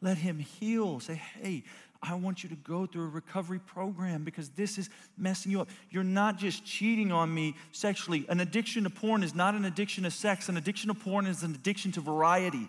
Let 0.00 0.18
him 0.18 0.38
heal. 0.38 1.00
Say, 1.00 1.20
hey, 1.40 1.64
I 2.02 2.14
want 2.14 2.42
you 2.42 2.48
to 2.50 2.56
go 2.56 2.86
through 2.86 3.04
a 3.04 3.08
recovery 3.08 3.58
program 3.58 4.22
because 4.22 4.50
this 4.50 4.78
is 4.78 4.90
messing 5.16 5.50
you 5.50 5.62
up. 5.62 5.68
You're 5.90 6.04
not 6.04 6.38
just 6.38 6.64
cheating 6.64 7.10
on 7.10 7.32
me 7.32 7.54
sexually. 7.72 8.26
An 8.28 8.40
addiction 8.40 8.84
to 8.84 8.90
porn 8.90 9.22
is 9.22 9.34
not 9.34 9.54
an 9.54 9.64
addiction 9.64 10.04
to 10.04 10.10
sex, 10.10 10.48
an 10.48 10.56
addiction 10.56 10.88
to 10.88 10.94
porn 10.94 11.26
is 11.26 11.42
an 11.42 11.54
addiction 11.54 11.92
to 11.92 12.00
variety. 12.00 12.68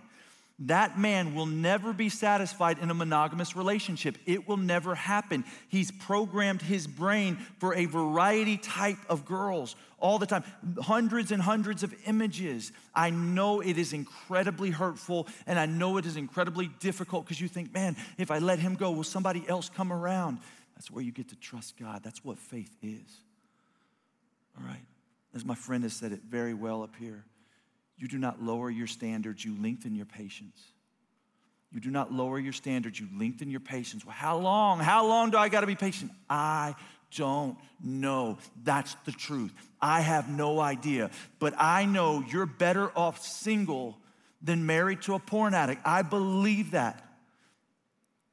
That 0.61 0.97
man 0.97 1.35
will 1.35 1.45
never 1.45 1.93
be 1.93 2.09
satisfied 2.09 2.79
in 2.79 2.89
a 2.89 2.93
monogamous 2.95 3.55
relationship. 3.55 4.17
It 4.25 4.47
will 4.47 4.57
never 4.57 4.95
happen. 4.95 5.45
He's 5.69 5.91
programmed 5.91 6.63
his 6.63 6.87
brain 6.87 7.37
for 7.59 7.75
a 7.75 7.85
variety 7.85 8.57
type 8.57 8.97
of 9.07 9.23
girls 9.23 9.75
all 9.99 10.17
the 10.17 10.25
time, 10.25 10.43
hundreds 10.79 11.31
and 11.31 11.41
hundreds 11.41 11.83
of 11.83 11.93
images. 12.07 12.71
I 12.95 13.11
know 13.11 13.61
it 13.61 13.77
is 13.77 13.93
incredibly 13.93 14.71
hurtful 14.71 15.27
and 15.45 15.59
I 15.59 15.67
know 15.67 15.97
it 15.97 16.07
is 16.07 16.17
incredibly 16.17 16.69
difficult 16.79 17.25
because 17.25 17.39
you 17.39 17.47
think, 17.47 17.71
man, 17.71 17.95
if 18.17 18.31
I 18.31 18.39
let 18.39 18.57
him 18.57 18.73
go, 18.73 18.89
will 18.91 19.03
somebody 19.03 19.47
else 19.47 19.69
come 19.69 19.93
around? 19.93 20.39
That's 20.75 20.89
where 20.89 21.03
you 21.03 21.11
get 21.11 21.29
to 21.29 21.35
trust 21.35 21.77
God. 21.77 22.01
That's 22.03 22.23
what 22.23 22.39
faith 22.39 22.75
is. 22.81 23.21
All 24.59 24.65
right. 24.65 24.85
As 25.35 25.45
my 25.45 25.55
friend 25.55 25.83
has 25.83 25.93
said 25.93 26.11
it 26.11 26.21
very 26.27 26.55
well 26.55 26.81
up 26.81 26.95
here. 26.95 27.25
You 27.97 28.07
do 28.07 28.17
not 28.17 28.41
lower 28.41 28.69
your 28.69 28.87
standards, 28.87 29.43
you 29.43 29.55
lengthen 29.61 29.95
your 29.95 30.05
patience. 30.05 30.61
You 31.71 31.79
do 31.79 31.89
not 31.89 32.13
lower 32.13 32.39
your 32.39 32.53
standards, 32.53 32.99
you 32.99 33.07
lengthen 33.17 33.49
your 33.49 33.59
patience. 33.59 34.05
Well, 34.05 34.15
how 34.15 34.37
long? 34.37 34.79
How 34.79 35.05
long 35.05 35.31
do 35.31 35.37
I 35.37 35.49
got 35.49 35.61
to 35.61 35.67
be 35.67 35.75
patient? 35.75 36.11
I 36.29 36.75
don't 37.15 37.57
know. 37.83 38.37
That's 38.63 38.95
the 39.05 39.11
truth. 39.11 39.51
I 39.81 40.01
have 40.01 40.29
no 40.29 40.59
idea. 40.59 41.09
But 41.39 41.55
I 41.57 41.85
know 41.85 42.23
you're 42.29 42.45
better 42.45 42.91
off 42.95 43.21
single 43.21 43.97
than 44.41 44.65
married 44.65 45.01
to 45.03 45.15
a 45.15 45.19
porn 45.19 45.53
addict. 45.53 45.81
I 45.83 46.03
believe 46.03 46.71
that. 46.71 47.03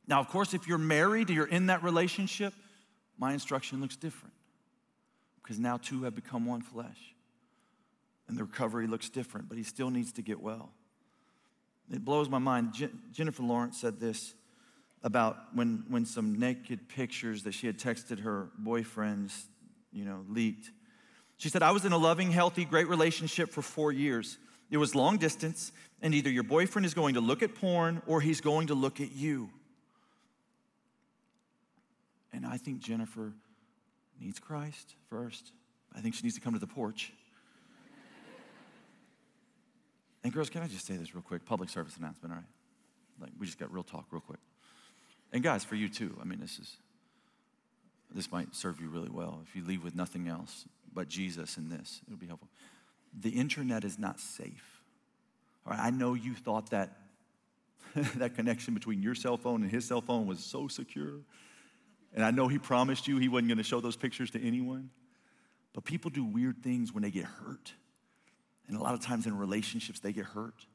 Now, 0.06 0.20
of 0.20 0.28
course, 0.28 0.52
if 0.52 0.68
you're 0.68 0.78
married, 0.78 1.30
you're 1.30 1.46
in 1.46 1.66
that 1.66 1.82
relationship, 1.82 2.52
my 3.18 3.32
instruction 3.32 3.80
looks 3.80 3.96
different 3.96 4.34
because 5.42 5.58
now 5.58 5.78
two 5.78 6.02
have 6.02 6.14
become 6.14 6.44
one 6.44 6.60
flesh 6.60 7.13
and 8.28 8.36
the 8.36 8.44
recovery 8.44 8.86
looks 8.86 9.08
different, 9.08 9.48
but 9.48 9.58
he 9.58 9.64
still 9.64 9.90
needs 9.90 10.12
to 10.12 10.22
get 10.22 10.40
well. 10.40 10.70
It 11.92 12.04
blows 12.04 12.28
my 12.28 12.38
mind. 12.38 12.72
Jennifer 13.12 13.42
Lawrence 13.42 13.78
said 13.80 14.00
this 14.00 14.34
about 15.02 15.36
when, 15.52 15.84
when 15.88 16.06
some 16.06 16.38
naked 16.38 16.88
pictures 16.88 17.42
that 17.42 17.52
she 17.52 17.66
had 17.66 17.78
texted 17.78 18.20
her 18.20 18.48
boyfriends, 18.62 19.44
you 19.92 20.04
know, 20.04 20.24
leaked. 20.28 20.70
She 21.36 21.50
said, 21.50 21.62
I 21.62 21.72
was 21.72 21.84
in 21.84 21.92
a 21.92 21.98
loving, 21.98 22.30
healthy, 22.30 22.64
great 22.64 22.88
relationship 22.88 23.50
for 23.50 23.60
four 23.60 23.92
years. 23.92 24.38
It 24.70 24.78
was 24.78 24.94
long 24.94 25.18
distance, 25.18 25.72
and 26.00 26.14
either 26.14 26.30
your 26.30 26.42
boyfriend 26.42 26.86
is 26.86 26.94
going 26.94 27.14
to 27.14 27.20
look 27.20 27.42
at 27.42 27.54
porn 27.54 28.00
or 28.06 28.20
he's 28.22 28.40
going 28.40 28.68
to 28.68 28.74
look 28.74 29.00
at 29.00 29.12
you. 29.12 29.50
And 32.32 32.46
I 32.46 32.56
think 32.56 32.80
Jennifer 32.80 33.34
needs 34.18 34.38
Christ 34.38 34.94
first. 35.10 35.52
I 35.94 36.00
think 36.00 36.14
she 36.14 36.22
needs 36.22 36.34
to 36.34 36.40
come 36.40 36.54
to 36.54 36.58
the 36.58 36.66
porch. 36.66 37.12
And 40.24 40.32
girls, 40.32 40.48
can 40.48 40.62
I 40.62 40.66
just 40.66 40.86
say 40.86 40.96
this 40.96 41.14
real 41.14 41.22
quick? 41.22 41.44
Public 41.44 41.68
service 41.68 41.96
announcement, 41.98 42.32
all 42.32 42.38
right? 42.38 42.48
Like 43.20 43.30
we 43.38 43.46
just 43.46 43.58
got 43.58 43.72
real 43.72 43.82
talk 43.82 44.06
real 44.10 44.22
quick. 44.22 44.40
And 45.32 45.42
guys, 45.42 45.64
for 45.64 45.74
you 45.74 45.88
too. 45.88 46.16
I 46.20 46.24
mean, 46.24 46.40
this 46.40 46.58
is 46.58 46.76
this 48.12 48.30
might 48.30 48.54
serve 48.54 48.80
you 48.80 48.88
really 48.88 49.10
well 49.10 49.40
if 49.46 49.56
you 49.56 49.64
leave 49.64 49.82
with 49.82 49.94
nothing 49.94 50.28
else 50.28 50.66
but 50.92 51.08
Jesus 51.08 51.56
and 51.56 51.70
this. 51.70 52.00
It'll 52.06 52.18
be 52.18 52.26
helpful. 52.26 52.48
The 53.20 53.30
internet 53.30 53.84
is 53.84 53.98
not 53.98 54.20
safe. 54.20 54.80
All 55.66 55.72
right, 55.72 55.80
I 55.80 55.90
know 55.90 56.14
you 56.14 56.34
thought 56.34 56.70
that 56.70 56.96
that 58.16 58.34
connection 58.34 58.74
between 58.74 59.02
your 59.02 59.14
cell 59.14 59.36
phone 59.36 59.62
and 59.62 59.70
his 59.70 59.84
cell 59.84 60.00
phone 60.00 60.26
was 60.26 60.40
so 60.40 60.68
secure. 60.68 61.20
And 62.14 62.24
I 62.24 62.30
know 62.30 62.48
he 62.48 62.58
promised 62.58 63.08
you 63.08 63.18
he 63.18 63.28
wasn't 63.28 63.48
going 63.48 63.58
to 63.58 63.64
show 63.64 63.80
those 63.80 63.96
pictures 63.96 64.30
to 64.32 64.44
anyone. 64.44 64.90
But 65.72 65.84
people 65.84 66.10
do 66.10 66.24
weird 66.24 66.62
things 66.62 66.92
when 66.92 67.02
they 67.02 67.10
get 67.10 67.24
hurt. 67.24 67.72
And 68.68 68.76
a 68.76 68.82
lot 68.82 68.94
of 68.94 69.00
times 69.00 69.26
in 69.26 69.36
relationships, 69.36 70.00
they 70.00 70.12
get 70.12 70.24
hurt. 70.24 70.66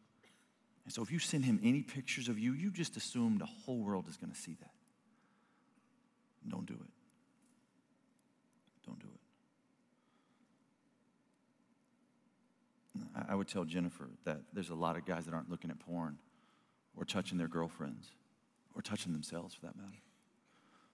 And 0.85 0.93
so 0.93 1.01
if 1.01 1.11
you 1.11 1.19
send 1.19 1.45
him 1.45 1.59
any 1.63 1.81
pictures 1.81 2.29
of 2.29 2.39
you, 2.39 2.53
you 2.53 2.71
just 2.71 2.97
assume 2.97 3.37
the 3.37 3.45
whole 3.45 3.79
world 3.79 4.07
is 4.07 4.17
going 4.17 4.31
to 4.31 4.37
see 4.37 4.55
that. 4.59 4.71
Don't 6.47 6.65
do 6.65 6.73
it. 6.73 6.89
Don't 8.85 8.99
do 8.99 9.07
it. 9.07 9.19
I 13.27 13.35
would 13.35 13.47
tell 13.47 13.65
Jennifer 13.65 14.09
that 14.25 14.41
there's 14.53 14.69
a 14.69 14.75
lot 14.75 14.97
of 14.97 15.05
guys 15.05 15.25
that 15.25 15.33
aren't 15.33 15.49
looking 15.49 15.69
at 15.69 15.79
porn 15.79 16.17
or 16.95 17.05
touching 17.05 17.37
their 17.37 17.47
girlfriends 17.47 18.09
or 18.75 18.81
touching 18.81 19.13
themselves 19.13 19.53
for 19.53 19.67
that 19.67 19.75
matter. 19.75 20.01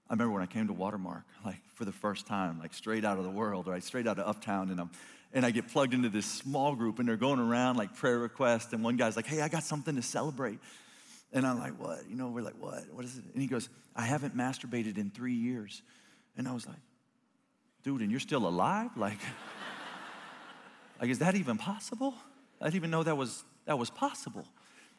I 0.10 0.14
remember 0.14 0.34
when 0.34 0.44
I 0.44 0.46
came 0.46 0.68
to 0.68 0.74
Watermark, 0.74 1.24
like 1.46 1.60
for 1.74 1.86
the 1.86 1.92
first 1.92 2.28
time, 2.28 2.60
like 2.60 2.74
straight 2.74 3.06
out 3.06 3.18
of 3.18 3.24
the 3.24 3.30
world, 3.30 3.68
right? 3.68 3.84
Straight 3.84 4.08
out 4.08 4.20
of 4.20 4.28
Uptown, 4.28 4.70
and 4.70 4.80
I'm 4.80 4.90
and 5.34 5.46
I 5.46 5.52
get 5.52 5.68
plugged 5.68 5.94
into 5.94 6.08
this 6.08 6.26
small 6.26 6.76
group, 6.76 6.98
and 7.00 7.10
they're 7.10 7.18
going 7.18 7.42
around 7.42 7.76
like 7.76 7.94
prayer 7.96 8.20
requests, 8.20 8.72
and 8.72 8.84
one 8.84 8.96
guy's 8.96 9.16
like, 9.16 9.26
"Hey, 9.26 9.42
I 9.42 9.50
got 9.50 9.64
something 9.64 9.96
to 9.96 10.02
celebrate," 10.02 10.60
and 11.34 11.46
I'm 11.46 11.60
like, 11.60 11.78
"What?" 11.80 12.10
You 12.10 12.16
know, 12.16 12.30
we're 12.30 12.42
like, 12.42 12.56
"What? 12.60 12.86
What 12.94 13.04
is 13.04 13.18
it?" 13.18 13.26
And 13.34 13.42
he 13.42 13.48
goes, 13.48 13.68
"I 13.96 14.04
haven't 14.04 14.36
masturbated 14.36 14.98
in 14.98 15.10
three 15.10 15.34
years," 15.34 15.82
and 16.38 16.48
I 16.48 16.54
was 16.54 16.66
like, 16.66 16.80
"Dude, 17.84 18.02
and 18.02 18.12
you're 18.12 18.20
still 18.20 18.48
alive? 18.48 18.92
Like, 18.98 19.20
like 21.02 21.10
is 21.10 21.20
that 21.20 21.36
even 21.36 21.58
possible? 21.58 22.14
I 22.62 22.66
didn't 22.66 22.76
even 22.76 22.92
know 22.92 23.04
that 23.04 23.18
was 23.18 23.44
that 23.66 23.78
was 23.78 23.90
possible." 23.90 24.48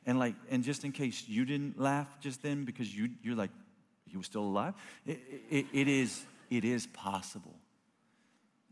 And 0.05 0.19
like, 0.19 0.35
and 0.51 0.63
just 0.63 0.85
in 0.85 0.93
case 0.93 1.25
you 1.27 1.45
didn't 1.45 1.81
laugh 1.81 2.09
just 2.21 2.43
then 2.43 2.65
because 2.65 2.95
you 2.95 3.09
you're 3.23 3.35
like, 3.35 3.51
he 4.11 4.17
was 4.17 4.27
still 4.27 4.43
alive. 4.43 4.75
It, 5.05 5.21
it, 5.51 5.67
it 5.73 5.89
is 5.89 6.25
it 6.51 6.65
is 6.65 6.87
possible. 6.87 7.55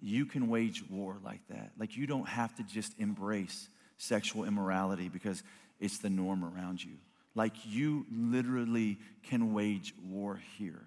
you 0.01 0.27
can 0.27 0.49
wage 0.49 0.85
war 0.91 1.17
like 1.25 1.41
that. 1.49 1.73
Like 1.79 1.97
you 1.97 2.07
don't 2.07 2.29
have 2.29 2.55
to 2.57 2.63
just 2.63 2.93
embrace 2.99 3.69
sexual 3.97 4.45
immorality 4.45 5.09
because 5.09 5.43
it's 5.81 5.99
the 5.99 6.11
norm 6.11 6.45
around 6.45 6.85
you. 6.85 6.97
Like 7.35 7.55
you 7.65 8.07
literally 8.13 8.99
can 9.23 9.55
wage 9.55 9.95
war 10.05 10.41
here. 10.59 10.83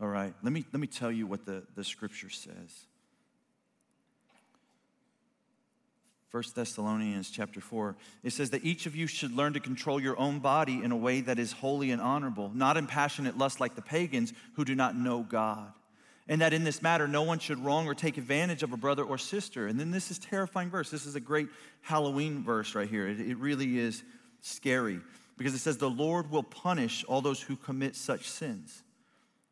All 0.00 0.08
right, 0.08 0.34
let 0.42 0.52
me, 0.52 0.64
let 0.72 0.80
me 0.80 0.86
tell 0.86 1.10
you 1.10 1.26
what 1.26 1.46
the, 1.46 1.62
the 1.74 1.84
scripture 1.84 2.30
says. 2.30 2.86
1 6.30 6.44
Thessalonians 6.54 7.28
chapter 7.28 7.60
4, 7.60 7.96
it 8.22 8.32
says 8.32 8.50
that 8.50 8.64
each 8.64 8.86
of 8.86 8.94
you 8.94 9.08
should 9.08 9.32
learn 9.32 9.52
to 9.54 9.60
control 9.60 10.00
your 10.00 10.18
own 10.18 10.38
body 10.38 10.80
in 10.82 10.92
a 10.92 10.96
way 10.96 11.20
that 11.22 11.40
is 11.40 11.50
holy 11.50 11.90
and 11.90 12.00
honorable, 12.00 12.52
not 12.54 12.76
in 12.76 12.86
passionate 12.86 13.36
lust 13.36 13.58
like 13.58 13.74
the 13.74 13.82
pagans 13.82 14.32
who 14.54 14.64
do 14.64 14.76
not 14.76 14.96
know 14.96 15.24
God. 15.28 15.72
And 16.28 16.40
that 16.42 16.52
in 16.52 16.62
this 16.62 16.82
matter, 16.82 17.08
no 17.08 17.22
one 17.22 17.40
should 17.40 17.58
wrong 17.58 17.88
or 17.88 17.94
take 17.94 18.16
advantage 18.16 18.62
of 18.62 18.72
a 18.72 18.76
brother 18.76 19.02
or 19.02 19.18
sister. 19.18 19.66
And 19.66 19.80
then 19.80 19.90
this 19.90 20.12
is 20.12 20.18
terrifying 20.20 20.70
verse. 20.70 20.88
This 20.88 21.04
is 21.04 21.16
a 21.16 21.20
great 21.20 21.48
Halloween 21.80 22.44
verse 22.44 22.76
right 22.76 22.88
here. 22.88 23.08
It, 23.08 23.18
it 23.18 23.36
really 23.36 23.80
is 23.80 24.04
scary 24.40 25.00
because 25.36 25.54
it 25.54 25.58
says, 25.58 25.78
The 25.78 25.90
Lord 25.90 26.30
will 26.30 26.44
punish 26.44 27.04
all 27.08 27.20
those 27.20 27.40
who 27.42 27.56
commit 27.56 27.96
such 27.96 28.28
sins 28.28 28.84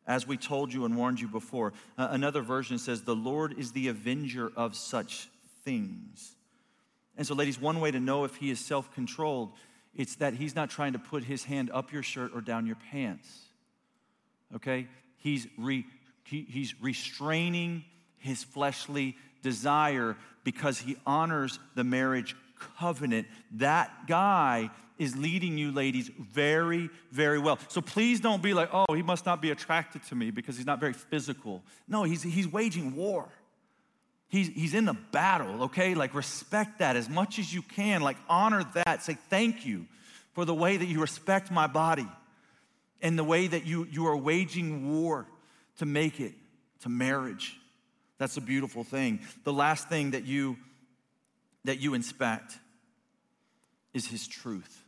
as 0.07 0.25
we 0.25 0.37
told 0.37 0.71
you 0.71 0.85
and 0.85 0.95
warned 0.95 1.19
you 1.19 1.27
before. 1.27 1.73
Uh, 1.97 2.07
another 2.11 2.41
version 2.41 2.77
says, 2.77 3.03
The 3.03 3.15
Lord 3.15 3.59
is 3.59 3.73
the 3.73 3.89
avenger 3.89 4.49
of 4.55 4.73
such 4.75 5.27
things. 5.65 6.37
And 7.19 7.27
so, 7.27 7.35
ladies, 7.35 7.59
one 7.59 7.81
way 7.81 7.91
to 7.91 7.99
know 7.99 8.23
if 8.23 8.37
he 8.37 8.49
is 8.49 8.61
self 8.61 8.93
controlled, 8.93 9.51
it's 9.93 10.15
that 10.15 10.33
he's 10.33 10.55
not 10.55 10.69
trying 10.69 10.93
to 10.93 10.99
put 10.99 11.25
his 11.25 11.43
hand 11.43 11.69
up 11.73 11.91
your 11.91 12.01
shirt 12.01 12.31
or 12.33 12.39
down 12.39 12.65
your 12.65 12.77
pants. 12.91 13.27
Okay? 14.55 14.87
He's, 15.17 15.45
re, 15.57 15.85
he, 16.23 16.47
he's 16.49 16.81
restraining 16.81 17.83
his 18.19 18.45
fleshly 18.45 19.17
desire 19.43 20.15
because 20.45 20.79
he 20.79 20.95
honors 21.05 21.59
the 21.75 21.83
marriage 21.83 22.37
covenant. 22.77 23.27
That 23.51 24.07
guy 24.07 24.69
is 24.97 25.17
leading 25.17 25.57
you, 25.57 25.73
ladies, 25.73 26.09
very, 26.17 26.89
very 27.11 27.39
well. 27.39 27.59
So 27.67 27.81
please 27.81 28.21
don't 28.21 28.41
be 28.41 28.53
like, 28.53 28.69
oh, 28.71 28.93
he 28.93 29.01
must 29.01 29.25
not 29.25 29.41
be 29.41 29.51
attracted 29.51 30.03
to 30.03 30.15
me 30.15 30.31
because 30.31 30.55
he's 30.55 30.65
not 30.65 30.79
very 30.79 30.93
physical. 30.93 31.63
No, 31.85 32.03
he's, 32.03 32.23
he's 32.23 32.47
waging 32.47 32.95
war. 32.95 33.27
He's, 34.29 34.47
he's 34.47 34.75
in 34.75 34.85
the 34.85 34.97
battle, 35.11 35.63
okay? 35.63 35.95
Like, 35.95 36.13
respect 36.13 36.79
that 36.79 36.95
as 36.95 37.09
much 37.09 37.39
as 37.39 37.51
you 37.53 37.63
can. 37.63 38.01
Like, 38.01 38.17
honor 38.29 38.63
that. 38.75 39.03
Say, 39.03 39.17
thank 39.29 39.65
you 39.65 39.87
for 40.33 40.45
the 40.45 40.53
way 40.53 40.77
that 40.77 40.85
you 40.85 41.01
respect 41.01 41.51
my 41.51 41.65
body 41.65 42.07
and 43.01 43.17
the 43.17 43.23
way 43.23 43.47
that 43.47 43.65
you, 43.65 43.87
you 43.91 44.05
are 44.05 44.15
waging 44.15 45.01
war 45.01 45.25
to 45.79 45.85
make 45.85 46.19
it 46.19 46.33
to 46.81 46.89
marriage. 46.89 47.57
That's 48.19 48.37
a 48.37 48.41
beautiful 48.41 48.83
thing. 48.83 49.21
The 49.45 49.53
last 49.53 49.89
thing 49.89 50.11
that 50.11 50.25
you, 50.25 50.57
that 51.65 51.79
you 51.79 51.95
inspect 51.95 52.57
is 53.93 54.07
his 54.07 54.27
truth. 54.27 54.83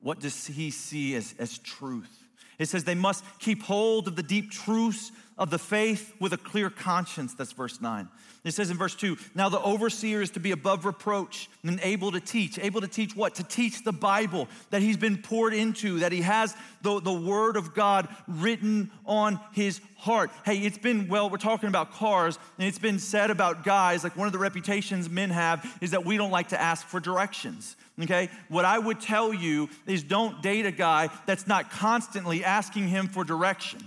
What 0.00 0.20
does 0.20 0.46
he 0.46 0.70
see 0.70 1.16
as, 1.16 1.34
as 1.38 1.58
truth? 1.58 2.23
It 2.58 2.66
says 2.66 2.84
they 2.84 2.94
must 2.94 3.24
keep 3.38 3.62
hold 3.62 4.08
of 4.08 4.16
the 4.16 4.22
deep 4.22 4.50
truths 4.50 5.12
of 5.36 5.50
the 5.50 5.58
faith 5.58 6.14
with 6.20 6.32
a 6.32 6.36
clear 6.36 6.70
conscience. 6.70 7.34
That's 7.34 7.52
verse 7.52 7.80
9. 7.80 8.08
It 8.44 8.52
says 8.52 8.70
in 8.70 8.76
verse 8.76 8.94
2 8.94 9.16
Now 9.34 9.48
the 9.48 9.60
overseer 9.60 10.20
is 10.20 10.30
to 10.30 10.40
be 10.40 10.52
above 10.52 10.84
reproach 10.84 11.48
and 11.64 11.80
able 11.82 12.12
to 12.12 12.20
teach. 12.20 12.58
Able 12.58 12.82
to 12.82 12.88
teach 12.88 13.16
what? 13.16 13.36
To 13.36 13.44
teach 13.44 13.82
the 13.82 13.92
Bible 13.92 14.48
that 14.70 14.82
he's 14.82 14.98
been 14.98 15.16
poured 15.16 15.54
into, 15.54 16.00
that 16.00 16.12
he 16.12 16.20
has 16.20 16.54
the, 16.82 17.00
the 17.00 17.12
word 17.12 17.56
of 17.56 17.74
God 17.74 18.08
written 18.28 18.90
on 19.06 19.40
his 19.52 19.80
heart. 19.96 20.30
Hey, 20.44 20.58
it's 20.58 20.78
been, 20.78 21.08
well, 21.08 21.30
we're 21.30 21.38
talking 21.38 21.70
about 21.70 21.94
cars, 21.94 22.38
and 22.58 22.68
it's 22.68 22.78
been 22.78 22.98
said 22.98 23.30
about 23.30 23.64
guys, 23.64 24.04
like 24.04 24.16
one 24.16 24.26
of 24.26 24.32
the 24.32 24.38
reputations 24.38 25.08
men 25.08 25.30
have 25.30 25.78
is 25.80 25.92
that 25.92 26.04
we 26.04 26.18
don't 26.18 26.30
like 26.30 26.48
to 26.48 26.60
ask 26.60 26.86
for 26.86 27.00
directions. 27.00 27.76
Okay? 28.02 28.28
What 28.48 28.64
I 28.64 28.78
would 28.78 29.00
tell 29.00 29.32
you 29.32 29.68
is 29.86 30.02
don't 30.02 30.42
date 30.42 30.66
a 30.66 30.72
guy 30.72 31.10
that's 31.26 31.46
not 31.46 31.70
constantly 31.70 32.44
asking 32.44 32.88
him 32.88 33.08
for 33.08 33.24
direction. 33.24 33.80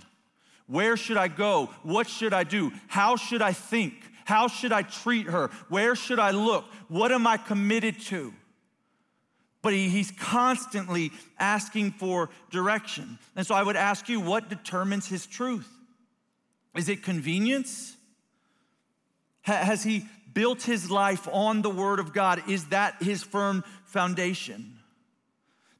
Where 0.67 0.97
should 0.97 1.17
I 1.17 1.27
go? 1.27 1.69
What 1.83 2.07
should 2.07 2.33
I 2.33 2.43
do? 2.43 2.71
How 2.87 3.15
should 3.15 3.41
I 3.41 3.53
think? 3.53 3.93
How 4.25 4.47
should 4.47 4.73
I 4.73 4.81
treat 4.81 5.27
her? 5.27 5.49
Where 5.69 5.95
should 5.95 6.19
I 6.19 6.31
look? 6.31 6.65
What 6.89 7.11
am 7.11 7.25
I 7.25 7.37
committed 7.37 7.99
to? 8.07 8.33
But 9.61 9.73
he, 9.73 9.89
he's 9.89 10.11
constantly 10.11 11.11
asking 11.39 11.91
for 11.91 12.29
direction. 12.51 13.19
And 13.35 13.47
so 13.47 13.55
I 13.55 13.63
would 13.63 13.77
ask 13.77 14.07
you, 14.09 14.19
what 14.19 14.49
determines 14.49 15.07
his 15.07 15.25
truth? 15.25 15.67
Is 16.75 16.89
it 16.89 17.03
convenience? 17.03 17.95
Ha, 19.45 19.53
has 19.53 19.83
he 19.83 20.05
built 20.33 20.61
his 20.61 20.91
life 20.91 21.27
on 21.31 21.61
the 21.61 21.69
Word 21.69 21.99
of 21.99 22.13
God? 22.13 22.43
Is 22.49 22.65
that 22.67 23.01
his 23.01 23.23
firm 23.23 23.63
foundation? 23.87 24.77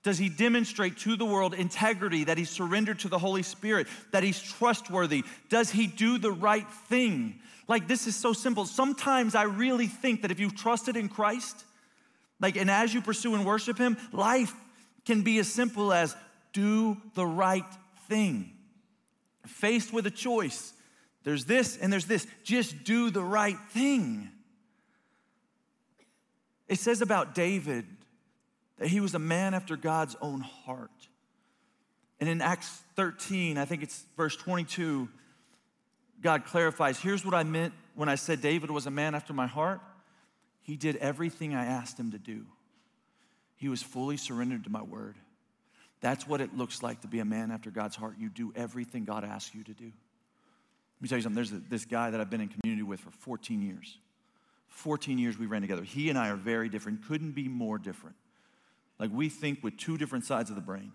Does 0.03 0.17
he 0.17 0.29
demonstrate 0.29 0.97
to 0.99 1.15
the 1.15 1.25
world 1.25 1.53
integrity, 1.53 2.23
that 2.25 2.37
he's 2.37 2.49
surrendered 2.49 2.99
to 2.99 3.09
the 3.09 3.19
Holy 3.19 3.43
Spirit, 3.43 3.87
that 4.11 4.23
he's 4.23 4.41
trustworthy? 4.41 5.23
Does 5.49 5.69
he 5.69 5.85
do 5.87 6.17
the 6.17 6.31
right 6.31 6.69
thing? 6.87 7.39
Like, 7.67 7.87
this 7.87 8.07
is 8.07 8.15
so 8.15 8.31
simple. 8.31 8.65
Sometimes 8.65 9.35
I 9.35 9.43
really 9.43 9.87
think 9.87 10.21
that 10.21 10.31
if 10.31 10.39
you've 10.39 10.55
trusted 10.55 10.95
in 10.95 11.09
Christ, 11.09 11.65
like, 12.39 12.55
and 12.55 12.71
as 12.71 12.93
you 12.93 13.01
pursue 13.01 13.35
and 13.35 13.45
worship 13.45 13.77
him, 13.77 13.97
life 14.13 14.53
can 15.05 15.23
be 15.23 15.39
as 15.39 15.51
simple 15.51 15.91
as 15.91 16.15
do 16.53 16.95
the 17.15 17.25
right 17.25 17.65
thing. 18.07 18.53
Faced 19.45 19.91
with 19.91 20.05
a 20.07 20.11
choice, 20.11 20.71
there's 21.23 21.43
this 21.43 21.77
and 21.77 21.91
there's 21.91 22.05
this. 22.05 22.25
Just 22.43 22.85
do 22.85 23.09
the 23.09 23.23
right 23.23 23.59
thing. 23.71 24.29
It 26.69 26.79
says 26.79 27.01
about 27.01 27.35
David 27.35 27.85
that 28.78 28.88
he 28.88 28.99
was 28.99 29.15
a 29.15 29.19
man 29.19 29.53
after 29.53 29.75
God's 29.75 30.15
own 30.21 30.41
heart. 30.41 30.91
And 32.19 32.30
in 32.30 32.41
Acts 32.41 32.82
13, 32.95 33.57
I 33.57 33.65
think 33.65 33.84
it's 33.84 34.03
verse 34.15 34.36
22, 34.36 35.07
God 36.21 36.45
clarifies 36.45 36.99
here's 36.99 37.23
what 37.23 37.34
I 37.34 37.43
meant 37.43 37.73
when 37.95 38.09
I 38.09 38.15
said 38.15 38.41
David 38.41 38.71
was 38.71 38.86
a 38.86 38.91
man 38.91 39.15
after 39.15 39.34
my 39.34 39.47
heart. 39.47 39.82
He 40.61 40.75
did 40.75 40.97
everything 40.97 41.55
I 41.55 41.65
asked 41.65 41.99
him 41.99 42.11
to 42.11 42.17
do, 42.17 42.45
he 43.55 43.69
was 43.69 43.82
fully 43.82 44.17
surrendered 44.17 44.63
to 44.65 44.69
my 44.69 44.84
word. 44.84 45.15
That's 45.99 46.28
what 46.28 46.41
it 46.41 46.55
looks 46.55 46.84
like 46.84 47.01
to 47.01 47.07
be 47.07 47.19
a 47.19 47.25
man 47.25 47.49
after 47.49 47.71
God's 47.71 47.95
heart. 47.95 48.17
You 48.19 48.30
do 48.30 48.53
everything 48.55 49.03
God 49.03 49.23
asks 49.23 49.55
you 49.55 49.63
to 49.63 49.73
do. 49.73 49.86
Let 49.86 51.01
me 51.01 51.07
tell 51.07 51.17
you 51.17 51.23
something. 51.23 51.36
There's 51.36 51.63
this 51.69 51.86
guy 51.86 52.11
that 52.11 52.21
I've 52.21 52.30
been 52.30 52.41
in 52.41 52.49
community 52.49 52.84
with 52.84 52.99
for 52.99 53.09
14 53.09 53.63
years. 53.63 53.97
14 54.67 55.17
years 55.17 55.39
we 55.39 55.47
ran 55.47 55.61
together. 55.61 55.82
He 55.82 56.09
and 56.09 56.17
I 56.19 56.30
are 56.30 56.36
very 56.36 56.69
different, 56.69 57.07
couldn't 57.07 57.32
be 57.32 57.47
more 57.47 57.80
different. 57.80 58.15
Like 58.99 59.11
we 59.13 59.29
think 59.29 59.63
with 59.63 59.77
two 59.77 59.97
different 59.97 60.25
sides 60.25 60.49
of 60.49 60.55
the 60.55 60.61
brain. 60.61 60.91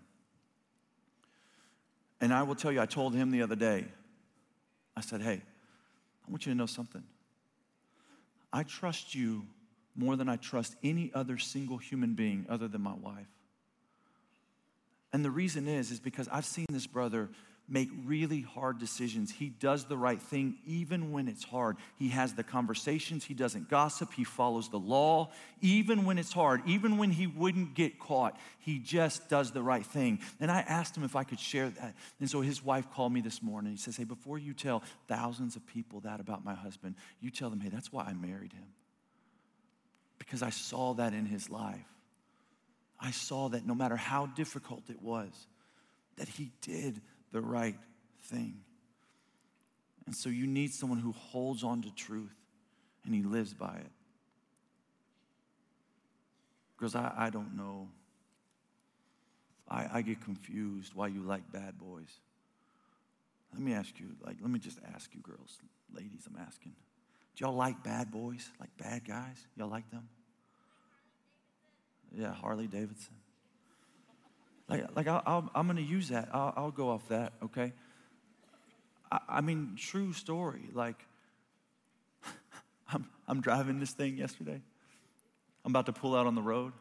And 2.21 2.33
I 2.33 2.43
will 2.43 2.55
tell 2.55 2.71
you, 2.71 2.81
I 2.81 2.85
told 2.85 3.13
him 3.13 3.31
the 3.31 3.41
other 3.41 3.55
day, 3.55 3.85
I 4.95 5.01
said, 5.01 5.21
hey, 5.21 5.41
I 6.27 6.31
want 6.31 6.45
you 6.45 6.53
to 6.53 6.57
know 6.57 6.65
something. 6.65 7.03
I 8.51 8.63
trust 8.63 9.15
you 9.15 9.45
more 9.95 10.15
than 10.15 10.29
I 10.29 10.37
trust 10.37 10.75
any 10.83 11.11
other 11.13 11.37
single 11.37 11.77
human 11.77 12.13
being 12.13 12.45
other 12.49 12.67
than 12.67 12.81
my 12.81 12.93
wife. 12.93 13.27
And 15.11 15.23
the 15.23 15.31
reason 15.31 15.67
is, 15.67 15.91
is 15.91 15.99
because 15.99 16.27
I've 16.31 16.45
seen 16.45 16.65
this 16.69 16.87
brother 16.87 17.29
make 17.69 17.89
really 18.05 18.41
hard 18.41 18.77
decisions. 18.77 19.31
He 19.31 19.47
does 19.47 19.85
the 19.85 19.95
right 19.95 20.21
thing 20.21 20.57
even 20.67 21.11
when 21.11 21.27
it's 21.27 21.43
hard. 21.43 21.77
He 21.97 22.09
has 22.09 22.33
the 22.33 22.43
conversations, 22.43 23.23
he 23.23 23.33
doesn't 23.33 23.69
gossip, 23.69 24.13
he 24.13 24.25
follows 24.25 24.69
the 24.69 24.79
law. 24.79 25.31
Even 25.61 26.05
when 26.05 26.17
it's 26.17 26.33
hard, 26.33 26.61
even 26.67 26.97
when 26.97 27.09
he 27.09 27.25
wouldn't 27.25 27.73
get 27.73 27.99
caught, 27.99 28.37
he 28.59 28.79
just 28.79 29.29
does 29.29 29.51
the 29.51 29.63
right 29.63 29.85
thing. 29.85 30.19
And 30.41 30.51
I 30.51 30.59
asked 30.59 30.97
him 30.97 31.03
if 31.03 31.15
I 31.15 31.23
could 31.23 31.39
share 31.39 31.69
that. 31.69 31.95
And 32.19 32.29
so 32.29 32.41
his 32.41 32.63
wife 32.63 32.91
called 32.91 33.13
me 33.13 33.21
this 33.21 33.41
morning. 33.41 33.71
He 33.71 33.77
says, 33.77 33.95
Hey, 33.95 34.03
before 34.03 34.37
you 34.37 34.53
tell 34.53 34.83
thousands 35.07 35.55
of 35.55 35.65
people 35.65 36.01
that 36.01 36.19
about 36.19 36.43
my 36.43 36.55
husband, 36.55 36.95
you 37.21 37.31
tell 37.31 37.49
them, 37.49 37.61
Hey, 37.61 37.69
that's 37.69 37.93
why 37.93 38.03
I 38.03 38.13
married 38.13 38.51
him. 38.51 38.67
Because 40.19 40.43
I 40.43 40.49
saw 40.49 40.93
that 40.95 41.13
in 41.13 41.25
his 41.25 41.49
life. 41.49 41.79
I 42.99 43.11
saw 43.11 43.49
that 43.49 43.65
no 43.65 43.75
matter 43.75 43.95
how 43.95 44.27
difficult 44.27 44.89
it 44.89 45.01
was, 45.01 45.31
that 46.17 46.27
he 46.27 46.51
did 46.61 47.01
the 47.33 47.41
right 47.41 47.75
thing. 48.25 48.59
And 50.05 50.15
so 50.15 50.29
you 50.29 50.47
need 50.47 50.73
someone 50.73 50.99
who 50.99 51.11
holds 51.11 51.63
on 51.63 51.81
to 51.81 51.93
truth 51.93 52.35
and 53.05 53.13
he 53.13 53.23
lives 53.23 53.53
by 53.53 53.75
it. 53.75 53.91
Because 56.77 56.95
I, 56.95 57.13
I 57.17 57.29
don't 57.29 57.57
know. 57.57 57.89
I, 59.69 59.87
I 59.93 60.01
get 60.01 60.21
confused 60.23 60.93
why 60.93 61.07
you 61.07 61.23
like 61.23 61.51
bad 61.51 61.77
boys. 61.77 62.19
Let 63.53 63.61
me 63.61 63.73
ask 63.73 63.99
you, 63.99 64.07
like, 64.25 64.37
let 64.41 64.49
me 64.49 64.59
just 64.59 64.79
ask 64.93 65.13
you, 65.13 65.21
girls, 65.21 65.59
ladies, 65.93 66.27
I'm 66.27 66.41
asking. 66.45 66.73
Do 67.35 67.45
y'all 67.45 67.55
like 67.55 67.83
bad 67.83 68.11
boys? 68.11 68.49
Like 68.59 68.69
bad 68.77 69.05
guys? 69.07 69.37
Y'all 69.55 69.69
like 69.69 69.89
them? 69.91 70.07
Yeah, 72.11 72.33
Harley 72.33 72.67
Davidson. 72.67 73.15
Like, 74.69 74.95
like 74.95 75.07
i 75.07 75.21
am 75.55 75.65
going 75.67 75.75
to 75.75 75.81
use 75.81 76.09
that. 76.09 76.29
I'll, 76.33 76.53
I'll, 76.55 76.71
go 76.71 76.89
off 76.89 77.07
that, 77.09 77.33
okay? 77.43 77.73
I, 79.11 79.19
I 79.29 79.41
mean, 79.41 79.75
true 79.77 80.13
story. 80.13 80.69
Like, 80.73 80.97
I'm, 82.87 83.05
I'm 83.27 83.41
driving 83.41 83.79
this 83.79 83.91
thing 83.91 84.17
yesterday. 84.17 84.61
I'm 85.65 85.71
about 85.71 85.85
to 85.87 85.93
pull 85.93 86.15
out 86.15 86.27
on 86.27 86.35
the 86.35 86.41
road. 86.41 86.73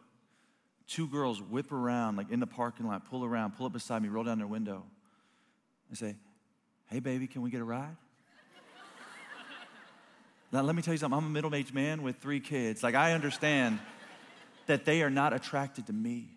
Two 0.88 1.06
girls 1.08 1.40
whip 1.40 1.72
around, 1.72 2.16
like 2.16 2.30
in 2.30 2.40
the 2.40 2.46
parking 2.46 2.86
lot, 2.86 3.08
pull 3.08 3.24
around, 3.24 3.56
pull 3.56 3.66
up 3.66 3.72
beside 3.72 4.02
me, 4.02 4.08
roll 4.08 4.24
down 4.24 4.38
their 4.38 4.46
window, 4.46 4.84
and 5.88 5.96
say, 5.96 6.16
Hey, 6.86 7.00
baby, 7.00 7.26
can 7.26 7.40
we 7.40 7.50
get 7.50 7.60
a 7.60 7.64
ride? 7.64 7.96
now, 10.52 10.60
let 10.60 10.76
me 10.76 10.82
tell 10.82 10.92
you 10.92 10.98
something. 10.98 11.16
I'm 11.16 11.24
a 11.24 11.30
middle 11.30 11.54
aged 11.54 11.72
man 11.72 12.02
with 12.02 12.16
three 12.16 12.40
kids. 12.40 12.82
Like, 12.82 12.94
I 12.94 13.12
understand 13.12 13.78
that 14.66 14.84
they 14.84 15.02
are 15.02 15.08
not 15.08 15.32
attracted 15.32 15.86
to 15.86 15.92
me, 15.92 16.28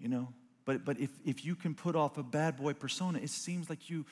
you 0.00 0.08
know? 0.08 0.28
But, 0.64 0.84
but 0.84 0.98
if, 0.98 1.10
if 1.24 1.44
you 1.44 1.54
can 1.54 1.74
put 1.74 1.96
off 1.96 2.18
a 2.18 2.22
bad 2.22 2.56
boy 2.56 2.74
persona, 2.74 3.18
it 3.18 3.30
seems 3.30 3.68
like 3.68 3.90
you 3.90 4.04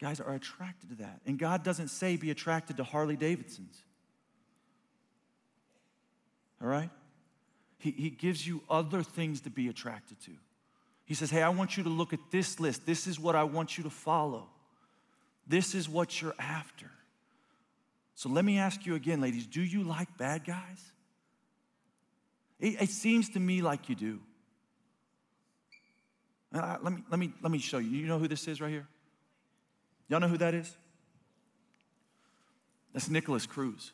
guys 0.00 0.20
are 0.20 0.34
attracted 0.34 0.90
to 0.90 0.96
that. 0.96 1.20
And 1.26 1.38
God 1.38 1.62
doesn't 1.62 1.88
say 1.88 2.16
be 2.16 2.30
attracted 2.30 2.76
to 2.78 2.84
Harley 2.84 3.16
Davidsons. 3.16 3.82
All 6.60 6.68
right? 6.68 6.90
He, 7.78 7.90
he 7.92 8.10
gives 8.10 8.46
you 8.46 8.62
other 8.68 9.02
things 9.02 9.42
to 9.42 9.50
be 9.50 9.68
attracted 9.68 10.20
to. 10.22 10.32
He 11.04 11.14
says, 11.14 11.30
Hey, 11.30 11.42
I 11.42 11.48
want 11.48 11.76
you 11.76 11.82
to 11.82 11.88
look 11.88 12.12
at 12.12 12.20
this 12.30 12.60
list. 12.60 12.86
This 12.86 13.06
is 13.06 13.18
what 13.18 13.34
I 13.34 13.44
want 13.44 13.78
you 13.78 13.84
to 13.84 13.90
follow. 13.90 14.48
This 15.46 15.74
is 15.74 15.88
what 15.88 16.20
you're 16.20 16.34
after. 16.38 16.90
So 18.14 18.28
let 18.28 18.44
me 18.44 18.58
ask 18.58 18.84
you 18.84 18.94
again, 18.94 19.20
ladies 19.20 19.46
do 19.46 19.62
you 19.62 19.82
like 19.82 20.16
bad 20.18 20.44
guys? 20.44 20.92
It, 22.58 22.82
it 22.82 22.90
seems 22.90 23.30
to 23.30 23.40
me 23.40 23.62
like 23.62 23.88
you 23.88 23.94
do. 23.94 24.20
Uh, 26.52 26.76
let, 26.82 26.92
me, 26.92 27.02
let, 27.10 27.18
me, 27.18 27.32
let 27.42 27.52
me 27.52 27.58
show 27.58 27.78
you. 27.78 27.90
You 27.90 28.06
know 28.06 28.18
who 28.18 28.28
this 28.28 28.48
is 28.48 28.60
right 28.60 28.70
here? 28.70 28.86
Y'all 30.08 30.20
know 30.20 30.28
who 30.28 30.38
that 30.38 30.54
is? 30.54 30.76
That's 32.92 33.08
Nikolas 33.08 33.46
Cruz. 33.46 33.92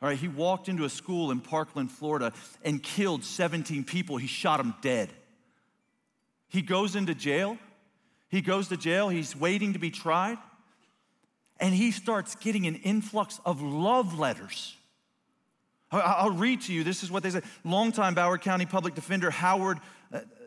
All 0.00 0.08
right, 0.08 0.18
he 0.18 0.28
walked 0.28 0.68
into 0.68 0.84
a 0.84 0.90
school 0.90 1.30
in 1.30 1.40
Parkland, 1.40 1.90
Florida, 1.90 2.32
and 2.62 2.82
killed 2.82 3.24
17 3.24 3.84
people. 3.84 4.16
He 4.16 4.26
shot 4.26 4.58
them 4.58 4.74
dead. 4.82 5.10
He 6.48 6.62
goes 6.62 6.94
into 6.94 7.14
jail. 7.14 7.58
He 8.28 8.40
goes 8.40 8.68
to 8.68 8.76
jail. 8.76 9.08
He's 9.08 9.36
waiting 9.36 9.72
to 9.74 9.78
be 9.78 9.90
tried. 9.90 10.38
And 11.60 11.74
he 11.74 11.90
starts 11.90 12.34
getting 12.34 12.66
an 12.66 12.76
influx 12.76 13.40
of 13.44 13.62
love 13.62 14.18
letters. 14.18 14.76
I'll 15.90 16.32
read 16.32 16.62
to 16.62 16.72
you. 16.72 16.82
This 16.82 17.02
is 17.02 17.10
what 17.10 17.22
they 17.22 17.30
said. 17.30 17.44
Longtime 17.62 18.14
Broward 18.14 18.40
County 18.40 18.66
Public 18.66 18.94
Defender 18.94 19.30
Howard 19.30 19.78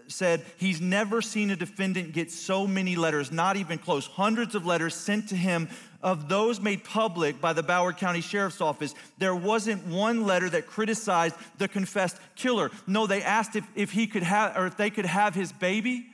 said 0.07 0.45
he's 0.57 0.81
never 0.81 1.21
seen 1.21 1.51
a 1.51 1.55
defendant 1.55 2.13
get 2.13 2.31
so 2.31 2.65
many 2.67 2.95
letters, 2.95 3.31
not 3.31 3.57
even 3.57 3.77
close, 3.77 4.07
hundreds 4.07 4.55
of 4.55 4.65
letters 4.65 4.95
sent 4.95 5.29
to 5.29 5.35
him 5.35 5.69
of 6.01 6.29
those 6.29 6.59
made 6.59 6.83
public 6.83 7.41
by 7.41 7.53
the 7.53 7.63
Broward 7.63 7.97
County 7.97 8.21
Sheriff's 8.21 8.61
Office. 8.61 8.93
There 9.17 9.35
wasn't 9.35 9.85
one 9.87 10.25
letter 10.25 10.49
that 10.49 10.67
criticized 10.67 11.35
the 11.57 11.67
confessed 11.67 12.17
killer. 12.35 12.71
No, 12.85 13.07
they 13.07 13.23
asked 13.23 13.55
if, 13.55 13.65
if 13.75 13.91
he 13.91 14.07
could 14.07 14.23
have, 14.23 14.55
or 14.55 14.67
if 14.67 14.77
they 14.77 14.89
could 14.89 15.05
have 15.05 15.33
his 15.33 15.51
baby. 15.51 16.07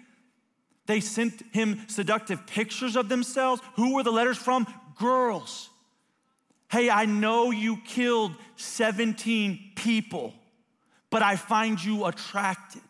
They 0.85 0.99
sent 0.99 1.43
him 1.51 1.81
seductive 1.87 2.45
pictures 2.45 2.95
of 2.95 3.09
themselves. 3.09 3.61
Who 3.75 3.95
were 3.95 4.03
the 4.03 4.11
letters 4.11 4.37
from? 4.37 4.67
Girls. 4.97 5.69
Hey, 6.69 6.89
I 6.89 7.05
know 7.05 7.51
you 7.51 7.77
killed 7.85 8.33
17 8.55 9.73
people, 9.75 10.33
but 11.09 11.21
I 11.21 11.35
find 11.35 11.81
you 11.83 12.05
attracted 12.05 12.81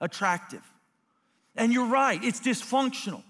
attractive. 0.00 0.62
And 1.56 1.72
you're 1.72 1.88
right, 1.88 2.22
it's 2.22 2.40
dysfunctional. 2.40 3.22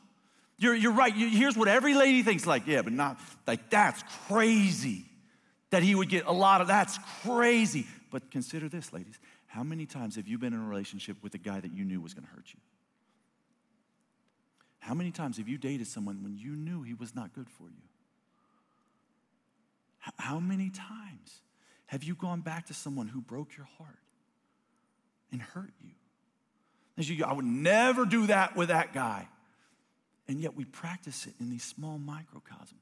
You're, 0.59 0.75
you're 0.75 0.93
right. 0.93 1.15
You, 1.15 1.29
here's 1.29 1.57
what 1.57 1.69
every 1.69 1.95
lady 1.95 2.23
thinks 2.23 2.45
like, 2.45 2.67
yeah, 2.67 2.83
but 2.83 2.93
not 2.93 3.19
like 3.47 3.71
that's 3.71 4.03
crazy 4.27 5.05
that 5.71 5.83
he 5.83 5.95
would 5.95 6.09
get 6.09 6.27
a 6.27 6.33
lot 6.33 6.61
of 6.61 6.67
that's 6.67 6.99
crazy. 7.23 7.87
But 8.11 8.31
consider 8.31 8.69
this, 8.69 8.93
ladies. 8.93 9.19
How 9.47 9.63
many 9.63 9.87
times 9.87 10.17
have 10.17 10.27
you 10.27 10.37
been 10.37 10.53
in 10.53 10.61
a 10.61 10.67
relationship 10.67 11.17
with 11.23 11.35
a 11.35 11.39
guy 11.39 11.61
that 11.61 11.73
you 11.73 11.85
knew 11.85 12.01
was 12.01 12.13
going 12.13 12.27
to 12.27 12.31
hurt 12.31 12.47
you? 12.53 12.61
How 14.81 14.95
many 14.95 15.11
times 15.11 15.37
have 15.37 15.49
you 15.49 15.59
dated 15.59 15.87
someone 15.87 16.23
when 16.23 16.37
you 16.37 16.51
knew 16.51 16.83
he 16.83 16.95
was 16.95 17.15
not 17.15 17.35
good 17.35 17.49
for 17.49 17.65
you? 17.65 17.83
How 20.19 20.41
many 20.41 20.71
times 20.71 21.43
have 21.87 22.03
you 22.03 22.15
gone 22.15 22.41
back 22.41 22.67
to 22.67 22.75
someone 22.75 23.09
who 23.09 23.21
broke 23.21 23.57
your 23.57 23.69
heart 23.79 23.99
and 25.31 25.41
hurt 25.41 25.73
you? 25.83 25.91
I 26.99 27.33
would 27.33 27.45
never 27.45 28.05
do 28.05 28.27
that 28.27 28.57
with 28.57 28.69
that 28.69 28.93
guy. 28.93 29.29
And 30.27 30.41
yet 30.41 30.57
we 30.57 30.65
practice 30.65 31.27
it 31.27 31.35
in 31.41 31.51
these 31.51 31.65
small 31.65 31.99
microcosms. 31.99 32.73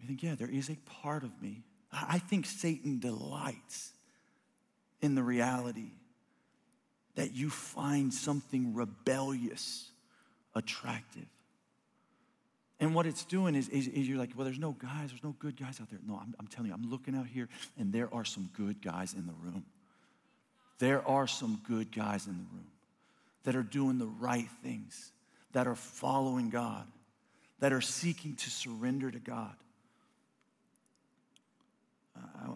We 0.00 0.06
think, 0.06 0.22
yeah, 0.22 0.34
there 0.34 0.50
is 0.50 0.68
a 0.68 0.76
part 1.02 1.22
of 1.22 1.40
me. 1.40 1.62
I 1.92 2.18
think 2.18 2.44
Satan 2.46 2.98
delights 2.98 3.92
in 5.00 5.14
the 5.14 5.22
reality 5.22 5.92
that 7.14 7.32
you 7.32 7.48
find 7.48 8.12
something 8.12 8.74
rebellious 8.74 9.90
attractive. 10.54 11.26
And 12.80 12.94
what 12.94 13.06
it's 13.06 13.24
doing 13.24 13.54
is, 13.54 13.68
is, 13.68 13.86
is, 13.86 14.08
you're 14.08 14.18
like, 14.18 14.32
well, 14.36 14.44
there's 14.44 14.58
no 14.58 14.72
guys, 14.72 15.10
there's 15.10 15.22
no 15.22 15.34
good 15.38 15.58
guys 15.58 15.80
out 15.80 15.88
there. 15.88 16.00
No, 16.06 16.16
I'm, 16.20 16.34
I'm 16.40 16.48
telling 16.48 16.68
you, 16.68 16.74
I'm 16.74 16.90
looking 16.90 17.14
out 17.14 17.26
here, 17.26 17.48
and 17.78 17.92
there 17.92 18.12
are 18.12 18.24
some 18.24 18.50
good 18.56 18.82
guys 18.82 19.14
in 19.14 19.26
the 19.26 19.32
room 19.32 19.64
there 20.78 21.06
are 21.06 21.26
some 21.26 21.60
good 21.66 21.92
guys 21.92 22.26
in 22.26 22.34
the 22.34 22.44
room 22.52 22.66
that 23.44 23.54
are 23.56 23.62
doing 23.62 23.98
the 23.98 24.06
right 24.06 24.48
things, 24.62 25.12
that 25.52 25.66
are 25.66 25.74
following 25.74 26.50
God, 26.50 26.86
that 27.60 27.72
are 27.72 27.80
seeking 27.80 28.36
to 28.36 28.50
surrender 28.50 29.10
to 29.10 29.18
God. 29.18 29.54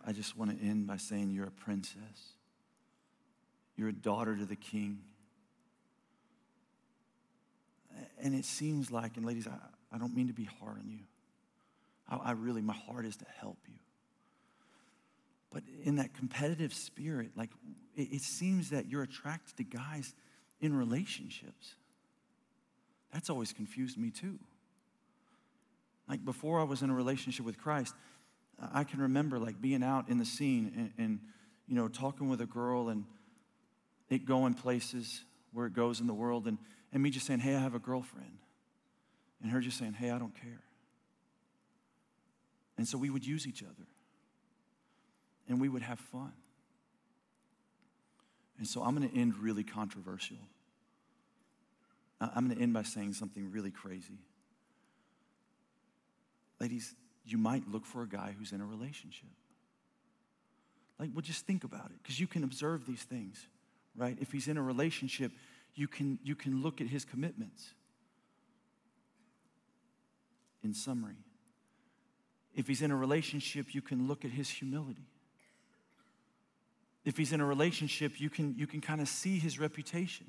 I, 0.07 0.12
just 0.12 0.37
want 0.37 0.59
to 0.59 0.66
end 0.66 0.87
by 0.87 0.97
saying 0.97 1.31
you're 1.31 1.47
a 1.47 1.51
princess. 1.51 2.35
You're 3.77 3.89
a 3.89 3.93
daughter 3.93 4.37
to 4.37 4.45
the 4.45 4.57
king. 4.57 5.01
And 8.21 8.35
it 8.35 8.45
seems 8.45 8.91
like, 8.91 9.16
and 9.16 9.25
ladies, 9.25 9.47
I, 9.47 9.57
I 9.95 9.99
don't 9.99 10.14
mean 10.14 10.29
to 10.29 10.33
be 10.33 10.49
hard 10.61 10.79
on 10.79 10.89
you. 10.89 11.01
I, 12.09 12.31
I 12.31 12.33
really, 12.33 12.62
my 12.62 12.75
heart 12.75 13.07
is 13.07 13.16
to 13.16 13.27
help 13.41 13.59
you. 13.66 13.75
But 15.51 15.62
in 15.82 15.96
that 15.96 16.14
competitive 16.14 16.74
spirit, 16.74 17.30
like 17.36 17.51
it, 17.96 18.09
it 18.12 18.22
seems 18.22 18.70
that 18.70 18.88
you're 18.88 19.03
attracted 19.03 19.57
to 19.57 19.64
guys 19.64 20.14
in 20.61 20.74
relationships. 20.74 21.74
That's 23.12 23.30
always 23.30 23.53
confused 23.53 23.96
me 23.96 24.11
too. 24.11 24.38
Like 26.09 26.24
before 26.24 26.61
I 26.61 26.64
was 26.64 26.82
in 26.82 26.90
a 26.90 26.94
relationship 26.94 27.46
with 27.46 27.59
Christ, 27.59 27.94
I 28.72 28.84
can 28.84 29.01
remember 29.01 29.38
like 29.38 29.61
being 29.61 29.82
out 29.82 30.09
in 30.09 30.18
the 30.18 30.24
scene 30.24 30.72
and, 30.76 30.92
and 30.99 31.20
you 31.66 31.74
know 31.74 31.88
talking 31.88 32.28
with 32.28 32.40
a 32.40 32.46
girl 32.46 32.88
and 32.88 33.05
it 34.11 34.24
going 34.24 34.55
places 34.55 35.24
where 35.53 35.66
it 35.66 35.72
goes 35.72 36.01
in 36.01 36.07
the 36.07 36.14
world 36.14 36.46
and, 36.46 36.59
and 36.92 37.03
me 37.03 37.11
just 37.11 37.26
saying, 37.26 37.40
hey, 37.40 37.55
I 37.55 37.61
have 37.61 37.74
a 37.74 37.78
girlfriend. 37.78 38.38
And 39.42 39.53
her 39.53 39.61
just 39.61 39.78
saying, 39.78 39.92
hey, 39.94 40.11
I 40.11 40.18
don't 40.18 40.34
care. 40.34 40.62
And 42.76 42.86
so 42.86 42.99
we 42.99 43.11
would 43.11 43.26
use 43.26 43.46
each 43.46 43.62
other 43.62 43.86
and 45.49 45.61
we 45.61 45.68
would 45.68 45.82
have 45.82 45.99
fun. 45.99 46.32
And 48.59 48.66
so 48.66 48.82
I'm 48.82 48.96
going 48.96 49.09
to 49.09 49.16
end 49.16 49.36
really 49.38 49.64
controversial. 49.64 50.36
I'm 52.20 52.46
going 52.46 52.57
to 52.57 52.62
end 52.62 52.72
by 52.72 52.82
saying 52.82 53.14
something 53.14 53.51
really 53.51 53.70
crazy. 53.70 54.18
Ladies, 56.61 56.94
you 57.24 57.38
might 57.38 57.68
look 57.70 57.86
for 57.86 58.03
a 58.03 58.09
guy 58.09 58.34
who's 58.36 58.53
in 58.53 58.61
a 58.61 58.66
relationship. 58.66 59.28
Like, 60.99 61.11
well, 61.14 61.22
just 61.22 61.46
think 61.46 61.62
about 61.62 61.86
it, 61.86 62.03
because 62.03 62.18
you 62.18 62.26
can 62.26 62.42
observe 62.42 62.84
these 62.84 63.03
things, 63.03 63.46
right? 63.96 64.18
If 64.20 64.32
he's 64.32 64.49
in 64.49 64.57
a 64.57 64.62
relationship, 64.62 65.30
you 65.76 65.86
can, 65.86 66.18
you 66.24 66.34
can 66.34 66.61
look 66.61 66.80
at 66.80 66.88
his 66.88 67.05
commitments. 67.05 67.74
In 70.64 70.74
summary, 70.74 71.14
if 72.57 72.66
he's 72.66 72.82
in 72.82 72.90
a 72.90 72.96
relationship, 72.96 73.72
you 73.72 73.80
can 73.80 74.09
look 74.09 74.24
at 74.24 74.32
his 74.32 74.51
humility 74.51 75.07
if 77.09 77.16
he's 77.16 77.32
in 77.32 77.40
a 77.40 77.46
relationship, 77.46 78.20
you 78.20 78.28
can, 78.28 78.54
you 78.59 78.66
can 78.66 78.82
kind 78.82 79.00
of 79.00 79.09
see 79.09 79.38
his 79.38 79.59
reputation. 79.59 80.26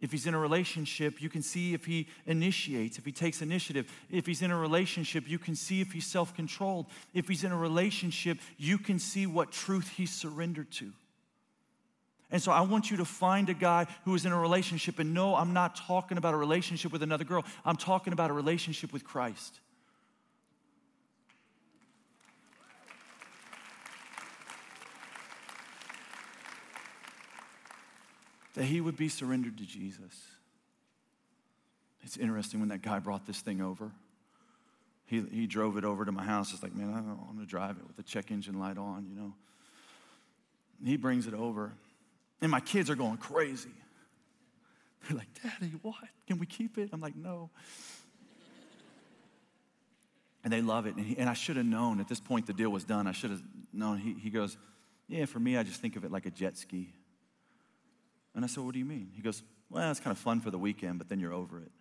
If 0.00 0.10
he's 0.10 0.26
in 0.26 0.32
a 0.32 0.38
relationship, 0.38 1.20
you 1.20 1.28
can 1.28 1.42
see 1.42 1.74
if 1.74 1.84
he 1.84 2.08
initiates, 2.26 2.96
if 2.96 3.04
he 3.04 3.12
takes 3.12 3.42
initiative. 3.42 3.92
If 4.10 4.24
he's 4.24 4.40
in 4.40 4.50
a 4.50 4.56
relationship, 4.56 5.28
you 5.28 5.38
can 5.38 5.54
see 5.54 5.82
if 5.82 5.92
he's 5.92 6.06
self 6.06 6.34
controlled. 6.34 6.86
If 7.12 7.28
he's 7.28 7.44
in 7.44 7.52
a 7.52 7.58
relationship, 7.58 8.38
you 8.56 8.78
can 8.78 8.98
see 8.98 9.26
what 9.26 9.52
truth 9.52 9.92
he's 9.94 10.12
surrendered 10.12 10.70
to. 10.72 10.90
And 12.30 12.40
so 12.40 12.50
I 12.50 12.62
want 12.62 12.90
you 12.90 12.96
to 12.96 13.04
find 13.04 13.50
a 13.50 13.54
guy 13.54 13.86
who 14.06 14.14
is 14.14 14.24
in 14.24 14.32
a 14.32 14.40
relationship. 14.40 14.98
And 14.98 15.12
no, 15.12 15.34
I'm 15.34 15.52
not 15.52 15.76
talking 15.76 16.16
about 16.16 16.32
a 16.32 16.38
relationship 16.38 16.90
with 16.90 17.02
another 17.02 17.24
girl, 17.24 17.44
I'm 17.66 17.76
talking 17.76 18.14
about 18.14 18.30
a 18.30 18.32
relationship 18.32 18.94
with 18.94 19.04
Christ. 19.04 19.60
That 28.60 28.66
he 28.66 28.82
would 28.82 28.98
be 28.98 29.08
surrendered 29.08 29.56
to 29.56 29.64
Jesus. 29.64 30.12
It's 32.02 32.18
interesting 32.18 32.60
when 32.60 32.68
that 32.68 32.82
guy 32.82 32.98
brought 32.98 33.26
this 33.26 33.40
thing 33.40 33.62
over. 33.62 33.90
he, 35.06 35.22
he 35.32 35.46
drove 35.46 35.78
it 35.78 35.84
over 35.86 36.04
to 36.04 36.12
my 36.12 36.22
house. 36.22 36.52
It's 36.52 36.62
like, 36.62 36.74
man, 36.74 36.90
I 36.90 36.96
don't 36.96 37.18
want 37.24 37.40
to 37.40 37.46
drive 37.46 37.78
it 37.78 37.86
with 37.86 37.96
the 37.96 38.02
check 38.02 38.30
engine 38.30 38.60
light 38.60 38.76
on, 38.76 39.06
you 39.08 39.18
know. 39.18 39.32
He 40.84 40.98
brings 40.98 41.26
it 41.26 41.32
over, 41.32 41.72
and 42.42 42.50
my 42.50 42.60
kids 42.60 42.90
are 42.90 42.94
going 42.94 43.16
crazy. 43.16 43.70
They're 45.08 45.16
like, 45.16 45.28
Daddy, 45.42 45.72
what? 45.80 45.94
Can 46.26 46.38
we 46.38 46.44
keep 46.44 46.76
it? 46.76 46.90
I'm 46.92 47.00
like, 47.00 47.16
no. 47.16 47.48
And 50.44 50.52
they 50.52 50.60
love 50.60 50.84
it. 50.84 50.96
And, 50.96 51.06
he, 51.06 51.16
and 51.16 51.30
I 51.30 51.34
should 51.34 51.56
have 51.56 51.64
known 51.64 51.98
at 51.98 52.08
this 52.08 52.20
point 52.20 52.46
the 52.46 52.52
deal 52.52 52.68
was 52.68 52.84
done. 52.84 53.06
I 53.06 53.12
should 53.12 53.30
have 53.30 53.42
known. 53.72 53.96
He, 53.96 54.12
he 54.20 54.28
goes, 54.28 54.58
Yeah, 55.08 55.24
for 55.24 55.40
me, 55.40 55.56
I 55.56 55.62
just 55.62 55.80
think 55.80 55.96
of 55.96 56.04
it 56.04 56.12
like 56.12 56.26
a 56.26 56.30
jet 56.30 56.58
ski. 56.58 56.92
And 58.34 58.44
I 58.44 58.48
said, 58.48 58.64
What 58.64 58.72
do 58.72 58.78
you 58.78 58.84
mean? 58.84 59.10
He 59.14 59.22
goes, 59.22 59.42
Well, 59.68 59.90
it's 59.90 60.00
kind 60.00 60.12
of 60.12 60.18
fun 60.18 60.40
for 60.40 60.50
the 60.50 60.58
weekend, 60.58 60.98
but 60.98 61.08
then 61.08 61.20
you're 61.20 61.34
over 61.34 61.58
it. 61.60 61.72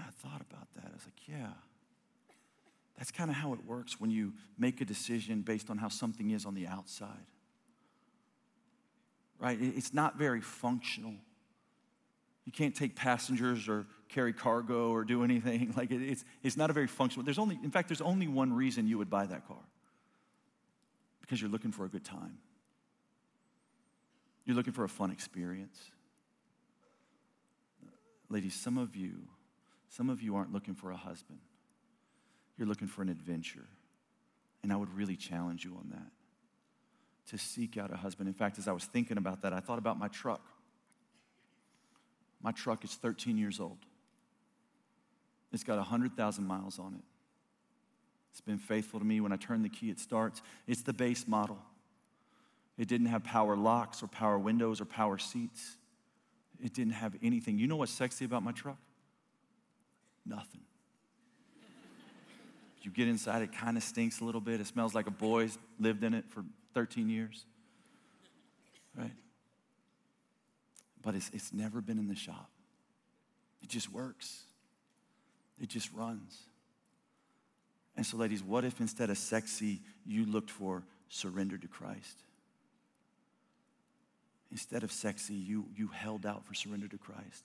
I 0.00 0.10
thought 0.22 0.40
about 0.40 0.68
that. 0.74 0.86
I 0.86 0.94
was 0.94 1.04
like, 1.04 1.28
yeah. 1.28 1.52
That's 2.98 3.10
kind 3.10 3.30
of 3.30 3.36
how 3.36 3.52
it 3.54 3.64
works 3.64 4.00
when 4.00 4.10
you 4.10 4.34
make 4.58 4.80
a 4.80 4.84
decision 4.84 5.42
based 5.42 5.70
on 5.70 5.78
how 5.78 5.88
something 5.88 6.30
is 6.30 6.44
on 6.44 6.54
the 6.54 6.66
outside. 6.66 7.26
Right? 9.38 9.58
It's 9.60 9.94
not 9.94 10.18
very 10.18 10.42
functional. 10.42 11.14
You 12.44 12.52
can't 12.52 12.74
take 12.74 12.94
passengers 12.94 13.68
or 13.68 13.86
carry 14.08 14.32
cargo 14.32 14.90
or 14.90 15.04
do 15.04 15.24
anything. 15.24 15.72
Like 15.76 15.90
it's, 15.90 16.24
it's 16.42 16.56
not 16.56 16.68
a 16.68 16.72
very 16.72 16.86
functional. 16.86 17.24
There's 17.24 17.38
only, 17.38 17.58
in 17.62 17.70
fact, 17.70 17.88
there's 17.88 18.02
only 18.02 18.28
one 18.28 18.52
reason 18.52 18.86
you 18.86 18.98
would 18.98 19.10
buy 19.10 19.26
that 19.26 19.46
car. 19.46 19.64
Because 21.22 21.40
you're 21.40 21.50
looking 21.50 21.72
for 21.72 21.84
a 21.84 21.88
good 21.88 22.04
time. 22.04 22.38
You're 24.44 24.56
looking 24.56 24.72
for 24.72 24.84
a 24.84 24.88
fun 24.88 25.10
experience. 25.10 25.78
Ladies, 28.28 28.54
some 28.54 28.78
of 28.78 28.96
you 28.96 29.28
some 29.90 30.08
of 30.08 30.22
you 30.22 30.36
aren't 30.36 30.52
looking 30.52 30.74
for 30.74 30.92
a 30.92 30.96
husband, 30.96 31.40
you're 32.56 32.68
looking 32.68 32.86
for 32.86 33.02
an 33.02 33.08
adventure. 33.08 33.66
And 34.62 34.72
I 34.72 34.76
would 34.76 34.94
really 34.94 35.16
challenge 35.16 35.64
you 35.64 35.72
on 35.72 35.88
that 35.90 36.10
to 37.30 37.38
seek 37.38 37.78
out 37.78 37.92
a 37.92 37.96
husband. 37.96 38.28
In 38.28 38.34
fact, 38.34 38.58
as 38.58 38.68
I 38.68 38.72
was 38.72 38.84
thinking 38.84 39.16
about 39.16 39.40
that, 39.42 39.54
I 39.54 39.60
thought 39.60 39.78
about 39.78 39.98
my 39.98 40.08
truck. 40.08 40.42
My 42.42 42.52
truck 42.52 42.84
is 42.84 42.94
13 42.94 43.38
years 43.38 43.58
old. 43.58 43.78
It's 45.50 45.64
got 45.64 45.78
100,000 45.78 46.44
miles 46.44 46.78
on 46.78 46.94
it. 46.94 47.04
It's 48.32 48.42
been 48.42 48.58
faithful 48.58 49.00
to 49.00 49.06
me. 49.06 49.20
When 49.20 49.32
I 49.32 49.36
turn 49.36 49.62
the 49.62 49.68
key, 49.70 49.88
it 49.88 49.98
starts. 49.98 50.42
It's 50.66 50.82
the 50.82 50.92
base 50.92 51.26
model. 51.26 51.58
It 52.80 52.88
didn't 52.88 53.08
have 53.08 53.22
power 53.22 53.56
locks 53.56 54.02
or 54.02 54.06
power 54.06 54.38
windows 54.38 54.80
or 54.80 54.86
power 54.86 55.18
seats. 55.18 55.76
It 56.64 56.72
didn't 56.72 56.94
have 56.94 57.14
anything. 57.22 57.58
You 57.58 57.66
know 57.66 57.76
what's 57.76 57.92
sexy 57.92 58.24
about 58.24 58.42
my 58.42 58.52
truck? 58.52 58.78
Nothing. 60.24 60.62
You 62.80 62.90
get 62.90 63.06
inside, 63.06 63.42
it 63.42 63.52
kind 63.52 63.76
of 63.76 63.82
stinks 63.82 64.20
a 64.20 64.24
little 64.24 64.40
bit. 64.40 64.62
It 64.62 64.66
smells 64.66 64.94
like 64.94 65.06
a 65.06 65.10
boy's 65.10 65.58
lived 65.78 66.04
in 66.04 66.14
it 66.14 66.24
for 66.30 66.42
13 66.72 67.10
years. 67.10 67.44
Right? 68.96 69.12
But 71.02 71.16
it's, 71.16 71.30
it's 71.34 71.52
never 71.52 71.82
been 71.82 71.98
in 71.98 72.08
the 72.08 72.14
shop. 72.14 72.48
It 73.62 73.68
just 73.68 73.92
works, 73.92 74.44
it 75.60 75.68
just 75.68 75.92
runs. 75.92 76.44
And 77.94 78.06
so, 78.06 78.16
ladies, 78.16 78.42
what 78.42 78.64
if 78.64 78.80
instead 78.80 79.10
of 79.10 79.18
sexy, 79.18 79.82
you 80.06 80.24
looked 80.24 80.48
for 80.48 80.82
surrender 81.10 81.58
to 81.58 81.68
Christ? 81.68 82.22
Instead 84.50 84.82
of 84.82 84.90
sexy, 84.90 85.34
you, 85.34 85.66
you 85.76 85.88
held 85.88 86.26
out 86.26 86.44
for 86.44 86.54
surrender 86.54 86.88
to 86.88 86.98
Christ. 86.98 87.44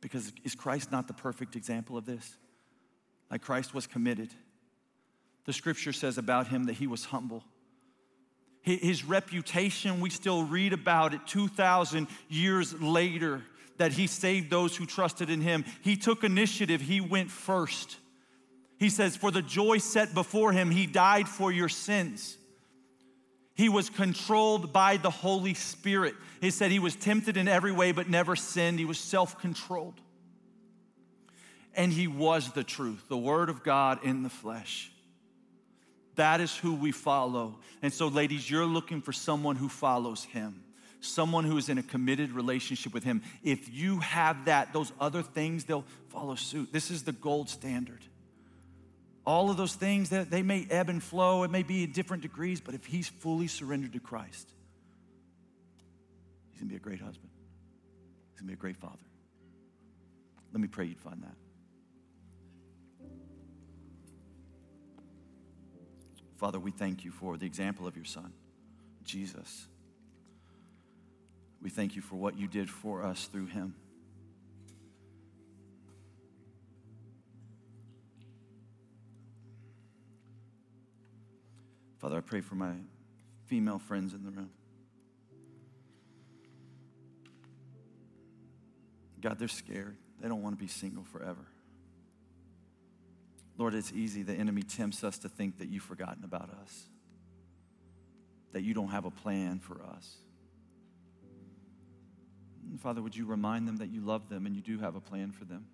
Because 0.00 0.32
is 0.44 0.54
Christ 0.54 0.92
not 0.92 1.08
the 1.08 1.14
perfect 1.14 1.56
example 1.56 1.96
of 1.96 2.04
this? 2.04 2.36
Like 3.30 3.40
Christ 3.40 3.72
was 3.72 3.86
committed. 3.86 4.30
The 5.46 5.52
scripture 5.52 5.92
says 5.92 6.18
about 6.18 6.48
him 6.48 6.64
that 6.64 6.74
he 6.74 6.86
was 6.86 7.06
humble. 7.06 7.44
His 8.60 9.04
reputation, 9.04 10.00
we 10.00 10.10
still 10.10 10.44
read 10.44 10.72
about 10.72 11.14
it 11.14 11.26
2,000 11.26 12.06
years 12.28 12.80
later 12.80 13.42
that 13.78 13.92
he 13.92 14.06
saved 14.06 14.50
those 14.50 14.76
who 14.76 14.86
trusted 14.86 15.30
in 15.30 15.40
him. 15.40 15.64
He 15.80 15.96
took 15.96 16.22
initiative, 16.22 16.80
he 16.80 17.00
went 17.00 17.30
first. 17.30 17.96
He 18.78 18.88
says, 18.88 19.16
For 19.16 19.32
the 19.32 19.42
joy 19.42 19.78
set 19.78 20.14
before 20.14 20.52
him, 20.52 20.70
he 20.70 20.86
died 20.86 21.28
for 21.28 21.50
your 21.50 21.68
sins. 21.68 22.36
He 23.54 23.68
was 23.68 23.90
controlled 23.90 24.72
by 24.72 24.96
the 24.96 25.10
Holy 25.10 25.54
Spirit. 25.54 26.14
He 26.40 26.50
said 26.50 26.70
he 26.70 26.78
was 26.78 26.96
tempted 26.96 27.36
in 27.36 27.48
every 27.48 27.72
way 27.72 27.92
but 27.92 28.08
never 28.08 28.34
sinned. 28.34 28.78
He 28.78 28.84
was 28.84 28.98
self 28.98 29.38
controlled. 29.40 30.00
And 31.74 31.92
he 31.92 32.06
was 32.06 32.52
the 32.52 32.64
truth, 32.64 33.04
the 33.08 33.16
Word 33.16 33.48
of 33.48 33.62
God 33.62 34.04
in 34.04 34.22
the 34.22 34.28
flesh. 34.28 34.90
That 36.16 36.40
is 36.40 36.54
who 36.54 36.74
we 36.74 36.92
follow. 36.92 37.58
And 37.80 37.92
so, 37.92 38.08
ladies, 38.08 38.50
you're 38.50 38.66
looking 38.66 39.00
for 39.00 39.12
someone 39.12 39.56
who 39.56 39.68
follows 39.68 40.24
him, 40.24 40.62
someone 41.00 41.44
who 41.44 41.56
is 41.56 41.70
in 41.70 41.78
a 41.78 41.82
committed 41.82 42.32
relationship 42.32 42.92
with 42.92 43.04
him. 43.04 43.22
If 43.42 43.72
you 43.72 44.00
have 44.00 44.44
that, 44.44 44.74
those 44.74 44.92
other 45.00 45.22
things, 45.22 45.64
they'll 45.64 45.86
follow 46.08 46.34
suit. 46.34 46.72
This 46.72 46.90
is 46.90 47.04
the 47.04 47.12
gold 47.12 47.48
standard. 47.48 48.04
All 49.24 49.50
of 49.50 49.56
those 49.56 49.74
things 49.74 50.10
that 50.10 50.30
they 50.30 50.42
may 50.42 50.66
ebb 50.68 50.88
and 50.88 51.02
flow, 51.02 51.44
it 51.44 51.50
may 51.50 51.62
be 51.62 51.84
in 51.84 51.92
different 51.92 52.22
degrees, 52.22 52.60
but 52.60 52.74
if 52.74 52.84
he's 52.84 53.08
fully 53.08 53.46
surrendered 53.46 53.92
to 53.92 54.00
Christ, 54.00 54.50
he's 56.50 56.60
gonna 56.60 56.70
be 56.70 56.76
a 56.76 56.80
great 56.80 57.00
husband. 57.00 57.30
He's 58.30 58.40
gonna 58.40 58.48
be 58.48 58.54
a 58.54 58.56
great 58.56 58.76
father. 58.76 58.96
Let 60.52 60.60
me 60.60 60.68
pray 60.68 60.86
you'd 60.86 61.00
find 61.00 61.22
that. 61.22 61.36
Father, 66.36 66.58
we 66.58 66.72
thank 66.72 67.04
you 67.04 67.12
for 67.12 67.36
the 67.36 67.46
example 67.46 67.86
of 67.86 67.94
your 67.94 68.04
son, 68.04 68.32
Jesus. 69.04 69.68
We 71.62 71.70
thank 71.70 71.94
you 71.94 72.02
for 72.02 72.16
what 72.16 72.36
you 72.36 72.48
did 72.48 72.68
for 72.68 73.04
us 73.04 73.26
through 73.26 73.46
him. 73.46 73.76
Father, 82.12 82.24
I 82.26 82.28
pray 82.28 82.42
for 82.42 82.56
my 82.56 82.74
female 83.46 83.78
friends 83.78 84.12
in 84.12 84.22
the 84.22 84.30
room. 84.30 84.50
God, 89.22 89.38
they're 89.38 89.48
scared. 89.48 89.96
They 90.20 90.28
don't 90.28 90.42
want 90.42 90.58
to 90.58 90.62
be 90.62 90.68
single 90.68 91.04
forever. 91.04 91.46
Lord, 93.56 93.72
it's 93.72 93.94
easy. 93.94 94.22
The 94.22 94.34
enemy 94.34 94.62
tempts 94.62 95.02
us 95.02 95.16
to 95.20 95.30
think 95.30 95.56
that 95.56 95.70
you've 95.70 95.84
forgotten 95.84 96.22
about 96.22 96.50
us, 96.50 96.84
that 98.52 98.60
you 98.60 98.74
don't 98.74 98.90
have 98.90 99.06
a 99.06 99.10
plan 99.10 99.58
for 99.58 99.80
us. 99.82 100.16
And 102.68 102.78
Father, 102.78 103.00
would 103.00 103.16
you 103.16 103.24
remind 103.24 103.66
them 103.66 103.78
that 103.78 103.88
you 103.88 104.02
love 104.02 104.28
them 104.28 104.44
and 104.44 104.54
you 104.54 104.60
do 104.60 104.78
have 104.80 104.96
a 104.96 105.00
plan 105.00 105.32
for 105.32 105.46
them? 105.46 105.64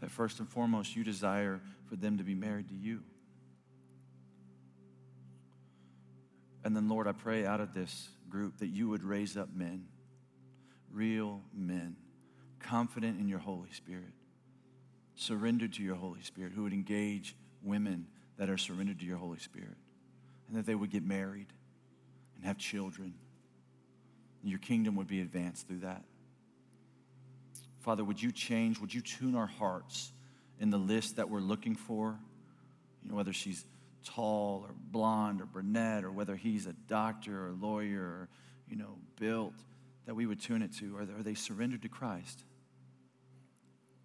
That 0.00 0.10
first 0.10 0.40
and 0.40 0.48
foremost, 0.48 0.96
you 0.96 1.04
desire 1.04 1.60
for 1.88 1.96
them 1.96 2.18
to 2.18 2.24
be 2.24 2.34
married 2.34 2.68
to 2.68 2.74
you. 2.74 3.02
And 6.64 6.76
then, 6.76 6.88
Lord, 6.88 7.06
I 7.06 7.12
pray 7.12 7.46
out 7.46 7.60
of 7.60 7.74
this 7.74 8.08
group 8.28 8.58
that 8.58 8.68
you 8.68 8.88
would 8.88 9.02
raise 9.02 9.36
up 9.36 9.48
men, 9.54 9.86
real 10.92 11.42
men, 11.54 11.96
confident 12.58 13.18
in 13.18 13.28
your 13.28 13.38
Holy 13.38 13.70
Spirit, 13.72 14.12
surrendered 15.14 15.74
to 15.74 15.82
your 15.82 15.96
Holy 15.96 16.22
Spirit, 16.22 16.52
who 16.52 16.62
would 16.62 16.72
engage 16.72 17.34
women 17.62 18.06
that 18.36 18.48
are 18.48 18.58
surrendered 18.58 19.00
to 19.00 19.06
your 19.06 19.18
Holy 19.18 19.38
Spirit, 19.38 19.76
and 20.48 20.56
that 20.56 20.66
they 20.66 20.74
would 20.74 20.90
get 20.90 21.04
married 21.04 21.48
and 22.36 22.44
have 22.44 22.58
children. 22.58 23.14
Your 24.42 24.58
kingdom 24.58 24.96
would 24.96 25.08
be 25.08 25.20
advanced 25.20 25.68
through 25.68 25.80
that. 25.80 26.04
Father, 27.80 28.04
would 28.04 28.22
you 28.22 28.30
change, 28.30 28.78
would 28.78 28.92
you 28.92 29.00
tune 29.00 29.34
our 29.34 29.46
hearts 29.46 30.12
in 30.58 30.70
the 30.70 30.78
list 30.78 31.16
that 31.16 31.28
we're 31.30 31.40
looking 31.40 31.74
for, 31.74 32.18
you 33.02 33.10
know, 33.10 33.16
whether 33.16 33.32
she's 33.32 33.64
tall 34.04 34.64
or 34.66 34.74
blonde 34.90 35.40
or 35.40 35.46
brunette 35.46 36.04
or 36.04 36.12
whether 36.12 36.36
he's 36.36 36.66
a 36.66 36.74
doctor 36.88 37.46
or 37.46 37.52
lawyer 37.52 38.02
or, 38.02 38.28
you 38.68 38.76
know, 38.76 38.98
built, 39.18 39.54
that 40.06 40.14
we 40.14 40.26
would 40.26 40.40
tune 40.40 40.62
it 40.62 40.74
to. 40.76 40.96
Are 40.96 41.04
they, 41.04 41.12
are 41.14 41.22
they 41.22 41.34
surrendered 41.34 41.82
to 41.82 41.88
Christ? 41.88 42.44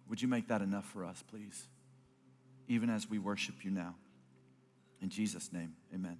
Would 0.08 0.22
you 0.22 0.28
make 0.28 0.48
that 0.48 0.62
enough 0.62 0.86
for 0.86 1.04
us, 1.04 1.22
please? 1.30 1.68
Even 2.68 2.88
as 2.88 3.08
we 3.08 3.18
worship 3.18 3.64
you 3.64 3.70
now. 3.70 3.94
In 5.02 5.10
Jesus' 5.10 5.52
name, 5.52 5.74
amen. 5.94 6.16